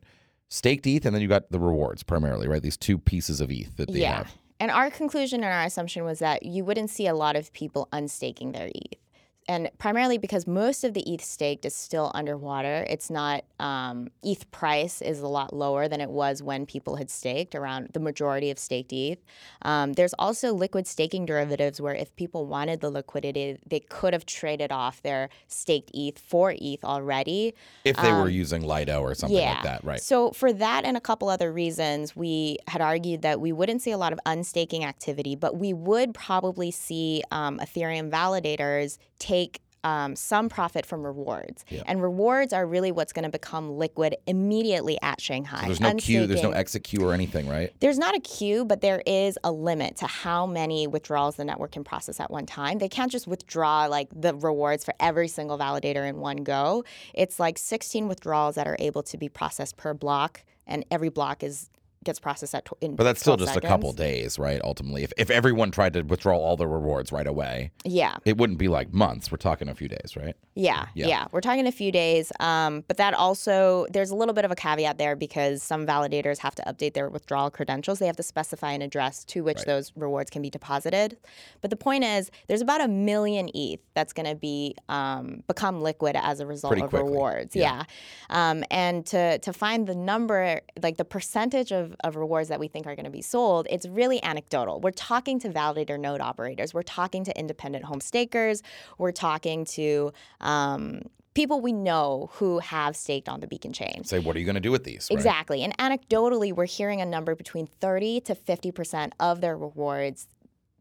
staked 0.49 0.87
ETH, 0.87 1.07
and 1.07 1.15
then 1.15 1.23
you 1.23 1.29
got 1.29 1.51
the 1.51 1.59
rewards 1.59 2.03
primarily. 2.03 2.49
Right? 2.49 2.63
These 2.63 2.77
two 2.77 2.99
pieces 2.99 3.41
of 3.41 3.51
ETH 3.51 3.77
that 3.79 3.91
they 3.91 4.01
yeah. 4.01 4.19
have. 4.19 4.35
And 4.61 4.71
our 4.71 4.91
conclusion 4.91 5.43
and 5.43 5.53
our 5.53 5.65
assumption 5.65 6.05
was 6.05 6.21
that 6.21 6.45
you 6.45 6.65
wouldn't 6.65 6.91
see 6.91 7.07
a 7.07 7.15
lot 7.15 7.37
of 7.37 7.53
people 7.53 7.89
unstaking 7.93 8.53
their 8.53 8.71
ETH. 8.75 9.04
And 9.47 9.71
primarily 9.79 10.17
because 10.17 10.47
most 10.47 10.85
of 10.85 10.95
the 10.95 11.03
ETH 11.13 11.23
staked 11.23 11.67
is 11.67 11.75
still 11.75 12.11
underwater. 12.15 12.87
It's 12.89 13.11
not, 13.11 13.45
um, 13.61 14.09
ETH 14.23 14.51
price 14.51 15.03
is 15.03 15.21
a 15.21 15.29
lot 15.29 15.55
lower 15.55 15.87
than 15.87 16.01
it 16.01 16.11
was 16.11 16.43
when 16.43 16.65
people 16.65 16.97
had 16.97 17.11
staked 17.11 17.55
around 17.55 17.91
the 17.93 18.01
majority 18.01 18.51
of 18.51 18.59
staked 18.59 18.93
ETH. 18.93 19.19
Um, 19.63 19.93
there's 19.93 20.15
also 20.19 20.55
liquid 20.55 20.87
staking 20.87 21.27
derivatives 21.27 21.81
where 21.81 21.95
if 21.95 22.15
people 22.17 22.47
wanted 22.47 22.81
the 22.81 22.89
liquidity, 22.91 23.59
they 23.67 23.81
could 23.81 24.15
have 24.15 24.25
traded 24.25 24.73
off 24.73 25.03
their 25.03 25.29
staked 25.47 25.91
ETH 25.93 26.19
for 26.19 26.55
ETH 26.59 26.83
already. 26.83 27.55
If 27.85 27.97
they 27.99 28.13
were 28.13 28.31
using 28.31 28.63
Lido 28.63 29.03
or 29.03 29.15
something 29.15 29.37
like 29.57 29.63
that, 29.65 29.85
right? 29.85 30.01
So 30.01 30.31
for 30.31 30.53
that 30.55 30.85
and 30.85 30.97
a 30.97 31.01
couple 31.01 31.29
other 31.29 31.53
reasons, 31.53 32.17
we 32.17 32.59
had 32.69 32.81
argued 32.81 33.21
that 33.23 33.41
we 33.41 33.53
wouldn't 33.53 33.83
see 33.83 33.91
a 33.91 33.99
lot 33.99 34.15
of 34.15 34.21
unstaking 34.25 34.85
activity, 34.85 35.37
but 35.37 35.57
we 35.57 35.75
would 35.75 36.15
probably 36.15 36.71
see 36.71 37.23
um, 37.31 37.59
Ethereum 37.59 38.11
validators 38.11 38.97
take. 39.19 39.34
Um, 39.83 40.17
some 40.17 40.49
profit 40.49 40.87
from 40.87 41.05
rewards, 41.05 41.63
and 41.85 42.01
rewards 42.01 42.55
are 42.55 42.67
really 42.67 42.91
what's 42.91 43.13
going 43.13 43.27
to 43.27 43.31
become 43.31 43.77
liquid 43.77 44.17
immediately 44.27 44.97
at 45.03 45.21
Shanghai. 45.21 45.65
There's 45.67 45.79
no 45.79 45.93
queue, 45.97 46.27
there's 46.27 46.43
no 46.43 46.49
Unstaking- 46.53 46.55
exit 46.59 46.85
queue 46.85 47.05
or 47.05 47.13
anything, 47.13 47.47
right? 47.47 47.71
there's 47.81 47.99
not 47.99 48.15
a 48.17 48.21
queue, 48.21 48.65
but 48.65 48.81
there 48.81 49.03
is 49.05 49.39
a 49.45 49.53
limit 49.53 49.97
to 49.99 50.07
how 50.07 50.47
many 50.47 50.87
withdrawals 50.87 51.37
the 51.37 51.45
network 51.45 51.73
can 51.73 51.85
process 51.85 52.19
at 52.19 52.31
one 52.31 52.47
time. 52.47 52.79
They 52.79 52.89
can't 52.89 53.13
just 53.13 53.27
withdraw 53.27 53.85
like 53.85 54.09
the 54.19 54.35
rewards 54.35 54.87
for 54.87 54.95
every 55.01 55.29
single 55.29 55.59
validator 55.59 56.09
in 56.09 56.17
one 56.17 56.39
go. 56.39 56.83
It's 57.13 57.39
like 57.39 57.59
16 57.59 58.09
withdrawals 58.09 58.55
that 58.55 58.67
are 58.67 58.77
able 58.79 59.03
to 59.03 59.19
be 59.19 59.29
processed 59.29 59.77
per 59.77 59.93
block, 59.93 60.45
and 60.67 60.87
every 60.91 61.11
block 61.11 61.43
is 61.43 61.69
gets 62.05 62.19
processed 62.21 62.55
at 62.55 62.65
tw- 62.65 62.73
in 62.81 62.97
But 62.97 63.05
that's 63.05 63.21
still 63.21 63.37
12 63.37 63.49
just 63.49 63.57
a 63.65 63.67
couple 63.67 63.93
days, 63.93 64.39
right? 64.39 64.61
Ultimately, 64.63 65.03
if, 65.05 65.13
if 65.17 65.31
everyone 65.31 65.71
tried 65.71 65.93
to 65.95 66.03
withdraw 66.03 66.37
all 66.39 66.57
the 66.57 66.67
rewards 66.67 67.13
right 67.13 67.27
away, 67.27 67.71
Yeah. 67.85 68.17
it 68.25 68.37
wouldn't 68.39 68.59
be 68.59 68.69
like 68.69 68.93
months. 68.93 69.31
We're 69.31 69.39
talking 69.39 69.69
a 69.69 69.75
few 69.75 69.89
days, 69.89 70.17
right? 70.17 70.37
Yeah, 70.55 70.87
Yeah. 70.95 71.07
yeah, 71.07 71.27
We're 71.33 71.41
talking 71.41 71.67
a 71.67 71.73
few 71.73 71.91
days, 71.91 72.31
um, 72.41 72.85
but 72.87 72.97
that 72.99 73.15
also 73.15 73.87
there's 73.91 74.11
a 74.11 74.15
little 74.17 74.35
bit 74.35 74.45
of 74.45 74.51
a 74.51 74.55
caveat 74.55 74.99
there 74.99 75.17
because 75.17 75.63
some 75.63 75.87
validators 75.87 76.39
have 76.39 76.55
to 76.57 76.63
update 76.63 76.95
their 76.95 77.09
withdrawal 77.09 77.51
credentials. 77.51 77.99
They 77.99 78.07
have 78.07 78.17
to 78.17 78.23
specify 78.23 78.73
an 78.73 78.83
address 78.83 79.25
to 79.27 79.43
which 79.43 79.63
those 79.65 79.93
rewards 79.97 80.31
can 80.31 80.43
be 80.43 80.51
deposited. 80.51 81.17
But 81.61 81.71
the 81.71 81.77
point 81.77 82.05
is, 82.05 82.31
there's 82.47 82.61
about 82.61 82.81
a 82.81 82.89
million 82.89 83.51
ETH 83.55 83.81
that's 83.95 84.13
going 84.13 84.27
to 84.27 84.35
be 84.37 84.77
um, 84.89 85.43
become 85.49 85.81
liquid 85.83 86.17
as 86.17 86.41
a 86.41 86.47
result 86.47 86.71
Pretty 86.73 86.85
of 86.85 86.91
quickly, 86.91 87.11
rewards. 87.11 87.57
yeah. 87.57 87.65
Yeah, 87.65 87.85
um, 88.51 88.63
and 88.71 89.05
to 89.07 89.39
to 89.39 89.53
find 89.53 89.87
the 89.87 89.95
number, 89.95 90.61
like 90.83 90.97
the 90.99 91.05
percentage 91.05 91.73
of, 91.73 91.94
of 92.03 92.17
rewards 92.17 92.49
that 92.49 92.59
we 92.61 92.69
think 92.69 92.87
are 92.87 92.95
going 92.95 93.05
to 93.05 93.11
be 93.11 93.23
sold, 93.23 93.67
it's 93.71 93.87
really 93.87 94.23
anecdotal. 94.23 94.81
We're 94.81 94.91
talking 94.91 95.39
to 95.41 95.49
validator 95.49 95.99
node 95.99 96.21
operators. 96.21 96.75
We're 96.75 96.83
talking 96.83 97.25
to 97.25 97.39
independent 97.39 97.85
home 97.85 98.01
stakers. 98.01 98.63
We're 98.99 99.13
talking 99.13 99.65
to 99.67 100.13
um, 100.41 101.03
people 101.35 101.61
we 101.61 101.73
know 101.73 102.31
who 102.35 102.59
have 102.61 102.97
staked 102.97 103.29
on 103.29 103.41
the 103.41 103.47
Beacon 103.47 103.73
chain. 103.73 104.05
Say, 104.05 104.19
what 104.19 104.37
are 104.37 104.39
you 104.39 104.45
going 104.45 104.55
to 104.55 104.61
do 104.61 104.71
with 104.71 104.85
these? 104.85 105.09
right? 105.11 105.17
Exactly. 105.17 105.63
And 105.63 105.77
anecdotally, 105.79 106.53
we're 106.53 106.65
hearing 106.67 107.01
a 107.01 107.07
number 107.07 107.35
between 107.35 107.67
30 107.67 108.21
to 108.23 108.35
50% 108.35 109.13
of 109.21 109.41
their 109.41 109.57
rewards 109.57 110.29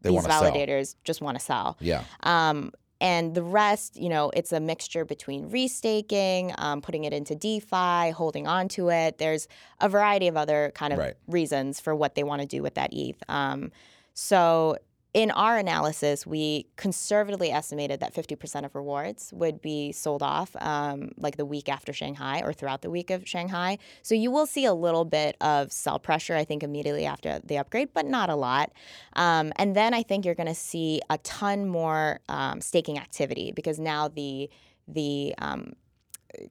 They 0.02 0.10
these 0.10 0.16
wanna 0.16 0.28
sell. 0.32 0.42
validators 0.52 0.94
just 1.04 1.20
want 1.20 1.38
to 1.38 1.44
sell. 1.44 1.76
Yeah. 1.80 2.04
Um, 2.22 2.72
and 3.04 3.34
the 3.34 3.42
rest, 3.42 3.96
you 4.00 4.08
know, 4.08 4.30
it's 4.34 4.50
a 4.50 4.60
mixture 4.60 5.04
between 5.04 5.50
restaking, 5.50 6.54
um, 6.56 6.80
putting 6.80 7.04
it 7.04 7.12
into 7.12 7.34
DeFi, 7.34 8.10
holding 8.12 8.46
on 8.46 8.66
to 8.68 8.88
it. 8.88 9.18
There's 9.18 9.46
a 9.78 9.90
variety 9.90 10.26
of 10.26 10.38
other 10.38 10.72
kind 10.74 10.90
of 10.94 10.98
Right. 10.98 11.14
reasons 11.28 11.80
for 11.80 11.94
what 11.94 12.14
they 12.14 12.24
want 12.24 12.40
to 12.40 12.48
do 12.48 12.62
with 12.62 12.74
that 12.76 12.94
ETH. 12.94 13.22
Um, 13.28 13.72
so 14.14 14.78
in 15.14 15.30
our 15.30 15.56
analysis, 15.56 16.26
we 16.26 16.66
conservatively 16.76 17.52
estimated 17.52 18.00
that 18.00 18.12
50% 18.12 18.64
of 18.64 18.74
rewards 18.74 19.32
would 19.32 19.62
be 19.62 19.92
sold 19.92 20.24
off 20.24 20.56
um, 20.60 21.12
like 21.16 21.36
the 21.36 21.46
week 21.46 21.68
after 21.68 21.92
Shanghai 21.92 22.42
or 22.44 22.52
throughout 22.52 22.82
the 22.82 22.90
week 22.90 23.10
of 23.10 23.26
Shanghai. 23.26 23.78
So 24.02 24.16
you 24.16 24.32
will 24.32 24.46
see 24.46 24.64
a 24.64 24.74
little 24.74 25.04
bit 25.04 25.36
of 25.40 25.72
sell 25.72 26.00
pressure, 26.00 26.34
I 26.34 26.44
think, 26.44 26.64
immediately 26.64 27.06
after 27.06 27.38
the 27.44 27.58
upgrade, 27.58 27.90
but 27.94 28.06
not 28.06 28.28
a 28.28 28.34
lot. 28.34 28.72
Um, 29.12 29.52
and 29.54 29.76
then 29.76 29.94
I 29.94 30.02
think 30.02 30.24
you're 30.24 30.34
going 30.34 30.48
to 30.48 30.54
see 30.54 31.00
a 31.08 31.18
ton 31.18 31.68
more 31.68 32.18
um, 32.28 32.60
staking 32.60 32.98
activity 32.98 33.52
because 33.52 33.78
now 33.78 34.08
the 34.08 34.50
the 34.86 35.34
um, 35.38 35.72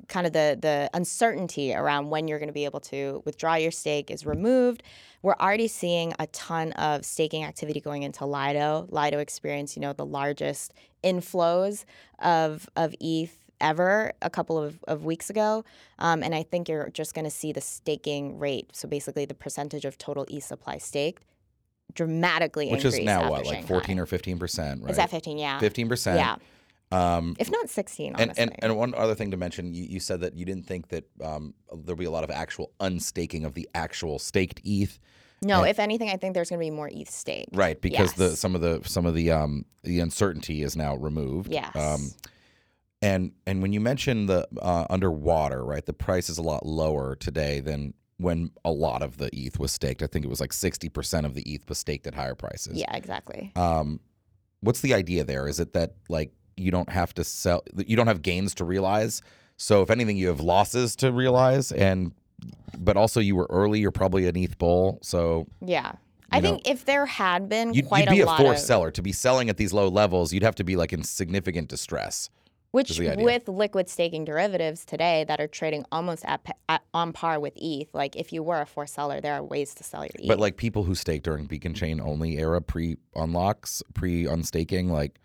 kind 0.07 0.25
of 0.27 0.34
the 0.34 0.57
the 0.61 0.89
uncertainty 0.93 1.73
around 1.73 2.09
when 2.09 2.27
you're 2.27 2.39
going 2.39 2.47
to 2.47 2.53
be 2.53 2.65
able 2.65 2.79
to 2.81 3.21
withdraw 3.25 3.55
your 3.55 3.71
stake 3.71 4.11
is 4.11 4.25
removed. 4.25 4.84
We're 5.21 5.36
already 5.39 5.67
seeing 5.67 6.13
a 6.19 6.27
ton 6.27 6.73
of 6.73 7.05
staking 7.05 7.43
activity 7.43 7.79
going 7.79 8.03
into 8.03 8.25
Lido. 8.25 8.88
Lido 8.89 9.19
experienced, 9.19 9.75
you 9.75 9.81
know, 9.81 9.93
the 9.93 10.05
largest 10.05 10.73
inflows 11.03 11.86
of 12.19 12.67
of 12.75 12.93
ETH 12.99 13.38
ever 13.61 14.11
a 14.21 14.29
couple 14.29 14.61
of, 14.61 14.84
of 14.88 15.05
weeks 15.05 15.29
ago. 15.29 15.63
Um, 15.97 16.21
and 16.21 16.36
I 16.36 16.43
think 16.43 16.67
you're 16.67 16.89
just 16.89 17.13
going 17.15 17.25
to 17.25 17.31
see 17.31 17.51
the 17.51 17.61
staking 17.61 18.38
rate, 18.38 18.69
so 18.73 18.88
basically 18.88 19.25
the 19.25 19.34
percentage 19.34 19.86
of 19.86 19.97
total 19.97 20.25
ETH 20.29 20.43
supply 20.43 20.77
staked, 20.77 21.23
dramatically 21.93 22.69
Which 22.69 22.84
increase. 22.84 22.99
is 22.99 23.05
now 23.05 23.29
what, 23.29 23.45
like 23.45 23.55
Shanghai. 23.55 23.67
14 23.67 23.99
or 23.99 24.05
15 24.05 24.39
percent, 24.39 24.81
right? 24.81 24.91
Is 24.91 24.97
that 24.97 25.09
15? 25.09 25.38
Yeah. 25.38 25.59
15 25.59 25.89
percent. 25.89 26.19
Yeah. 26.19 26.36
Um, 26.93 27.35
If 27.39 27.49
not 27.49 27.69
16, 27.69 28.07
and, 28.07 28.15
honestly. 28.21 28.43
and 28.43 28.55
and 28.61 28.77
one 28.77 28.93
other 28.95 29.15
thing 29.15 29.31
to 29.31 29.37
mention, 29.37 29.73
you, 29.73 29.83
you 29.83 29.99
said 29.99 30.21
that 30.21 30.35
you 30.35 30.45
didn't 30.45 30.65
think 30.65 30.89
that 30.89 31.05
um, 31.23 31.53
there'll 31.73 31.97
be 31.97 32.05
a 32.05 32.11
lot 32.11 32.23
of 32.23 32.31
actual 32.31 32.71
unstaking 32.79 33.45
of 33.45 33.53
the 33.53 33.67
actual 33.73 34.19
staked 34.19 34.61
ETH, 34.63 34.99
no, 35.43 35.63
if 35.63 35.79
anything, 35.79 36.09
I 36.09 36.17
think 36.17 36.33
there's 36.33 36.49
going 36.49 36.59
to 36.59 36.65
be 36.65 36.71
more 36.71 36.89
ETH 36.91 37.09
stake. 37.09 37.49
right? 37.53 37.79
Because 37.79 38.13
the 38.13 38.35
some 38.35 38.55
of 38.55 38.61
the 38.61 38.81
some 38.85 39.05
of 39.05 39.13
the 39.13 39.31
um, 39.31 39.65
the 39.83 39.99
uncertainty 39.99 40.63
is 40.63 40.75
now 40.75 40.95
removed. 40.95 41.51
Yes. 41.51 41.75
Um, 41.75 42.11
and 43.01 43.31
and 43.45 43.61
when 43.61 43.73
you 43.73 43.79
mention 43.79 44.27
the 44.27 44.47
uh, 44.61 44.85
underwater, 44.89 45.63
right, 45.63 45.85
the 45.85 45.93
price 45.93 46.29
is 46.29 46.37
a 46.37 46.41
lot 46.41 46.65
lower 46.65 47.15
today 47.15 47.59
than 47.59 47.93
when 48.17 48.51
a 48.63 48.71
lot 48.71 49.01
of 49.01 49.17
the 49.17 49.29
ETH 49.33 49.59
was 49.59 49.71
staked. 49.71 50.01
I 50.01 50.07
think 50.07 50.23
it 50.25 50.29
was 50.29 50.39
like 50.39 50.53
sixty 50.53 50.89
percent 50.89 51.25
of 51.25 51.33
the 51.33 51.41
ETH 51.41 51.67
was 51.67 51.77
staked 51.77 52.07
at 52.07 52.15
higher 52.15 52.35
prices. 52.35 52.77
yeah, 52.77 52.95
exactly. 52.95 53.51
Um, 53.55 53.99
what's 54.61 54.81
the 54.81 54.93
idea 54.93 55.23
there? 55.23 55.47
Is 55.47 55.59
it 55.59 55.73
that 55.73 55.95
like 56.07 56.31
you 56.58 56.72
don't 56.72 56.89
have 56.89 57.14
to 57.16 57.24
sell, 57.24 57.64
you 57.76 57.95
don't 57.95 58.08
have 58.08 58.22
gains 58.22 58.54
to 58.56 58.66
realize? 58.66 59.22
So 59.58 59.82
if 59.82 59.89
anything, 59.89 60.18
you 60.18 60.28
have 60.28 60.39
losses 60.39 60.95
to 60.97 61.12
realize, 61.12 61.72
and 61.72 62.12
but 62.78 62.97
also 62.97 63.20
you 63.20 63.36
were 63.36 63.47
early. 63.49 63.80
You're 63.80 63.91
probably 63.91 64.28
an 64.28 64.36
ETH 64.36 64.58
bull, 64.58 64.99
so 65.01 65.47
Yeah. 65.62 65.93
I 66.32 66.39
know, 66.39 66.54
think 66.54 66.68
if 66.68 66.86
there 66.86 67.06
had 67.06 67.47
been 67.47 67.76
you'd, 67.76 67.86
quite 67.88 68.06
you'd 68.06 68.12
be 68.16 68.22
a 68.22 68.26
a, 68.26 68.28
lot 68.28 68.39
forced 68.39 68.64
of 68.64 68.68
seller 68.68 68.89
to 68.91 69.01
be 69.04 69.12
selling 69.12 69.49
at 69.49 69.58
these 69.58 69.72
low 69.72 69.88
levels. 69.88 70.34
You'd 70.34 70.41
have 70.41 70.56
to 70.56 70.64
be 70.64 70.76
like 70.76 70.91
in 70.91 71.04
significant 71.04 71.70
distress. 71.70 72.32
which 72.72 72.89
is 72.89 72.97
the 72.97 73.10
idea. 73.10 73.24
with 73.24 73.47
liquid 73.47 73.88
staking 73.88 74.26
derivatives 74.26 74.84
today 74.84 75.26
that 75.28 75.39
are 75.39 75.47
trading 75.47 75.86
almost 75.91 76.26
at, 76.26 76.41
at 76.68 76.82
on 76.91 77.14
par 77.14 77.39
with 77.39 77.54
ETH, 77.56 77.93
like 77.93 78.16
if 78.16 78.34
you 78.34 78.41
were 78.41 78.62
a 78.62 78.66
forced 78.66 78.95
seller, 78.95 79.22
there 79.22 79.36
are 79.36 79.43
ways 79.43 79.76
to 79.76 79.84
sell 79.84 80.04
your 80.04 80.12
ETH. 80.18 80.28
But 80.28 80.39
like 80.39 80.58
people 80.58 80.84
who 80.86 80.95
stake 80.95 81.22
during 81.22 81.45
beacon 81.45 81.76
chain 81.76 82.01
only 82.01 82.39
era, 82.39 82.64
pre 82.64 82.97
unlocks, 83.16 83.84
pre 83.93 84.26
unstaking, 84.26 84.89
like 84.89 85.20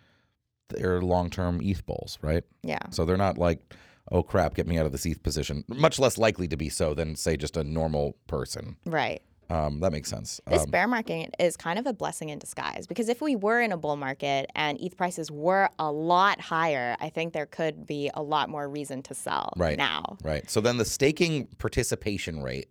they're 0.69 1.01
long 1.03 1.31
term 1.31 1.61
ETH 1.63 1.85
bulls, 1.87 2.19
right? 2.23 2.45
yeah. 2.63 2.79
So 2.91 3.05
they're 3.05 3.17
not 3.17 3.39
like, 3.39 3.75
oh 4.11 4.23
crap, 4.23 4.55
get 4.55 4.67
me 4.67 4.79
out 4.79 4.87
of 4.87 4.93
this 4.93 5.05
ETH 5.07 5.23
position. 5.23 5.65
Much 5.69 5.99
less 5.99 6.19
likely 6.19 6.49
to 6.49 6.57
be 6.57 6.69
so 6.69 6.95
than 6.95 7.17
say 7.17 7.37
just 7.37 7.57
a 7.57 7.65
normal 7.65 8.17
person. 8.27 8.77
Right. 8.87 9.23
Um, 9.51 9.81
that 9.81 9.93
makes 9.93 10.11
sense. 10.11 10.43
This 10.47 10.65
Um, 10.65 10.71
bear 10.71 10.87
market 10.87 11.35
is 11.39 11.57
kind 11.57 11.79
of 11.79 11.87
a 11.87 11.95
blessing 11.95 12.29
in 12.29 12.39
disguise 12.39 12.87
because 12.87 13.09
if 13.09 13.23
we 13.23 13.35
were 13.35 13.63
in 13.63 13.73
a 13.73 13.79
bull 13.79 13.97
market 13.97 14.51
and 14.55 14.79
ETH 14.79 14.95
prices 14.97 15.31
were 15.31 15.71
a 15.79 15.91
lot 15.91 16.39
higher, 16.39 16.97
I 17.01 17.09
think 17.09 17.33
there 17.33 17.47
could 17.47 17.87
be 17.87 18.11
a 18.13 18.23
lot 18.23 18.51
more 18.51 18.69
reason 18.69 19.03
to 19.05 19.15
sell 19.15 19.55
Right. 19.57 19.79
now. 19.79 20.19
right. 20.23 20.49
So 20.51 20.61
then 20.61 20.77
the 20.77 20.85
staking 20.85 21.47
participation 21.57 22.43
rate, 22.43 22.69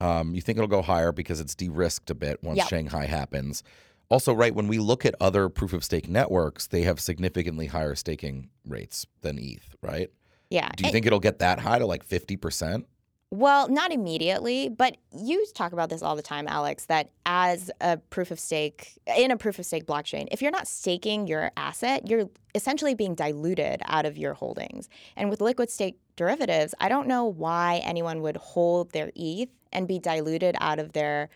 um, 0.00 0.32
you 0.34 0.40
think 0.42 0.58
it'll 0.58 0.68
go 0.68 0.82
higher 0.82 1.10
because 1.10 1.40
it's 1.40 1.56
de-risked 1.56 2.08
a 2.10 2.14
bit 2.14 2.40
once 2.42 2.58
Yep. 2.58 2.68
Shanghai 2.68 3.06
happens. 3.06 3.64
Also, 4.08 4.32
right 4.32 4.54
when 4.54 4.68
we 4.68 4.78
look 4.78 5.04
at 5.04 5.14
other 5.20 5.48
proof 5.48 5.72
of 5.72 5.82
stake 5.82 6.08
networks, 6.08 6.66
they 6.68 6.82
have 6.82 7.00
significantly 7.00 7.66
higher 7.66 7.94
staking 7.94 8.50
rates 8.64 9.06
than 9.22 9.38
ETH, 9.38 9.74
right? 9.82 10.10
Yeah. 10.50 10.68
Do 10.76 10.82
you 10.82 10.86
And- 10.88 10.92
think 10.92 11.06
it'll 11.06 11.18
get 11.20 11.40
that 11.40 11.58
high 11.60 11.78
to 11.80 11.86
like 11.86 12.04
fifty 12.04 12.36
percent? 12.36 12.86
Well, 13.32 13.68
not 13.68 13.90
immediately, 13.92 14.68
but 14.68 14.96
you 15.10 15.44
talk 15.52 15.72
about 15.72 15.88
this 15.90 16.00
all 16.00 16.14
the 16.14 16.22
time, 16.22 16.46
Alex, 16.46 16.86
that 16.86 17.10
as 17.26 17.72
a 17.80 17.96
proof 17.96 18.30
of 18.30 18.38
stake, 18.38 18.96
in 19.16 19.32
a 19.32 19.36
proof 19.36 19.58
of 19.58 19.66
stake 19.66 19.84
blockchain, 19.84 20.28
if 20.30 20.40
you're 20.40 20.52
not 20.52 20.68
staking 20.68 21.26
your 21.26 21.50
asset, 21.56 22.08
you're 22.08 22.30
essentially 22.54 22.94
being 22.94 23.16
diluted 23.16 23.82
out 23.86 24.06
of 24.06 24.16
your 24.16 24.34
holdings. 24.34 24.88
And 25.16 25.28
with 25.28 25.40
liquid 25.40 25.70
stake 25.70 25.98
derivatives, 26.14 26.72
I 26.78 26.88
don't 26.88 27.08
know 27.08 27.24
why 27.24 27.80
anyone 27.82 28.22
would 28.22 28.36
hold 28.36 28.92
their 28.92 29.10
ETH 29.16 29.50
and 29.72 29.88
be 29.88 29.98
diluted 29.98 30.54
out 30.60 30.78
of 30.78 30.92
their 30.92 31.28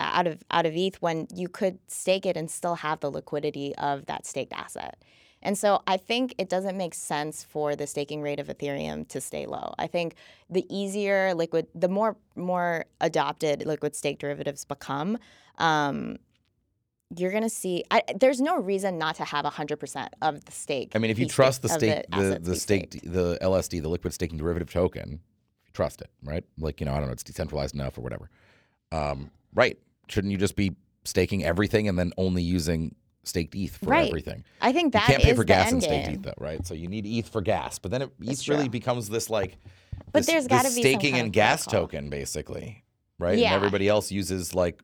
out 0.00 0.26
of 0.26 0.42
out 0.50 0.66
of 0.66 0.74
ETH 0.74 0.96
when 1.00 1.26
you 1.34 1.48
could 1.48 1.78
stake 1.88 2.26
it 2.26 2.36
and 2.36 2.50
still 2.50 2.76
have 2.76 3.00
the 3.00 3.10
liquidity 3.10 3.74
of 3.76 4.06
that 4.06 4.26
staked 4.26 4.52
asset. 4.52 5.02
And 5.42 5.56
so 5.56 5.82
I 5.86 5.96
think 5.96 6.34
it 6.38 6.48
doesn't 6.48 6.76
make 6.76 6.94
sense 6.94 7.44
for 7.44 7.74
the 7.74 7.86
staking 7.86 8.20
rate 8.20 8.38
of 8.38 8.48
Ethereum 8.48 9.08
to 9.08 9.20
stay 9.20 9.46
low. 9.46 9.74
I 9.78 9.86
think 9.86 10.14
the 10.50 10.66
easier 10.68 11.34
liquid, 11.34 11.66
the 11.74 11.88
more 11.88 12.16
more 12.36 12.84
adopted 13.00 13.64
liquid 13.66 13.96
stake 13.96 14.18
derivatives 14.18 14.64
become, 14.64 15.18
um, 15.58 16.18
you're 17.16 17.32
gonna 17.32 17.48
see. 17.48 17.84
I, 17.90 18.02
there's 18.14 18.40
no 18.40 18.58
reason 18.58 18.98
not 18.98 19.16
to 19.16 19.24
have 19.24 19.44
hundred 19.46 19.78
percent 19.78 20.14
of 20.20 20.44
the 20.44 20.52
stake. 20.52 20.92
I 20.94 20.98
mean, 20.98 21.10
if 21.10 21.18
you 21.18 21.26
trust 21.26 21.62
the 21.62 21.68
stake, 21.68 22.04
the 22.10 22.38
the 22.40 22.56
stake, 22.56 23.00
the 23.02 23.38
LSD, 23.40 23.82
the 23.82 23.88
liquid 23.88 24.12
staking 24.12 24.38
derivative 24.38 24.70
token, 24.70 25.20
you 25.64 25.72
trust 25.72 26.02
it, 26.02 26.10
right? 26.22 26.44
Like 26.58 26.80
you 26.80 26.86
know, 26.86 26.92
I 26.92 26.98
don't 26.98 27.06
know, 27.06 27.12
it's 27.12 27.24
decentralized 27.24 27.74
enough 27.74 27.96
or 27.98 28.02
whatever. 28.02 28.30
Um, 28.92 29.30
right? 29.54 29.78
Shouldn't 30.08 30.30
you 30.32 30.38
just 30.38 30.56
be 30.56 30.72
staking 31.04 31.44
everything 31.44 31.88
and 31.88 31.98
then 31.98 32.12
only 32.16 32.42
using 32.42 32.94
staked 33.22 33.54
ETH 33.54 33.76
for 33.76 33.86
Right. 33.86 34.08
everything? 34.08 34.44
I 34.60 34.72
think 34.72 34.86
You 34.86 34.90
that 35.00 35.06
can't 35.06 35.22
pay 35.22 35.34
for 35.34 35.44
gas 35.44 35.70
and 35.72 35.82
staked 35.82 36.06
game. 36.06 36.14
ETH, 36.16 36.22
though, 36.22 36.34
right? 36.38 36.66
So 36.66 36.74
you 36.74 36.88
need 36.88 37.06
ETH 37.06 37.28
for 37.28 37.40
gas, 37.40 37.78
but 37.78 37.90
then 37.90 38.02
it, 38.02 38.10
ETH 38.22 38.48
really 38.48 38.68
becomes 38.68 39.08
this 39.08 39.30
like, 39.30 39.56
But 40.12 40.20
this- 40.20 40.26
there's 40.26 40.44
this 40.44 40.62
gotta 40.62 40.74
be 40.74 40.80
staking 40.82 41.14
and 41.16 41.32
gas 41.32 41.64
protocol. 41.64 41.86
token, 41.88 42.10
basically, 42.10 42.84
right? 43.18 43.38
Yeah. 43.38 43.48
And 43.48 43.54
everybody 43.56 43.88
else 43.88 44.10
uses 44.10 44.54
like 44.54 44.82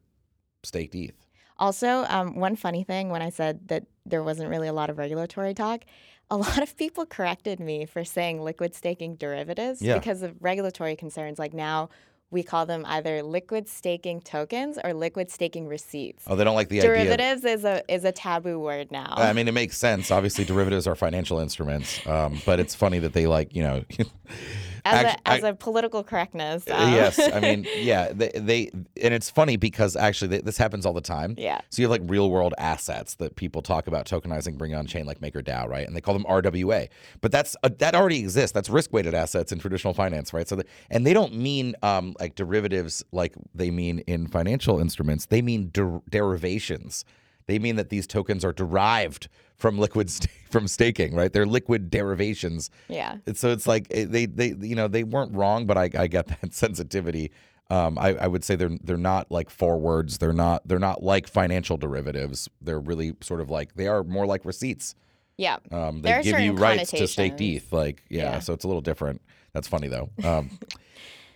staked 0.63 0.95
ETH. 0.95 1.15
Also, 1.59 2.05
um, 2.09 2.37
one 2.37 2.55
funny 2.55 2.85
thing 2.85 3.09
when 3.09 3.23
I 3.23 3.31
said 3.31 3.69
that 3.69 3.85
there 4.05 4.23
wasn't 4.23 4.51
really 4.51 4.69
a 4.69 4.73
lot 4.75 4.91
of 4.91 4.99
regulatory 4.99 5.55
talk, 5.55 5.85
a 6.31 6.37
lot 6.37 6.63
of 6.63 6.77
people 6.77 7.07
corrected 7.07 7.59
me 7.61 7.87
for 7.87 8.05
saying 8.05 8.43
liquid 8.43 8.75
staking 8.75 9.17
derivatives 9.17 9.81
Yeah. 9.81 9.95
because 9.99 10.23
of 10.23 10.35
regulatory 10.41 10.95
concerns. 10.97 11.39
Like 11.39 11.55
now, 11.55 11.89
we 12.31 12.43
call 12.43 12.67
them 12.67 12.85
either 12.87 13.23
liquid 13.23 13.69
staking 13.69 14.21
tokens 14.21 14.79
or 14.83 14.93
liquid 14.93 15.31
staking 15.31 15.69
receipts. 15.69 16.25
Oh, 16.27 16.35
they 16.35 16.45
don't 16.45 16.57
like 16.57 16.69
the 16.69 16.81
idea. 16.81 16.91
derivatives 16.91 17.45
is 17.45 17.65
a 17.65 17.83
is 17.93 18.05
a 18.05 18.13
taboo 18.13 18.59
word 18.59 18.91
now. 18.91 19.15
I 19.17 19.33
mean, 19.33 19.47
it 19.49 19.55
makes 19.55 19.79
sense. 19.79 20.11
Obviously, 20.11 20.45
derivatives 20.45 20.87
are 20.87 20.95
financial 20.95 21.39
instruments, 21.39 22.05
um, 22.07 22.41
but 22.45 22.59
it's 22.59 22.75
funny 22.75 22.99
that 22.99 23.13
they 23.13 23.27
like, 23.27 23.55
you 23.55 23.63
know, 23.63 23.85
as 24.87 25.05
a, 25.15 25.29
as 25.29 25.45
I- 25.45 25.49
a 25.49 25.55
political 25.55 26.03
correctness. 26.05 26.67
Uh, 26.69 26.75
um, 26.75 26.93
yes, 26.93 27.19
I 27.19 27.41
mean, 27.41 27.67
yeah, 27.77 28.13
they, 28.13 28.31
they 28.35 28.71
and 29.03 29.13
it's 29.15 29.31
funny 29.31 29.57
because 29.57 29.97
actually 29.97 30.29
th- 30.29 30.43
this 30.43 30.57
happens 30.59 30.87
all 30.87 30.93
the 30.93 31.01
time. 31.01 31.35
Yeah. 31.39 31.61
So 31.71 31.83
you 31.83 31.89
have 31.89 32.01
like 32.01 32.09
real 32.11 32.31
world 32.31 32.55
assets 32.59 33.15
that 33.17 33.37
people 33.37 33.63
talk 33.63 33.87
about 33.87 34.07
tokenizing, 34.07 34.57
bring 34.59 34.75
on 34.75 34.87
chain 34.87 35.07
like 35.07 35.21
MakerDAO, 35.21 35.69
right? 35.69 35.87
And 35.87 35.95
they 35.97 36.01
call 36.01 36.15
them 36.15 36.25
RWA, 36.25 36.89
but 37.21 37.33
that's 37.33 37.57
uh, 37.63 37.71
that 37.79 37.95
already 37.95 38.19
exists. 38.21 38.53
That's 38.53 38.69
risk 38.69 38.93
weighted 38.93 39.15
assets 39.15 39.53
in 39.53 39.59
traditional 39.59 39.95
finance, 39.95 40.33
right? 40.33 40.49
So 40.49 40.57
the, 40.57 40.65
and 40.91 41.07
they 41.07 41.13
don't 41.13 41.35
mean 41.35 41.75
um, 41.83 42.15
like 42.21 42.35
derivatives 42.35 43.05
like 43.13 43.35
they 43.55 43.71
mean 43.71 44.01
in 44.01 44.27
financial 44.27 44.79
instruments. 44.81 45.27
They 45.27 45.43
mean 45.43 45.71
der- 45.73 46.01
derivations. 46.09 47.05
They 47.47 47.59
mean 47.59 47.77
that 47.77 47.89
these 47.91 48.07
tokens 48.07 48.45
are 48.45 48.53
derived 48.53 49.29
from 49.57 49.79
liquid 49.79 50.11
st- 50.11 50.31
from 50.51 50.69
staking, 50.69 51.15
right? 51.15 51.33
They're 51.33 51.47
liquid 51.47 51.91
derivations. 51.91 52.71
yeah. 52.89 53.17
And 53.27 53.37
so 53.37 53.51
it's 53.53 53.67
like 53.67 53.87
eh, 53.91 54.05
they 54.09 54.27
they 54.27 54.55
you 54.61 54.75
know 54.77 54.89
they 54.89 55.05
weren't 55.05 55.35
wrong, 55.35 55.67
but 55.67 55.77
I, 55.79 55.91
I 55.97 56.07
get 56.07 56.27
that 56.41 56.53
sensitivity. 56.55 57.31
Um, 57.69 57.99
I, 57.99 58.15
I 58.15 58.27
would 58.29 58.45
say 58.45 58.55
they're 58.55 58.77
they're 58.83 58.97
not 58.97 59.31
like 59.31 59.51
forwards. 59.51 60.19
They're 60.19 60.33
not 60.33 60.67
they're 60.69 60.79
not 60.79 61.03
like 61.03 61.27
financial 61.29 61.77
derivatives. 61.77 62.49
They're 62.61 62.79
really 62.81 63.15
sort 63.21 63.41
of 63.41 63.51
like 63.51 63.75
they 63.75 63.89
are 63.89 64.05
more 64.05 64.27
like 64.27 64.45
receipts. 64.45 64.95
Yeah. 65.37 65.57
Um, 65.71 66.01
they 66.03 66.23
give 66.23 66.41
you 66.41 66.53
rights 66.53 66.91
to 66.93 67.07
stake. 67.07 67.41
ETH. 67.41 67.73
Like 67.73 68.03
yeah, 68.09 68.23
Yeah. 68.35 68.39
so 68.39 68.53
it's 68.53 68.65
a 68.65 68.69
little 68.69 68.81
different. 68.83 69.21
That's 69.53 69.69
funny 69.69 69.89
though. 69.89 70.11
Um, 70.25 70.51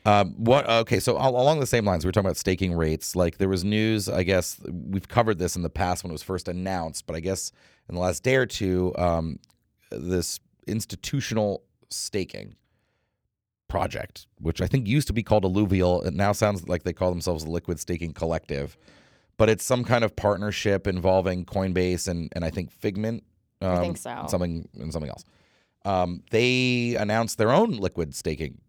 um, 0.05 0.34
what? 0.36 0.68
Okay, 0.68 1.01
so 1.01 1.16
along 1.16 1.61
the 1.61 1.66
same 1.66 1.84
lines, 1.84 2.05
we 2.05 2.09
were 2.09 2.12
talking 2.12 2.26
about 2.26 2.36
staking 2.36 2.74
rates. 2.74 3.14
Like 3.14 3.38
there 3.38 3.48
was 3.48 3.64
news. 3.64 4.09
I 4.09 4.22
guess 4.22 4.61
we've 4.68 5.09
covered 5.09 5.38
this 5.38 5.57
in 5.57 5.62
the 5.62 5.70
past 5.70 6.03
when 6.03 6.11
it 6.11 6.14
was 6.14 6.22
first 6.22 6.48
announced, 6.48 7.07
but 7.07 7.16
I 7.16 7.20
guess 7.20 7.53
in 7.88 7.94
the 7.94 8.01
last 8.01 8.22
day 8.22 8.36
or 8.36 8.46
two, 8.46 8.94
um, 8.96 9.38
this 9.90 10.40
institutional 10.66 11.62
staking 11.90 12.55
project, 13.68 14.26
which 14.40 14.61
I 14.61 14.66
think 14.66 14.86
used 14.86 15.07
to 15.09 15.12
be 15.12 15.22
called 15.22 15.44
Alluvial, 15.44 16.03
it 16.03 16.14
now 16.14 16.32
sounds 16.32 16.66
like 16.68 16.82
they 16.82 16.92
call 16.92 17.11
themselves 17.11 17.44
the 17.44 17.51
Liquid 17.51 17.78
Staking 17.78 18.12
Collective. 18.12 18.76
But 19.36 19.48
it's 19.48 19.64
some 19.64 19.84
kind 19.84 20.05
of 20.05 20.14
partnership 20.16 20.86
involving 20.86 21.46
Coinbase 21.46 22.09
and, 22.09 22.30
and 22.36 22.44
I 22.44 22.51
think 22.51 22.70
Figment. 22.70 23.24
Um, 23.62 23.80
think 23.80 23.96
so. 23.96 24.11
and 24.11 24.30
Something 24.30 24.68
and 24.78 24.92
something 24.92 25.11
else. 25.11 25.24
Um, 25.84 26.22
they 26.30 26.96
announced 26.98 27.38
their 27.38 27.51
own 27.51 27.70
liquid 27.72 28.14
staking 28.14 28.61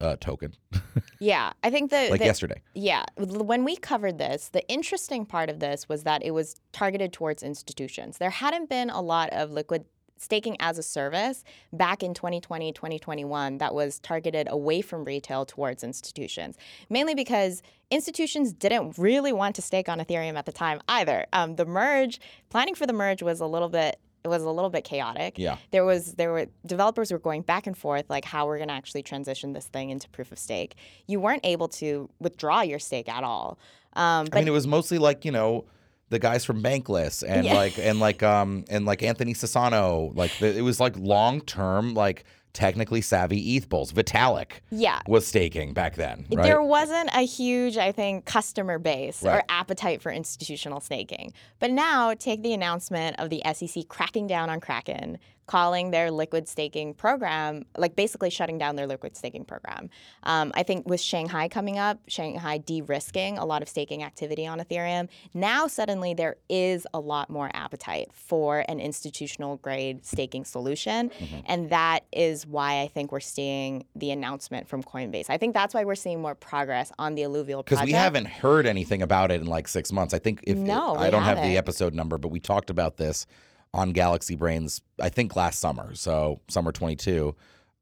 uh, 0.00 0.16
token 0.20 0.54
Yeah. 1.20 1.52
I 1.62 1.70
think 1.70 1.90
the, 1.90 2.08
like 2.10 2.20
the 2.20 2.26
yesterday. 2.26 2.60
Yeah, 2.74 3.04
when 3.16 3.64
we 3.64 3.76
covered 3.76 4.18
this, 4.18 4.48
the 4.48 4.66
interesting 4.68 5.24
part 5.24 5.48
of 5.48 5.60
this 5.60 5.88
was 5.88 6.02
that 6.02 6.22
it 6.22 6.32
was 6.32 6.56
targeted 6.72 7.12
towards 7.12 7.42
institutions. 7.42 8.18
There 8.18 8.30
hadn't 8.30 8.68
been 8.68 8.90
a 8.90 9.00
lot 9.00 9.30
of 9.30 9.50
liquid 9.50 9.86
staking 10.18 10.56
as 10.60 10.78
a 10.78 10.82
service 10.82 11.44
back 11.72 12.02
in 12.02 12.14
2020, 12.14 12.72
2021 12.72 13.58
that 13.58 13.74
was 13.74 13.98
targeted 13.98 14.48
away 14.50 14.80
from 14.80 15.04
retail 15.04 15.44
towards 15.44 15.84
institutions, 15.84 16.56
mainly 16.88 17.14
because 17.14 17.62
institutions 17.90 18.52
didn't 18.52 18.96
really 18.98 19.32
want 19.32 19.54
to 19.56 19.62
stake 19.62 19.88
on 19.88 19.98
Ethereum 20.00 20.36
at 20.36 20.46
the 20.46 20.52
time 20.52 20.80
either. 20.88 21.26
Um, 21.32 21.56
the 21.56 21.66
merge, 21.66 22.20
planning 22.50 22.74
for 22.74 22.86
the 22.86 22.92
merge 22.92 23.22
was 23.22 23.40
a 23.40 23.46
little 23.46 23.68
bit 23.68 24.00
it 24.26 24.28
was 24.28 24.42
a 24.42 24.50
little 24.50 24.70
bit 24.70 24.82
chaotic. 24.84 25.38
Yeah. 25.38 25.56
There 25.70 25.84
was 25.84 26.14
there 26.14 26.32
were 26.32 26.46
developers 26.66 27.12
were 27.12 27.18
going 27.20 27.42
back 27.42 27.66
and 27.66 27.78
forth 27.78 28.06
like 28.10 28.24
how 28.24 28.46
we're 28.46 28.58
going 28.58 28.68
to 28.68 28.74
actually 28.74 29.02
transition 29.02 29.52
this 29.52 29.66
thing 29.66 29.90
into 29.90 30.08
proof 30.10 30.32
of 30.32 30.38
stake. 30.38 30.74
You 31.06 31.20
weren't 31.20 31.44
able 31.44 31.68
to 31.80 32.10
withdraw 32.18 32.62
your 32.62 32.78
stake 32.80 33.08
at 33.08 33.22
all. 33.22 33.58
Um, 33.92 34.26
but 34.26 34.34
I 34.38 34.40
mean, 34.40 34.48
it 34.48 34.52
was 34.52 34.66
mostly 34.66 34.98
like 34.98 35.24
you 35.24 35.30
know 35.32 35.64
the 36.08 36.18
guys 36.18 36.44
from 36.44 36.62
Bankless 36.62 37.22
and 37.26 37.46
Yeah. 37.46 37.54
like 37.54 37.78
and 37.78 38.00
like 38.00 38.22
um 38.22 38.64
and 38.68 38.84
like 38.84 39.02
Anthony 39.02 39.32
Sassano. 39.34 40.14
Like 40.16 40.32
the, 40.40 40.56
it 40.58 40.62
was 40.62 40.80
like 40.80 40.96
long 40.98 41.40
term, 41.40 41.94
like 41.94 42.24
technically 42.56 43.02
savvy 43.02 43.54
ETH 43.54 43.68
bulls. 43.68 43.92
Vitalik 43.92 44.60
yeah, 44.70 45.00
was 45.06 45.26
staking 45.26 45.74
back 45.74 45.94
then, 45.94 46.26
right? 46.32 46.42
There 46.42 46.62
wasn't 46.62 47.10
a 47.14 47.20
huge, 47.26 47.76
I 47.76 47.92
think, 47.92 48.24
customer 48.24 48.78
base 48.78 49.22
Right. 49.22 49.36
or 49.36 49.42
appetite 49.50 50.00
for 50.00 50.10
institutional 50.10 50.80
staking. 50.80 51.34
But 51.58 51.70
now, 51.70 52.14
take 52.14 52.42
the 52.42 52.54
announcement 52.54 53.20
of 53.20 53.28
the 53.28 53.42
SEC 53.52 53.86
cracking 53.88 54.26
down 54.26 54.48
on 54.48 54.60
Kraken, 54.60 55.18
calling 55.46 55.92
their 55.92 56.10
liquid 56.10 56.48
staking 56.48 56.92
program, 56.94 57.64
like 57.76 57.94
basically 57.94 58.30
shutting 58.30 58.58
down 58.58 58.76
their 58.76 58.86
liquid 58.86 59.16
staking 59.16 59.44
program. 59.44 59.88
Um, 60.24 60.50
I 60.54 60.62
think 60.62 60.88
with 60.88 61.00
Shanghai 61.00 61.48
coming 61.48 61.78
up, 61.78 62.00
Shanghai 62.08 62.58
de 62.58 62.82
risking 62.82 63.38
a 63.38 63.44
lot 63.44 63.62
of 63.62 63.68
staking 63.68 64.02
activity 64.02 64.46
on 64.46 64.58
Ethereum, 64.58 65.08
now 65.34 65.66
suddenly 65.68 66.14
there 66.14 66.36
is 66.48 66.86
a 66.92 66.98
lot 66.98 67.30
more 67.30 67.50
appetite 67.54 68.08
for 68.12 68.64
an 68.68 68.80
institutional 68.80 69.56
grade 69.58 70.04
staking 70.04 70.44
solution. 70.44 71.10
Mm-hmm. 71.10 71.40
And 71.46 71.70
that 71.70 72.00
is 72.12 72.46
why 72.46 72.80
I 72.80 72.88
think 72.88 73.12
we're 73.12 73.20
seeing 73.20 73.84
the 73.94 74.10
announcement 74.10 74.68
from 74.68 74.82
Coinbase. 74.82 75.30
I 75.30 75.38
think 75.38 75.54
that's 75.54 75.74
why 75.74 75.84
we're 75.84 75.94
seeing 75.94 76.20
more 76.20 76.34
progress 76.34 76.90
on 76.98 77.14
the 77.14 77.22
alluvial 77.22 77.62
project. 77.62 77.86
because 77.86 77.86
we 77.86 77.92
haven't 77.92 78.26
heard 78.26 78.66
anything 78.66 79.02
about 79.02 79.30
it 79.30 79.40
in 79.40 79.46
like 79.46 79.68
six 79.68 79.92
months. 79.92 80.12
I 80.12 80.18
think 80.18 80.40
if 80.44 80.56
No, 80.56 80.96
I 80.96 81.10
don't 81.10 81.22
have 81.22 81.36
the 81.36 81.42
haven't. 81.42 81.56
episode 81.56 81.94
number, 81.94 82.18
but 82.18 82.28
we 82.28 82.40
talked 82.40 82.70
about 82.70 82.96
this 82.96 83.26
on 83.74 83.92
Galaxy 83.92 84.36
Brains. 84.36 84.82
I 85.00 85.08
think 85.08 85.36
last 85.36 85.58
summer, 85.58 85.94
so 85.94 86.40
summer 86.48 86.72
twenty 86.72 86.96
two, 86.96 87.34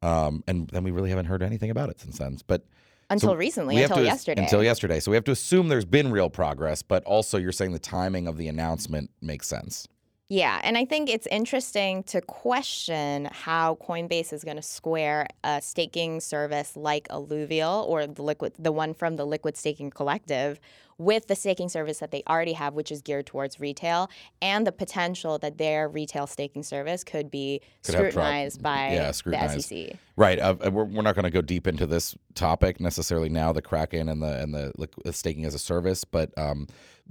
um, 0.02 0.42
and 0.46 0.68
then 0.68 0.84
we 0.84 0.90
really 0.90 1.10
haven't 1.10 1.26
heard 1.26 1.42
anything 1.42 1.70
about 1.70 1.90
it 1.90 2.00
since 2.00 2.18
then. 2.18 2.38
But 2.46 2.64
until 3.10 3.30
so 3.30 3.34
recently, 3.36 3.82
until 3.82 3.98
to- 3.98 4.04
yesterday. 4.04 4.42
Until 4.42 4.62
yesterday, 4.62 5.00
so 5.00 5.10
we 5.10 5.16
have 5.16 5.24
to 5.24 5.32
assume 5.32 5.68
there's 5.68 5.84
been 5.84 6.10
real 6.10 6.30
progress. 6.30 6.82
But 6.82 7.04
also, 7.04 7.38
you're 7.38 7.52
saying 7.52 7.72
the 7.72 7.78
timing 7.78 8.26
of 8.26 8.36
the 8.36 8.48
announcement 8.48 9.10
makes 9.20 9.46
sense. 9.46 9.88
Yeah, 10.30 10.58
and 10.64 10.78
I 10.78 10.86
think 10.86 11.10
it's 11.10 11.26
interesting 11.26 12.02
to 12.04 12.22
question 12.22 13.28
how 13.30 13.76
Coinbase 13.76 14.32
is 14.32 14.42
going 14.42 14.56
to 14.56 14.62
square 14.62 15.26
a 15.44 15.60
staking 15.60 16.20
service 16.20 16.76
like 16.76 17.06
Alluvial 17.10 17.84
or 17.86 18.06
the 18.06 18.22
liquid, 18.22 18.54
the 18.58 18.72
one 18.72 18.94
from 18.94 19.16
the 19.16 19.26
Liquid 19.26 19.54
Staking 19.54 19.90
Collective, 19.90 20.58
with 20.98 21.26
the 21.26 21.34
staking 21.34 21.68
service 21.68 21.98
that 21.98 22.10
they 22.10 22.22
already 22.28 22.52
have, 22.52 22.74
which 22.74 22.92
is 22.92 23.02
geared 23.02 23.26
towards 23.26 23.60
retail, 23.60 24.10
and 24.40 24.66
the 24.66 24.72
potential 24.72 25.38
that 25.38 25.58
their 25.58 25.88
retail 25.88 26.26
staking 26.26 26.62
service 26.62 27.04
could 27.04 27.30
be 27.30 27.60
Could 27.84 27.94
scrutinized 27.94 28.62
by 28.62 28.92
yeah, 28.94 29.12
the. 29.12 29.60
SEC. 29.60 29.96
Right. 30.16 30.38
Uh, 30.38 30.56
uh, 30.64 30.70
we're, 30.70 30.84
we're 30.84 31.02
not 31.02 31.14
going 31.14 31.24
to 31.24 31.30
go 31.30 31.40
deep 31.40 31.66
into 31.66 31.86
this 31.86 32.16
topic 32.34 32.80
necessarily 32.80 33.28
now, 33.28 33.52
the 33.52 33.62
Kraken 33.62 34.08
and 34.08 34.22
the 34.22 34.40
and 34.40 34.54
the 34.54 34.72
liqu- 34.78 35.12
staking 35.14 35.44
as 35.44 35.54
a 35.54 35.58
service, 35.58 36.04
but 36.04 36.36
um, 36.38 36.66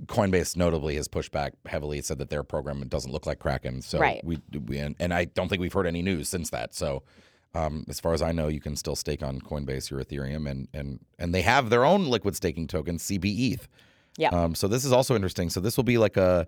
Coinbase 0.05 0.55
notably 0.55 0.95
has 0.95 1.07
pushed 1.07 1.31
back 1.31 1.53
heavily. 1.65 2.01
Said 2.01 2.17
that 2.19 2.29
their 2.29 2.43
program 2.43 2.87
doesn't 2.87 3.11
look 3.11 3.25
like 3.25 3.39
Kraken. 3.39 3.81
So 3.81 3.99
Right. 3.99 4.23
we, 4.23 4.39
we 4.67 4.77
and, 4.77 4.95
and 4.99 5.13
I 5.13 5.25
don't 5.25 5.49
think 5.49 5.59
we've 5.61 5.73
heard 5.73 5.87
any 5.87 6.01
news 6.01 6.29
since 6.29 6.49
that. 6.51 6.73
So 6.73 7.03
um, 7.55 7.85
as 7.87 7.99
far 7.99 8.13
as 8.13 8.21
I 8.21 8.31
know, 8.31 8.47
you 8.47 8.59
can 8.59 8.75
still 8.75 8.95
stake 8.95 9.21
on 9.23 9.39
Coinbase 9.39 9.89
your 9.89 10.03
Ethereum, 10.03 10.49
and 10.49 10.67
and 10.73 10.99
and 11.19 11.33
they 11.33 11.41
have 11.43 11.69
their 11.69 11.85
own 11.85 12.05
liquid 12.07 12.35
staking 12.35 12.67
token, 12.67 12.97
CBETH. 12.97 13.67
Yeah. 14.17 14.29
Um, 14.29 14.55
so 14.55 14.67
this 14.67 14.85
is 14.85 14.91
also 14.91 15.15
interesting. 15.15 15.49
So 15.49 15.59
this 15.59 15.77
will 15.77 15.83
be 15.83 15.97
like 15.97 16.17
a 16.17 16.47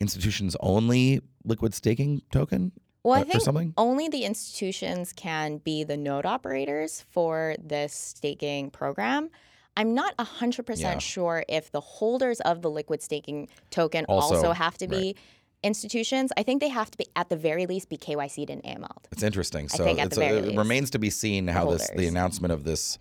institutions 0.00 0.56
only 0.60 1.20
liquid 1.44 1.74
staking 1.74 2.22
token 2.30 2.70
Well, 3.02 3.18
I 3.18 3.24
think 3.24 3.42
something. 3.42 3.74
only 3.76 4.08
the 4.08 4.24
institutions 4.24 5.12
can 5.12 5.58
be 5.58 5.82
the 5.84 5.96
node 5.96 6.24
operators 6.26 7.04
for 7.10 7.56
this 7.62 7.92
staking 7.94 8.70
program. 8.70 9.30
I'm 9.76 9.94
not 9.94 10.16
100% 10.18 10.78
Yeah. 10.80 10.98
sure 10.98 11.44
if 11.48 11.70
the 11.72 11.80
holders 11.80 12.40
of 12.40 12.62
the 12.62 12.70
liquid 12.70 13.02
staking 13.02 13.48
token 13.70 14.04
Also, 14.08 14.36
also, 14.36 14.52
have 14.52 14.76
to 14.78 14.86
be 14.88 15.16
institutions. 15.62 16.32
I 16.36 16.42
think 16.42 16.60
they 16.60 16.68
have 16.68 16.90
to 16.90 16.98
be, 16.98 17.06
at 17.16 17.28
the 17.28 17.36
very 17.36 17.66
least, 17.66 17.88
be 17.88 17.96
KYC'd 17.96 18.50
and 18.50 18.62
AML'd. 18.62 19.08
It's 19.12 19.22
interesting. 19.22 19.68
So 19.68 19.84
it's 19.86 20.16
very 20.16 20.38
it 20.38 20.44
least. 20.46 20.58
remains 20.58 20.90
to 20.90 20.98
be 20.98 21.10
seen 21.10 21.48
how 21.48 21.70
this 21.70 21.88
the 21.90 22.06
announcement 22.06 22.52
of 22.52 22.64
this 22.64 22.98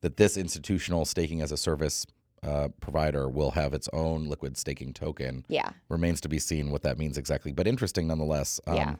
that 0.00 0.16
this 0.16 0.36
institutional 0.36 1.04
staking 1.04 1.40
as 1.42 1.52
a 1.52 1.56
service 1.56 2.06
uh, 2.42 2.68
provider 2.80 3.28
will 3.28 3.52
have 3.52 3.72
its 3.72 3.88
own 3.92 4.26
liquid 4.26 4.56
staking 4.56 4.92
token 4.92 5.44
Yeah. 5.48 5.70
remains 5.88 6.20
to 6.22 6.28
be 6.28 6.40
seen 6.40 6.72
what 6.72 6.82
that 6.82 6.98
means 6.98 7.16
exactly. 7.16 7.52
But 7.52 7.68
interesting 7.68 8.08
nonetheless. 8.08 8.60
Um, 8.66 8.76
Yeah. 8.76 8.94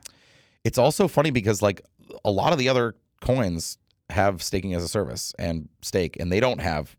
It's 0.63 0.79
also 0.79 1.09
funny 1.09 1.33
because 1.33 1.61
like 1.61 1.83
a 2.25 2.31
lot 2.31 2.53
of 2.53 2.59
the 2.61 2.69
other 2.69 2.95
coins 3.21 3.79
have 4.11 4.43
staking 4.45 4.75
as 4.75 4.85
a 4.85 4.89
service 4.89 5.35
and 5.41 5.69
stake, 5.81 6.17
and 6.21 6.31
they 6.31 6.39
don't 6.39 6.61
have 6.61 6.95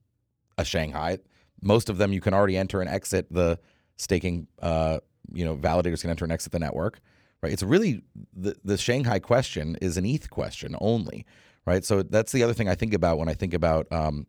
a 0.58 0.66
Shanghai. 0.66 1.20
Most 1.62 1.90
of 1.90 1.98
them 1.98 2.12
you 2.12 2.20
can 2.20 2.34
already 2.34 2.58
enter 2.58 2.82
and 2.82 2.90
exit 2.90 3.28
the 3.32 3.58
staking. 3.96 4.48
Uh, 4.62 5.00
you 5.32 5.46
know, 5.46 5.56
validators 5.56 6.02
can 6.02 6.10
enter 6.10 6.26
and 6.26 6.32
exit 6.32 6.52
the 6.52 6.60
network. 6.60 7.00
Right. 7.42 7.52
It's 7.52 7.64
really 7.64 8.02
the 8.34 8.56
the 8.64 8.78
Shanghai 8.78 9.20
question 9.20 9.78
is 9.82 9.98
an 9.98 10.06
ETH 10.06 10.30
question 10.30 10.76
only. 10.80 11.26
Right. 11.66 11.84
So 11.84 12.04
that's 12.04 12.32
the 12.32 12.44
other 12.44 12.54
thing 12.54 12.70
I 12.70 12.76
think 12.76 12.94
about 12.94 13.18
when 13.18 13.30
I 13.30 13.34
think 13.34 13.54
about 13.54 13.90
um, 13.92 14.28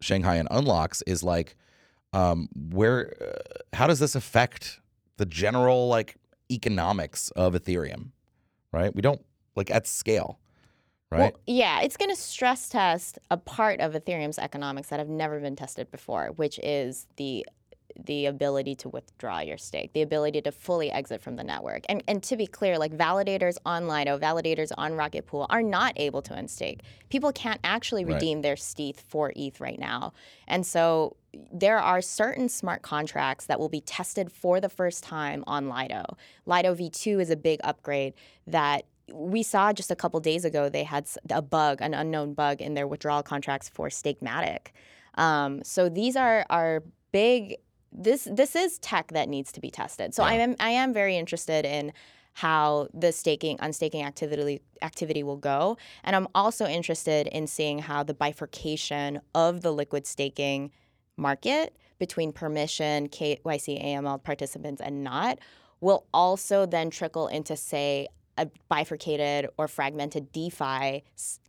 Shanghai 0.00 0.36
and 0.36 0.48
unlocks 0.50 1.02
is 1.02 1.22
like 1.22 1.56
um, 2.12 2.48
where 2.54 3.14
uh, 3.20 3.76
how 3.76 3.86
does 3.86 3.98
this 3.98 4.14
affect 4.14 4.80
the 5.16 5.26
general 5.26 5.88
like 5.88 6.16
economics 6.50 7.30
of 7.30 7.54
Ethereum? 7.54 8.10
Right. 8.72 8.94
We 8.94 9.02
don't 9.02 9.24
like 9.56 9.70
at 9.70 9.86
scale. 9.86 10.38
Right. 11.10 11.18
Well, 11.18 11.32
yeah, 11.46 11.82
it's 11.82 11.98
going 11.98 12.08
to 12.08 12.16
stress 12.16 12.70
test 12.70 13.18
a 13.30 13.36
part 13.36 13.80
of 13.80 13.92
Ethereum's 13.92 14.38
economics 14.38 14.88
that 14.88 14.98
have 14.98 15.10
never 15.10 15.40
been 15.40 15.56
tested 15.56 15.90
before, 15.90 16.28
which 16.36 16.58
is 16.60 17.06
the 17.16 17.44
the 18.04 18.26
ability 18.26 18.74
to 18.76 18.88
withdraw 18.88 19.40
your 19.40 19.58
stake, 19.58 19.92
the 19.92 20.02
ability 20.02 20.40
to 20.42 20.52
fully 20.52 20.90
exit 20.90 21.22
from 21.22 21.36
the 21.36 21.44
network. 21.44 21.84
And 21.88 22.02
and 22.08 22.22
to 22.24 22.36
be 22.36 22.46
clear, 22.46 22.78
like 22.78 22.92
validators 22.96 23.56
on 23.64 23.88
Lido, 23.88 24.18
validators 24.18 24.72
on 24.76 24.94
Rocket 24.94 25.26
Pool 25.26 25.46
are 25.50 25.62
not 25.62 25.92
able 25.96 26.22
to 26.22 26.34
unstake. 26.34 26.80
People 27.08 27.32
can't 27.32 27.60
actually 27.64 28.04
Right. 28.04 28.14
redeem 28.14 28.42
their 28.42 28.56
stETH 28.56 29.00
for 29.00 29.32
ETH 29.36 29.60
right 29.60 29.78
now. 29.78 30.12
And 30.46 30.66
so 30.66 31.16
there 31.52 31.78
are 31.78 32.02
certain 32.02 32.48
smart 32.48 32.82
contracts 32.82 33.46
that 33.46 33.58
will 33.58 33.68
be 33.68 33.80
tested 33.80 34.30
for 34.30 34.60
the 34.60 34.68
first 34.68 35.02
time 35.02 35.44
on 35.46 35.68
Lido. 35.68 36.04
Lido 36.46 36.74
V2 36.74 37.20
is 37.20 37.30
a 37.30 37.36
big 37.36 37.60
upgrade 37.64 38.14
that 38.46 38.84
we 39.12 39.42
saw 39.42 39.72
just 39.72 39.90
a 39.90 39.96
couple 39.96 40.20
days 40.20 40.44
ago 40.44 40.68
they 40.68 40.84
had 40.84 41.06
a 41.30 41.42
bug, 41.42 41.78
an 41.80 41.92
unknown 41.94 42.34
bug 42.34 42.60
in 42.60 42.74
their 42.74 42.86
withdrawal 42.86 43.22
contracts 43.22 43.68
for 43.68 43.88
Stakematic. 43.88 44.68
Um, 45.14 45.62
so 45.64 45.88
these 45.88 46.16
are 46.16 46.46
are 46.50 46.82
big. 47.12 47.56
This 47.92 48.26
this 48.30 48.56
is 48.56 48.78
tech 48.78 49.12
that 49.12 49.28
needs 49.28 49.52
to 49.52 49.60
be 49.60 49.70
tested. 49.70 50.14
So 50.14 50.22
I 50.22 50.34
am 50.34 50.56
I 50.58 50.70
am 50.70 50.92
very 50.92 51.16
interested 51.16 51.64
in 51.64 51.92
how 52.34 52.88
the 52.94 53.12
staking 53.12 53.58
unstaking 53.60 54.02
activity 54.02 54.62
activity 54.80 55.22
will 55.22 55.36
go, 55.36 55.76
and 56.02 56.16
I'm 56.16 56.28
also 56.34 56.66
interested 56.66 57.26
in 57.26 57.46
seeing 57.46 57.78
how 57.78 58.02
the 58.02 58.14
bifurcation 58.14 59.20
of 59.34 59.60
the 59.60 59.72
liquid 59.72 60.06
staking 60.06 60.70
market 61.16 61.76
between 61.98 62.32
permission, 62.32 63.08
KYC, 63.08 63.84
AML 63.84 64.24
participants, 64.24 64.80
and 64.80 65.04
not 65.04 65.38
will 65.80 66.06
also 66.14 66.64
then 66.64 66.90
trickle 66.90 67.28
into 67.28 67.56
say 67.56 68.08
a 68.38 68.48
bifurcated 68.68 69.48
or 69.58 69.68
fragmented 69.68 70.32
DeFi 70.32 71.04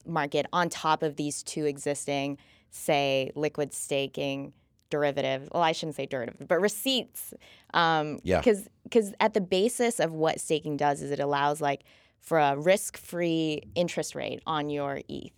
market 0.05 0.45
on 0.51 0.69
top 0.69 1.01
of 1.01 1.15
these 1.15 1.41
two 1.43 1.65
existing, 1.65 2.37
say, 2.69 3.31
liquid 3.35 3.73
staking 3.73 4.51
derivatives. 4.93 5.49
Well, 5.51 5.63
I 5.63 5.71
shouldn't 5.71 5.95
say 5.95 6.05
derivative, 6.05 6.47
but 6.47 6.61
receipts. 6.61 7.33
Um, 7.73 8.19
Yeah. 8.23 8.39
Because 8.39 8.69
because 8.83 9.13
at 9.19 9.33
the 9.33 9.41
basis 9.41 9.99
of 9.99 10.13
what 10.13 10.39
staking 10.39 10.77
does 10.77 11.01
is 11.01 11.09
it 11.09 11.19
allows 11.19 11.59
like 11.61 11.81
for 12.19 12.37
a 12.37 12.55
risk-free 12.55 13.63
interest 13.73 14.13
rate 14.13 14.39
on 14.45 14.69
your 14.69 15.01
ETH. 15.09 15.33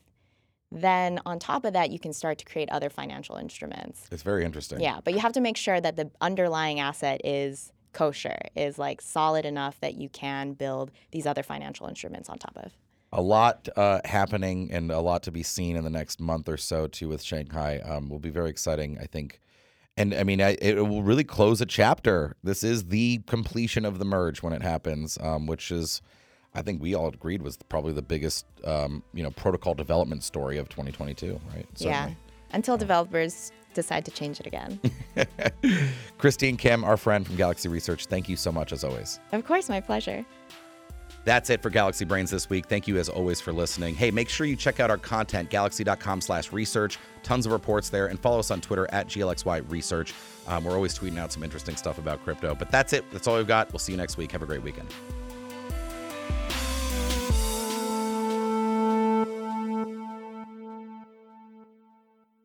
Then 0.72 1.22
on 1.26 1.39
top 1.39 1.64
of 1.64 1.72
that, 1.74 1.89
you 1.89 1.99
can 1.99 2.12
start 2.12 2.38
to 2.39 2.45
create 2.45 2.70
other 2.70 2.89
financial 2.89 3.38
instruments. 3.38 4.08
It's 4.12 4.24
very 4.24 4.43
interesting. 4.43 4.82
Yeah, 4.82 4.99
but 5.03 5.14
you 5.14 5.20
have 5.22 5.32
to 5.34 5.41
make 5.41 5.58
sure 5.58 5.80
that 5.80 5.95
the 5.95 6.12
underlying 6.20 6.82
asset 6.82 7.22
is 7.24 7.72
kosher, 7.93 8.38
is 8.56 8.78
like 8.78 8.99
solid 9.01 9.45
enough 9.45 9.80
that 9.80 9.93
you 9.93 10.10
can 10.10 10.51
build 10.53 10.91
these 11.12 11.26
other 11.26 11.43
financial 11.43 11.88
instruments 11.88 12.28
on 12.30 12.38
top 12.38 12.58
of. 12.58 12.74
A 13.16 13.22
lot 13.22 13.70
uh, 13.78 14.01
happening 14.03 14.70
and 14.72 14.91
a 14.91 14.99
lot 14.99 15.24
to 15.24 15.32
be 15.32 15.41
seen 15.41 15.78
in 15.78 15.84
the 15.84 15.89
next 15.89 16.20
month 16.20 16.49
or 16.49 16.57
so 16.57 16.86
too 16.86 17.07
with 17.07 17.24
Shanghai. 17.24 17.80
Um, 17.80 18.09
will 18.09 18.20
be 18.20 18.30
very 18.30 18.49
exciting, 18.49 18.97
I 19.01 19.05
think. 19.05 19.39
And 19.97 20.13
I 20.13 20.24
mean, 20.24 20.41
I, 20.41 20.57
it 20.61 20.86
will 20.86 21.01
really 21.01 21.24
close 21.24 21.61
a 21.61 21.66
chapter. 21.66 22.36
This 22.43 22.63
is 22.63 22.89
the 22.89 23.20
completion 23.26 23.86
of 23.86 23.99
the 23.99 24.05
merge 24.05 24.43
when 24.43 24.51
it 24.51 24.61
happens, 24.61 25.18
um, 25.22 25.47
which 25.47 25.72
is 25.72 26.01
I 26.53 26.61
think 26.61 26.82
we 26.82 26.93
all 26.93 27.07
agreed 27.07 27.41
was 27.41 27.57
probably 27.70 27.93
the 27.93 28.01
biggest, 28.01 28.45
um, 28.63 29.03
you 29.13 29.24
know, 29.24 29.32
protocol 29.32 29.74
development 29.74 30.24
story 30.24 30.57
of 30.57 30.68
2022, 30.70 31.39
right? 31.53 31.66
Yeah. 31.78 32.11
Until 32.51 32.78
developers 32.78 33.51
decide 33.74 34.05
to 34.05 34.11
change 34.11 34.39
it 34.39 34.47
again. 34.47 34.80
Christine 36.18 36.55
Kim, 36.55 36.84
our 36.84 36.95
friend 36.95 37.26
from 37.26 37.36
Galaxy 37.36 37.68
Research, 37.70 38.05
thank 38.05 38.30
you 38.30 38.38
so 38.38 38.51
much 38.51 38.72
as 38.72 38.84
always. 38.84 39.20
of 39.34 39.45
course, 39.45 39.70
my 39.70 39.82
pleasure. 39.82 40.26
That's 41.26 41.49
it 41.49 41.61
for 41.63 41.71
Galaxy 41.71 42.05
Brains 42.05 42.30
this 42.30 42.49
week. 42.49 42.67
Thank 42.67 42.88
you 42.88 42.97
as 42.97 43.09
always 43.09 43.41
for 43.41 43.51
listening. 43.51 43.95
Hey, 43.95 44.11
make 44.11 44.30
sure 44.30 44.45
you 44.45 44.55
check 44.55 44.80
out 44.80 44.91
our 44.91 44.97
content, 44.97 45.49
galaxy.com 45.49 46.21
slash 46.21 46.53
research. 46.53 46.99
Tons 47.23 47.47
of 47.47 47.51
reports 47.51 47.89
there. 47.89 48.07
And 48.07 48.19
follow 48.19 48.38
us 48.39 48.51
on 48.51 48.61
Twitter 48.61 48.88
at 48.91 49.07
GLXY 49.07 49.69
Research. 49.69 50.13
Um, 50.47 50.63
we're 50.63 50.76
always 50.76 50.97
tweeting 50.97 51.17
out 51.17 51.32
some 51.32 51.43
interesting 51.43 51.76
stuff 51.76 51.97
about 51.97 52.23
crypto. 52.23 52.53
But 52.53 52.69
that's 52.69 52.93
it. 52.93 53.03
That's 53.11 53.28
all 53.28 53.38
we've 53.38 53.47
got. 53.47 53.73
We'll 53.73 53.80
see 53.80 53.91
you 53.91 53.97
next 53.97 54.17
week. 54.17 54.32
Have 54.32 54.43
a 54.43 54.45
great 54.45 54.61
weekend. 54.61 54.88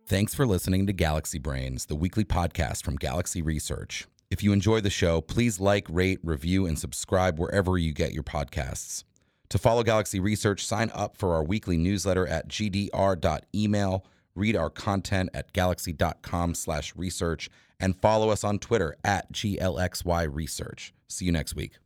Thanks 0.06 0.34
for 0.34 0.44
listening 0.44 0.86
to 0.88 0.92
Galaxy 0.92 1.38
Brains, 1.38 1.86
the 1.86 1.94
weekly 1.94 2.24
podcast 2.24 2.82
from 2.82 2.96
Galaxy 2.96 3.42
Research. 3.42 4.08
If 4.30 4.44
you 4.44 4.52
enjoy 4.52 4.80
the 4.80 4.90
show, 4.90 5.20
please 5.20 5.58
like, 5.58 5.86
rate, 5.90 6.20
review, 6.22 6.64
and 6.64 6.78
subscribe 6.78 7.40
wherever 7.40 7.76
you 7.76 7.92
get 7.92 8.12
your 8.12 8.22
podcasts. 8.22 9.02
To 9.48 9.58
follow 9.58 9.82
Galaxy 9.82 10.20
Research, 10.20 10.64
sign 10.64 10.92
up 10.94 11.16
for 11.16 11.34
our 11.34 11.42
weekly 11.42 11.76
newsletter 11.76 12.28
at 12.28 12.48
gdr.email, 12.48 14.06
read 14.36 14.54
our 14.54 14.70
content 14.70 15.30
at 15.34 15.52
galaxy.com 15.52 16.54
slash 16.54 16.94
research, 16.94 17.50
and 17.80 18.00
follow 18.00 18.30
us 18.30 18.44
on 18.44 18.60
Twitter 18.60 18.94
at 19.02 19.32
glxyresearch. 19.32 20.92
See 21.08 21.24
you 21.24 21.32
next 21.32 21.56
week. 21.56 21.78